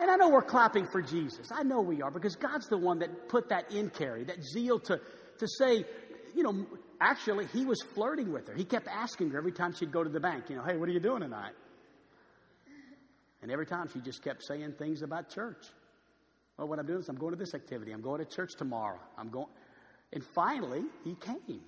and 0.00 0.10
I 0.10 0.16
know 0.16 0.28
we're 0.28 0.42
clapping 0.42 0.86
for 0.86 1.02
Jesus. 1.02 1.48
I 1.52 1.62
know 1.62 1.80
we 1.80 2.02
are 2.02 2.10
because 2.10 2.36
God's 2.36 2.68
the 2.68 2.78
one 2.78 3.00
that 3.00 3.28
put 3.28 3.48
that 3.48 3.72
in 3.72 3.90
Carrie, 3.90 4.24
that 4.24 4.42
zeal 4.44 4.78
to, 4.80 5.00
to 5.38 5.48
say, 5.58 5.84
you 6.34 6.42
know, 6.42 6.66
actually, 7.00 7.46
he 7.46 7.64
was 7.64 7.82
flirting 7.94 8.32
with 8.32 8.48
her. 8.48 8.54
He 8.54 8.64
kept 8.64 8.88
asking 8.88 9.30
her 9.30 9.38
every 9.38 9.52
time 9.52 9.74
she'd 9.74 9.92
go 9.92 10.02
to 10.04 10.10
the 10.10 10.20
bank, 10.20 10.44
you 10.48 10.56
know, 10.56 10.62
hey, 10.62 10.76
what 10.76 10.88
are 10.88 10.92
you 10.92 11.00
doing 11.00 11.20
tonight? 11.20 11.54
And 13.42 13.50
every 13.50 13.66
time 13.66 13.88
she 13.92 14.00
just 14.00 14.22
kept 14.22 14.42
saying 14.44 14.74
things 14.78 15.02
about 15.02 15.30
church. 15.30 15.64
Well, 16.56 16.68
what 16.68 16.78
I'm 16.78 16.86
doing 16.86 17.00
is 17.00 17.08
I'm 17.08 17.16
going 17.16 17.32
to 17.32 17.38
this 17.38 17.54
activity. 17.54 17.92
I'm 17.92 18.00
going 18.00 18.24
to 18.24 18.24
church 18.24 18.52
tomorrow. 18.56 18.98
I'm 19.18 19.28
going. 19.28 19.48
And 20.12 20.24
finally, 20.34 20.82
he 21.04 21.14
came. 21.14 21.36
And 21.48 21.60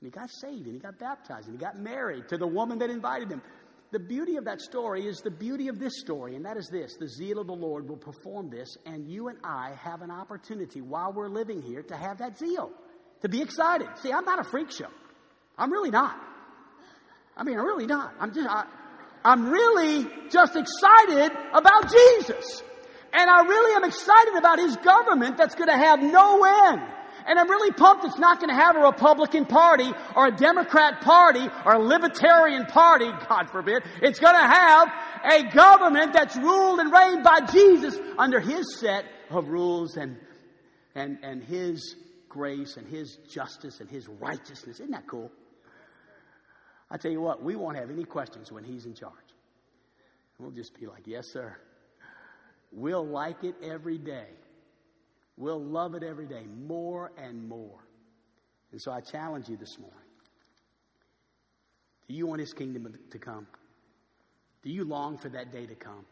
he 0.00 0.10
got 0.10 0.30
saved 0.30 0.64
and 0.64 0.74
he 0.74 0.78
got 0.78 0.98
baptized 0.98 1.48
and 1.48 1.58
he 1.58 1.60
got 1.60 1.78
married 1.78 2.28
to 2.28 2.38
the 2.38 2.46
woman 2.46 2.78
that 2.78 2.90
invited 2.90 3.30
him. 3.30 3.42
The 3.90 3.98
beauty 3.98 4.36
of 4.36 4.44
that 4.44 4.60
story 4.60 5.06
is 5.06 5.18
the 5.18 5.30
beauty 5.30 5.68
of 5.68 5.78
this 5.78 5.98
story, 6.00 6.36
and 6.36 6.44
that 6.44 6.58
is 6.58 6.68
this 6.70 6.96
the 6.98 7.08
zeal 7.08 7.38
of 7.38 7.46
the 7.46 7.54
Lord 7.54 7.88
will 7.88 7.96
perform 7.96 8.50
this, 8.50 8.76
and 8.84 9.08
you 9.08 9.28
and 9.28 9.38
I 9.42 9.72
have 9.82 10.02
an 10.02 10.10
opportunity 10.10 10.82
while 10.82 11.10
we're 11.10 11.30
living 11.30 11.62
here 11.62 11.82
to 11.82 11.96
have 11.96 12.18
that 12.18 12.38
zeal 12.38 12.70
to 13.22 13.28
be 13.28 13.42
excited. 13.42 13.88
See, 13.96 14.12
I'm 14.12 14.24
not 14.24 14.38
a 14.38 14.44
freak 14.44 14.70
show. 14.70 14.88
I'm 15.56 15.72
really 15.72 15.90
not. 15.90 16.16
I 17.36 17.44
mean, 17.44 17.58
I'm 17.58 17.64
really 17.64 17.86
not. 17.86 18.14
I'm 18.18 18.34
just, 18.34 18.48
I, 18.48 18.64
I'm 19.24 19.50
really 19.50 20.08
just 20.30 20.56
excited 20.56 21.32
about 21.52 21.90
Jesus. 21.90 22.62
And 23.12 23.30
I 23.30 23.42
really 23.42 23.76
am 23.76 23.84
excited 23.84 24.34
about 24.36 24.58
his 24.58 24.76
government 24.76 25.36
that's 25.36 25.54
going 25.54 25.68
to 25.68 25.76
have 25.76 26.00
no 26.00 26.44
end. 26.44 26.82
And 27.26 27.38
I'm 27.38 27.48
really 27.48 27.72
pumped 27.72 28.04
it's 28.04 28.18
not 28.18 28.38
going 28.38 28.48
to 28.48 28.54
have 28.54 28.76
a 28.76 28.80
Republican 28.80 29.44
Party 29.44 29.90
or 30.16 30.28
a 30.28 30.30
Democrat 30.30 31.02
Party 31.02 31.46
or 31.64 31.74
a 31.74 31.78
Libertarian 31.78 32.64
Party, 32.66 33.10
God 33.28 33.50
forbid. 33.50 33.82
It's 34.00 34.18
going 34.18 34.34
to 34.34 34.46
have 34.46 34.92
a 35.24 35.42
government 35.54 36.14
that's 36.14 36.36
ruled 36.36 36.80
and 36.80 36.90
reigned 36.90 37.24
by 37.24 37.40
Jesus 37.52 37.98
under 38.16 38.40
his 38.40 38.78
set 38.78 39.04
of 39.30 39.48
rules 39.48 39.96
and, 39.96 40.16
and, 40.94 41.18
and 41.22 41.44
his 41.44 41.96
grace 42.28 42.76
and 42.76 42.86
His 42.86 43.16
justice 43.30 43.80
and 43.80 43.88
His 43.88 44.08
righteousness. 44.08 44.80
Isn't 44.80 44.90
that 44.90 45.06
cool? 45.06 45.30
I 46.90 46.96
tell 46.96 47.10
you 47.10 47.20
what, 47.20 47.42
we 47.42 47.56
won't 47.56 47.76
have 47.76 47.90
any 47.90 48.04
questions 48.04 48.50
when 48.50 48.64
He's 48.64 48.86
in 48.86 48.94
charge. 48.94 49.12
We'll 50.38 50.50
just 50.50 50.78
be 50.78 50.86
like, 50.86 51.06
Yes, 51.06 51.26
sir. 51.32 51.56
We'll 52.70 53.06
like 53.06 53.44
it 53.44 53.54
every 53.62 53.98
day. 53.98 54.28
We'll 55.36 55.62
love 55.62 55.94
it 55.94 56.02
every 56.02 56.26
day, 56.26 56.44
more 56.66 57.12
and 57.16 57.48
more. 57.48 57.78
And 58.72 58.80
so 58.80 58.92
I 58.92 59.00
challenge 59.00 59.48
you 59.48 59.56
this 59.56 59.78
morning. 59.78 59.96
Do 62.08 62.14
you 62.14 62.26
want 62.26 62.40
His 62.40 62.52
kingdom 62.52 62.94
to 63.10 63.18
come? 63.18 63.46
Do 64.62 64.70
you 64.70 64.84
long 64.84 65.18
for 65.18 65.28
that 65.30 65.52
day 65.52 65.66
to 65.66 65.74
come? 65.74 66.04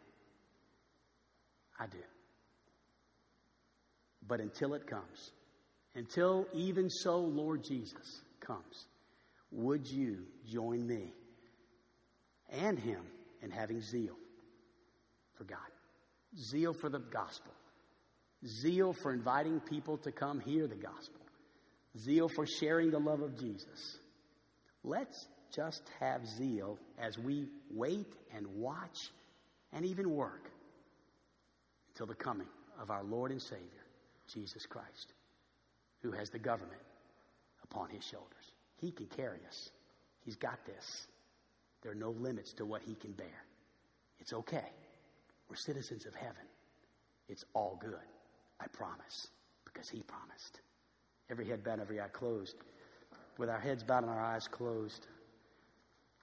I 1.79 1.87
do. 1.87 1.99
But 4.27 4.41
until 4.41 4.75
it 4.75 4.87
comes, 4.87 5.33
until 5.97 6.47
even 6.53 6.89
so, 6.91 7.19
Lord 7.19 7.65
Jesus 7.65 8.23
comes, 8.39 8.87
would 9.51 9.87
you 9.87 10.27
join 10.47 10.87
me 10.87 11.15
and 12.51 12.79
Him 12.79 13.01
in 13.43 13.51
having 13.51 13.81
zeal 13.81 14.15
for 15.35 15.45
God? 15.45 15.59
Zeal 16.39 16.75
for 16.75 16.91
the 16.91 16.99
gospel. 16.99 17.53
Zeal 18.47 18.93
for 18.93 19.13
inviting 19.13 19.59
people 19.61 19.97
to 19.99 20.13
come 20.13 20.39
hear 20.39 20.67
the 20.67 20.77
gospel. 20.77 21.23
Zeal 21.99 22.29
for 22.29 22.47
sharing 22.47 22.91
the 22.91 22.99
love 22.99 23.23
of 23.23 23.39
Jesus. 23.41 23.99
Let's 24.85 25.27
just 25.55 25.83
have 25.99 26.27
zeal 26.27 26.79
as 26.99 27.19
we 27.19 27.47
wait 27.71 28.13
and 28.35 28.47
watch 28.47 29.11
and 29.73 29.87
even 29.87 30.11
work 30.11 30.51
until 31.89 32.07
the 32.07 32.15
coming 32.15 32.49
of 32.81 32.91
our 32.91 33.03
Lord 33.03 33.31
and 33.31 33.41
Savior, 33.41 33.87
Jesus 34.33 34.67
Christ, 34.67 35.15
who 36.07 36.13
has 36.13 36.31
the 36.31 36.39
government 36.39 36.81
upon 37.65 37.91
his 37.91 38.05
shoulders. 38.05 38.53
He 38.77 38.93
can 38.93 39.07
carry 39.07 39.41
us. 39.49 39.71
He's 40.25 40.37
got 40.37 40.65
this. 40.65 41.09
There 41.83 41.91
are 41.91 41.97
no 41.97 42.11
limits 42.11 42.53
to 42.55 42.65
what 42.65 42.83
he 42.83 42.95
can 42.95 43.11
bear. 43.11 43.45
It's 44.21 44.33
okay. 44.33 44.71
We're 45.49 45.57
citizens 45.57 46.07
of 46.07 46.15
heaven. 46.15 46.47
It's 47.29 47.45
all 47.55 47.77
good. 47.81 48.07
I 48.61 48.69
promise, 48.69 49.29
because 49.65 49.89
he 49.89 50.03
promised. 50.03 50.61
Every 51.29 51.47
head 51.47 51.65
bowed, 51.65 51.81
every 51.81 52.01
eye 52.01 52.09
closed. 52.09 52.55
With 53.37 53.51
our 53.51 53.59
heads 53.59 53.83
bowed 53.83 54.05
and 54.05 54.11
our 54.11 54.21
eyes 54.21 54.47
closed. 54.47 55.07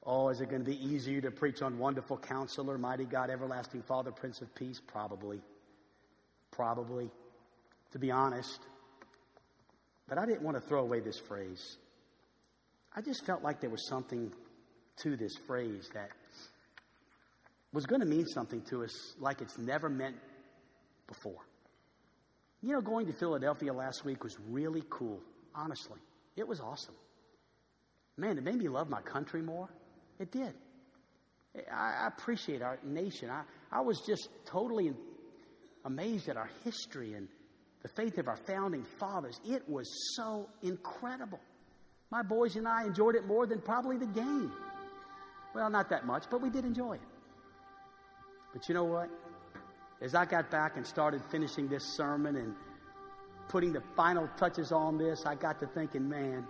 Oh, 0.06 0.30
is 0.30 0.40
it 0.40 0.50
going 0.50 0.64
to 0.64 0.70
be 0.70 0.82
easier 0.86 1.20
to 1.22 1.32
preach 1.32 1.62
on 1.62 1.78
wonderful 1.78 2.18
counselor, 2.18 2.78
mighty 2.78 3.06
God, 3.06 3.30
everlasting 3.30 3.82
Father, 3.82 4.12
Prince 4.12 4.42
of 4.42 4.54
Peace? 4.56 4.82
Probably. 4.86 5.42
Probably. 6.52 7.12
To 7.92 8.00
be 8.00 8.12
honest. 8.12 8.62
But 10.08 10.18
I 10.18 10.26
didn't 10.26 10.44
want 10.44 10.58
to 10.58 10.62
throw 10.62 10.82
away 10.82 11.00
this 11.00 11.18
phrase. 11.18 11.78
I 12.96 13.02
just 13.02 13.26
felt 13.26 13.42
like 13.42 13.62
there 13.62 13.70
was 13.70 13.88
something 13.88 14.32
to 14.98 15.16
this 15.16 15.36
phrase 15.48 15.90
that 15.94 16.10
was 17.72 17.86
going 17.86 18.02
to 18.02 18.08
mean 18.08 18.28
something 18.28 18.62
to 18.70 18.84
us 18.84 19.16
like 19.20 19.42
it's 19.42 19.58
never 19.58 19.90
meant 19.90 20.16
before. 21.08 21.42
You 22.62 22.74
know, 22.74 22.82
going 22.82 23.08
to 23.08 23.14
Philadelphia 23.14 23.74
last 23.74 24.06
week 24.06 24.24
was 24.24 24.38
really 24.48 24.84
cool, 24.90 25.20
honestly. 25.56 26.00
It 26.36 26.48
was 26.48 26.60
awesome. 26.60 26.96
Man, 28.16 28.38
it 28.38 28.44
made 28.44 28.56
me 28.56 28.70
love 28.70 28.90
my 28.90 29.02
country 29.02 29.42
more. 29.42 29.70
It 30.20 30.32
did. 30.32 30.54
I, 31.72 32.08
appreciate 32.08 32.62
our 32.62 32.80
nation. 32.84 33.30
I, 33.30 33.44
I 33.72 33.82
was 33.82 34.02
just 34.02 34.30
totally 34.46 34.94
amazed 35.86 36.30
at 36.30 36.38
our 36.38 36.50
history 36.64 37.14
and 37.14 37.28
the 37.84 37.90
faith 37.90 38.18
of 38.18 38.28
our 38.28 38.38
founding 38.38 38.84
fathers. 38.98 39.40
It 39.46 39.68
was 39.70 39.88
so 40.16 40.50
incredible. 40.62 41.40
My 42.10 42.24
boys 42.24 42.56
and 42.56 42.68
I 42.68 42.86
enjoyed 42.86 43.16
it 43.16 43.26
more 43.26 43.46
than 43.46 43.60
probably 43.60 43.98
the 43.98 44.08
game. 44.08 44.52
Well, 45.54 45.70
not 45.70 45.90
that 45.90 46.06
much, 46.06 46.26
but 46.32 46.42
we 46.42 46.50
did 46.50 46.66
enjoy 46.66 46.94
it. 46.94 47.02
But 48.54 48.68
you 48.70 48.74
know 48.74 48.86
what? 48.86 49.10
As 50.02 50.16
I 50.16 50.26
got 50.26 50.50
back 50.50 50.78
and 50.78 50.86
started 50.86 51.22
finishing 51.30 51.68
this 51.68 51.84
sermon 51.96 52.38
and 52.38 52.56
putting 53.50 53.74
the 53.74 53.84
final 53.96 54.30
touches 54.38 54.72
on 54.72 54.98
this, 54.98 55.26
I 55.26 55.36
got 55.36 55.60
to 55.60 55.68
thinking, 55.68 56.08
man, 56.08 56.48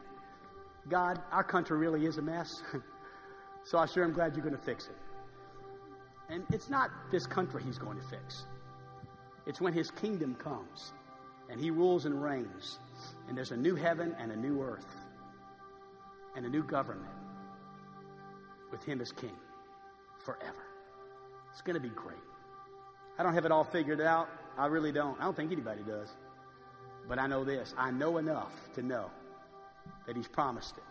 God, 0.87 1.19
our 1.31 1.43
country 1.43 1.77
really 1.77 2.05
is 2.05 2.17
a 2.17 2.21
mess. 2.21 2.49
so 3.63 3.77
I 3.77 3.85
sure 3.85 4.03
am 4.03 4.13
glad 4.13 4.35
you're 4.35 4.45
going 4.45 4.57
to 4.57 4.63
fix 4.63 4.85
it. 4.87 4.97
And 6.29 6.43
it's 6.51 6.69
not 6.69 6.89
this 7.11 7.25
country 7.25 7.63
He's 7.63 7.77
going 7.77 7.97
to 7.97 8.07
fix, 8.07 8.45
it's 9.45 9.59
when 9.59 9.73
His 9.73 9.89
kingdom 9.91 10.35
comes 10.35 10.93
and 11.53 11.61
He 11.61 11.69
rules 11.69 12.05
and 12.05 12.21
reigns, 12.21 12.79
and 13.27 13.37
there's 13.37 13.51
a 13.51 13.55
new 13.57 13.75
heaven 13.75 14.15
and 14.19 14.31
a 14.31 14.35
new 14.35 14.63
earth 14.63 15.05
and 16.35 16.47
a 16.47 16.49
new 16.49 16.63
government 16.63 17.13
with 18.71 18.83
Him 18.83 18.99
as 19.01 19.11
King 19.11 19.35
forever. 20.25 20.65
It's 21.51 21.61
going 21.61 21.75
to 21.75 21.79
be 21.79 21.93
great. 21.93 22.17
I 23.19 23.23
don't 23.23 23.35
have 23.35 23.45
it 23.45 23.51
all 23.51 23.63
figured 23.63 24.01
out. 24.01 24.29
I 24.57 24.65
really 24.65 24.91
don't. 24.91 25.19
I 25.21 25.25
don't 25.25 25.35
think 25.35 25.51
anybody 25.51 25.83
does. 25.83 26.09
But 27.07 27.19
I 27.19 27.27
know 27.27 27.43
this. 27.43 27.75
I 27.77 27.91
know 27.91 28.17
enough 28.17 28.53
to 28.73 28.81
know 28.81 29.11
that 30.07 30.15
He's 30.15 30.27
promised 30.27 30.75
it. 30.75 30.83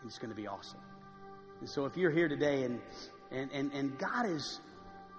And 0.00 0.10
it's 0.10 0.18
going 0.18 0.30
to 0.30 0.36
be 0.36 0.48
awesome. 0.48 0.80
And 1.60 1.70
so 1.70 1.84
if 1.84 1.96
you're 1.96 2.10
here 2.10 2.26
today 2.26 2.64
and, 2.64 2.80
and, 3.30 3.52
and, 3.52 3.72
and 3.72 3.98
God 3.98 4.26
is 4.26 4.58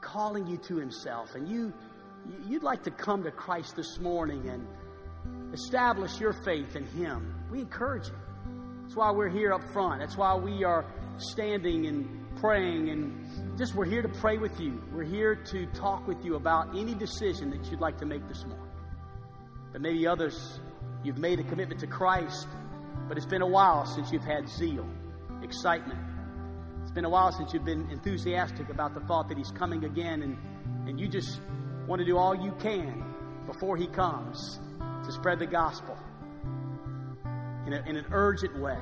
calling 0.02 0.46
you 0.46 0.58
to 0.58 0.76
Himself 0.76 1.36
and 1.36 1.48
you, 1.48 1.72
you'd 2.48 2.64
like 2.64 2.84
to 2.84 2.92
come 2.92 3.24
to 3.24 3.32
Christ 3.32 3.76
this 3.76 4.00
morning 4.00 4.50
and 4.50 4.68
establish 5.54 6.20
your 6.20 6.34
faith 6.34 6.76
in 6.76 6.86
Him, 6.88 7.34
we 7.52 7.60
encourage 7.60 8.08
you. 8.08 8.16
That's 8.84 8.96
why 8.96 9.12
we're 9.12 9.30
here 9.30 9.54
up 9.54 9.64
front. 9.72 10.00
That's 10.00 10.18
why 10.18 10.36
we 10.36 10.64
are 10.64 10.86
standing 11.18 11.86
and 11.86 12.20
praying 12.38 12.90
and 12.90 13.58
just 13.58 13.76
we're 13.76 13.86
here 13.86 14.02
to 14.02 14.10
pray 14.10 14.38
with 14.38 14.60
you. 14.60 14.82
We're 14.92 15.04
here 15.04 15.36
to 15.36 15.66
talk 15.68 16.08
with 16.08 16.24
you 16.24 16.36
about 16.36 16.76
any 16.76 16.96
decision 16.96 17.52
that 17.52 17.70
you'd 17.70 17.82
like 17.82 17.98
to 18.00 18.06
make 18.06 18.28
this 18.28 18.46
morning. 18.46 18.66
But 19.72 19.82
maybe 19.82 20.08
others, 20.08 20.60
you've 21.04 21.18
made 21.18 21.40
a 21.40 21.44
commitment 21.44 21.82
to 21.82 21.88
Christ, 21.88 22.48
but 23.08 23.18
it's 23.18 23.26
been 23.26 23.42
a 23.42 23.48
while 23.48 23.86
since 23.86 24.12
you've 24.12 24.24
had 24.24 24.50
zeal, 24.50 24.88
excitement. 25.44 26.00
It's 26.82 26.92
been 26.92 27.06
a 27.06 27.10
while 27.10 27.32
since 27.32 27.54
you've 27.54 27.66
been 27.66 27.90
enthusiastic 27.92 28.70
about 28.70 28.96
the 28.96 29.02
thought 29.02 29.28
that 29.30 29.38
He's 29.38 29.52
coming 29.52 29.86
again, 29.86 30.24
and, 30.24 30.38
and 30.88 31.00
you 31.00 31.08
just 31.08 31.40
want 31.90 32.00
to 32.00 32.06
do 32.06 32.18
all 32.18 32.36
you 32.36 32.52
can 32.60 33.04
before 33.48 33.76
He 33.76 33.88
comes 33.88 34.60
to 35.04 35.12
spread 35.12 35.40
the 35.40 35.48
gospel 35.48 35.98
in, 37.66 37.74
a, 37.74 37.84
in 37.88 37.96
an 37.96 38.06
urgent 38.12 38.58
way. 38.60 38.78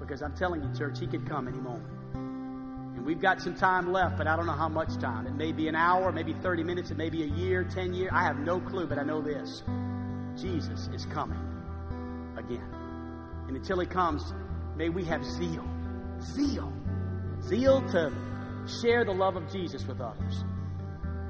Because 0.00 0.22
I'm 0.22 0.34
telling 0.34 0.62
you, 0.62 0.74
church, 0.74 0.98
He 0.98 1.06
could 1.06 1.28
come 1.28 1.48
any 1.48 1.58
moment. 1.58 1.92
And 2.14 3.04
we've 3.04 3.20
got 3.20 3.42
some 3.42 3.54
time 3.54 3.92
left, 3.92 4.16
but 4.16 4.26
I 4.26 4.36
don't 4.36 4.46
know 4.46 4.52
how 4.52 4.70
much 4.70 4.96
time. 4.96 5.26
It 5.26 5.34
may 5.34 5.52
be 5.52 5.68
an 5.68 5.74
hour, 5.74 6.10
maybe 6.12 6.32
30 6.32 6.64
minutes, 6.64 6.90
it 6.90 6.96
may 6.96 7.10
be 7.10 7.24
a 7.24 7.26
year, 7.26 7.62
10 7.62 7.92
years. 7.92 8.10
I 8.10 8.22
have 8.22 8.38
no 8.38 8.58
clue, 8.58 8.86
but 8.86 8.98
I 8.98 9.02
know 9.02 9.20
this 9.20 9.62
Jesus 10.40 10.88
is 10.94 11.04
coming 11.04 11.38
again. 12.38 12.74
And 13.48 13.56
until 13.56 13.78
He 13.80 13.86
comes, 13.86 14.32
may 14.76 14.88
we 14.88 15.04
have 15.04 15.22
zeal. 15.26 15.68
Zeal. 16.22 16.72
Zeal 17.42 17.82
to 17.88 18.10
share 18.80 19.04
the 19.04 19.12
love 19.12 19.36
of 19.36 19.52
Jesus 19.52 19.86
with 19.86 20.00
others. 20.00 20.42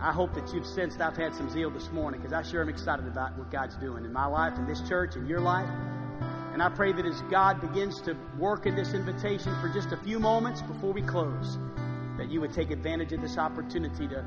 I 0.02 0.10
hope 0.10 0.34
that 0.34 0.52
you've 0.52 0.66
sensed 0.66 1.00
I've 1.00 1.16
had 1.16 1.32
some 1.32 1.48
zeal 1.48 1.70
this 1.70 1.92
morning 1.92 2.20
because 2.20 2.32
I 2.32 2.42
sure 2.42 2.60
am 2.60 2.68
excited 2.68 3.06
about 3.06 3.38
what 3.38 3.52
God's 3.52 3.76
doing 3.76 4.04
in 4.04 4.12
my 4.12 4.26
life, 4.26 4.58
in 4.58 4.66
this 4.66 4.80
church, 4.88 5.14
in 5.14 5.28
your 5.28 5.40
life. 5.40 5.68
And 6.52 6.60
I 6.60 6.68
pray 6.68 6.92
that 6.92 7.06
as 7.06 7.22
God 7.30 7.60
begins 7.60 8.00
to 8.02 8.16
work 8.36 8.66
in 8.66 8.74
this 8.74 8.94
invitation 8.94 9.54
for 9.60 9.68
just 9.68 9.92
a 9.92 9.96
few 9.96 10.18
moments 10.18 10.60
before 10.60 10.92
we 10.92 11.02
close, 11.02 11.56
that 12.18 12.30
you 12.30 12.40
would 12.40 12.52
take 12.52 12.72
advantage 12.72 13.12
of 13.12 13.22
this 13.22 13.38
opportunity 13.38 14.08
to, 14.08 14.24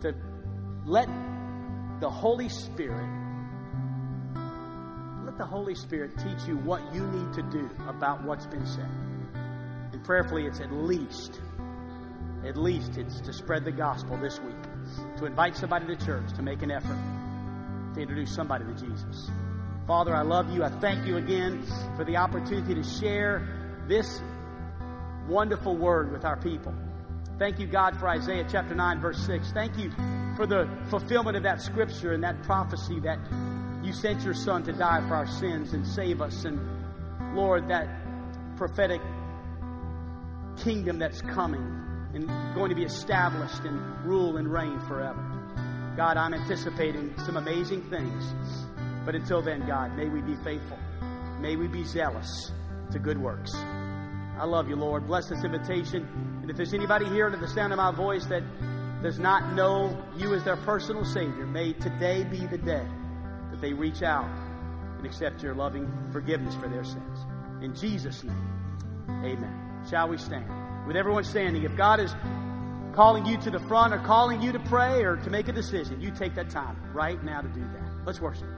to 0.00 0.14
let 0.86 1.08
the 2.00 2.08
Holy 2.08 2.48
Spirit 2.48 3.08
let 5.24 5.38
the 5.38 5.44
Holy 5.44 5.74
Spirit 5.74 6.12
teach 6.18 6.46
you 6.46 6.56
what 6.58 6.82
you 6.94 7.04
need 7.06 7.32
to 7.32 7.42
do 7.42 7.68
about 7.88 8.22
what's 8.22 8.46
been 8.46 8.66
said. 8.66 8.88
And 9.92 10.04
prayerfully, 10.04 10.46
it's 10.46 10.60
at 10.60 10.70
least, 10.72 11.40
at 12.44 12.56
least 12.56 12.98
it's 12.98 13.20
to 13.20 13.32
spread 13.32 13.64
the 13.64 13.72
gospel 13.72 14.16
this 14.16 14.40
week, 14.40 14.56
to 15.18 15.26
invite 15.26 15.56
somebody 15.56 15.86
to 15.86 15.96
church, 16.04 16.32
to 16.34 16.42
make 16.42 16.62
an 16.62 16.70
effort 16.70 16.98
to 17.94 18.00
introduce 18.00 18.34
somebody 18.34 18.64
to 18.64 18.74
Jesus. 18.74 19.30
Father, 19.86 20.14
I 20.14 20.22
love 20.22 20.52
you. 20.54 20.64
I 20.64 20.70
thank 20.70 21.06
you 21.06 21.16
again 21.16 21.62
for 21.96 22.04
the 22.04 22.16
opportunity 22.16 22.74
to 22.74 22.82
share 22.82 23.46
this 23.88 24.20
wonderful 25.28 25.76
word 25.76 26.12
with 26.12 26.24
our 26.24 26.36
people. 26.36 26.74
Thank 27.38 27.58
you, 27.58 27.66
God, 27.66 27.96
for 27.98 28.08
Isaiah 28.08 28.46
chapter 28.50 28.74
9, 28.74 29.00
verse 29.00 29.18
6. 29.26 29.52
Thank 29.52 29.76
you 29.76 29.90
for 30.36 30.46
the 30.46 30.68
fulfillment 30.88 31.36
of 31.36 31.42
that 31.42 31.60
scripture 31.60 32.12
and 32.12 32.22
that 32.22 32.42
prophecy 32.44 33.00
that 33.00 33.18
you 33.82 33.92
sent 33.92 34.22
your 34.22 34.34
Son 34.34 34.62
to 34.64 34.72
die 34.72 35.00
for 35.08 35.14
our 35.14 35.26
sins 35.26 35.72
and 35.72 35.86
save 35.86 36.22
us. 36.22 36.44
And 36.44 36.60
Lord, 37.34 37.68
that 37.68 37.88
prophetic 38.56 39.00
kingdom 40.56 40.98
that's 40.98 41.20
coming 41.20 41.81
and 42.14 42.28
going 42.54 42.68
to 42.68 42.74
be 42.74 42.84
established 42.84 43.60
and 43.64 44.04
rule 44.04 44.36
and 44.36 44.52
reign 44.52 44.80
forever. 44.80 45.22
God, 45.96 46.16
I'm 46.16 46.34
anticipating 46.34 47.14
some 47.18 47.36
amazing 47.36 47.82
things. 47.90 48.34
But 49.04 49.14
until 49.14 49.42
then, 49.42 49.66
God, 49.66 49.96
may 49.96 50.08
we 50.08 50.20
be 50.20 50.36
faithful. 50.44 50.78
May 51.40 51.56
we 51.56 51.66
be 51.66 51.84
zealous 51.84 52.52
to 52.92 52.98
good 52.98 53.18
works. 53.18 53.52
I 53.54 54.44
love 54.44 54.68
you, 54.68 54.76
Lord. 54.76 55.06
Bless 55.06 55.28
this 55.28 55.44
invitation. 55.44 56.08
And 56.40 56.50
if 56.50 56.56
there's 56.56 56.74
anybody 56.74 57.06
here 57.06 57.26
under 57.26 57.38
the 57.38 57.48
sound 57.48 57.72
of 57.72 57.76
my 57.76 57.90
voice 57.90 58.26
that 58.26 58.42
does 59.02 59.18
not 59.18 59.54
know 59.54 59.96
you 60.16 60.34
as 60.34 60.44
their 60.44 60.56
personal 60.58 61.04
Savior, 61.04 61.46
may 61.46 61.72
today 61.74 62.24
be 62.24 62.46
the 62.46 62.58
day 62.58 62.86
that 63.50 63.60
they 63.60 63.72
reach 63.72 64.02
out 64.02 64.30
and 64.96 65.04
accept 65.04 65.42
your 65.42 65.54
loving 65.54 65.90
forgiveness 66.12 66.54
for 66.54 66.68
their 66.68 66.84
sins. 66.84 67.18
In 67.60 67.74
Jesus' 67.74 68.22
name, 68.22 69.04
amen. 69.24 69.84
Shall 69.90 70.08
we 70.08 70.16
stand? 70.16 70.61
With 70.86 70.96
everyone 70.96 71.24
standing, 71.24 71.62
if 71.62 71.76
God 71.76 72.00
is 72.00 72.14
calling 72.92 73.24
you 73.24 73.36
to 73.38 73.50
the 73.50 73.60
front 73.60 73.94
or 73.94 73.98
calling 73.98 74.42
you 74.42 74.52
to 74.52 74.58
pray 74.58 75.04
or 75.04 75.16
to 75.16 75.30
make 75.30 75.48
a 75.48 75.52
decision, 75.52 76.00
you 76.00 76.10
take 76.10 76.34
that 76.34 76.50
time 76.50 76.76
right 76.92 77.22
now 77.22 77.40
to 77.40 77.48
do 77.48 77.60
that. 77.60 78.04
Let's 78.04 78.20
worship. 78.20 78.48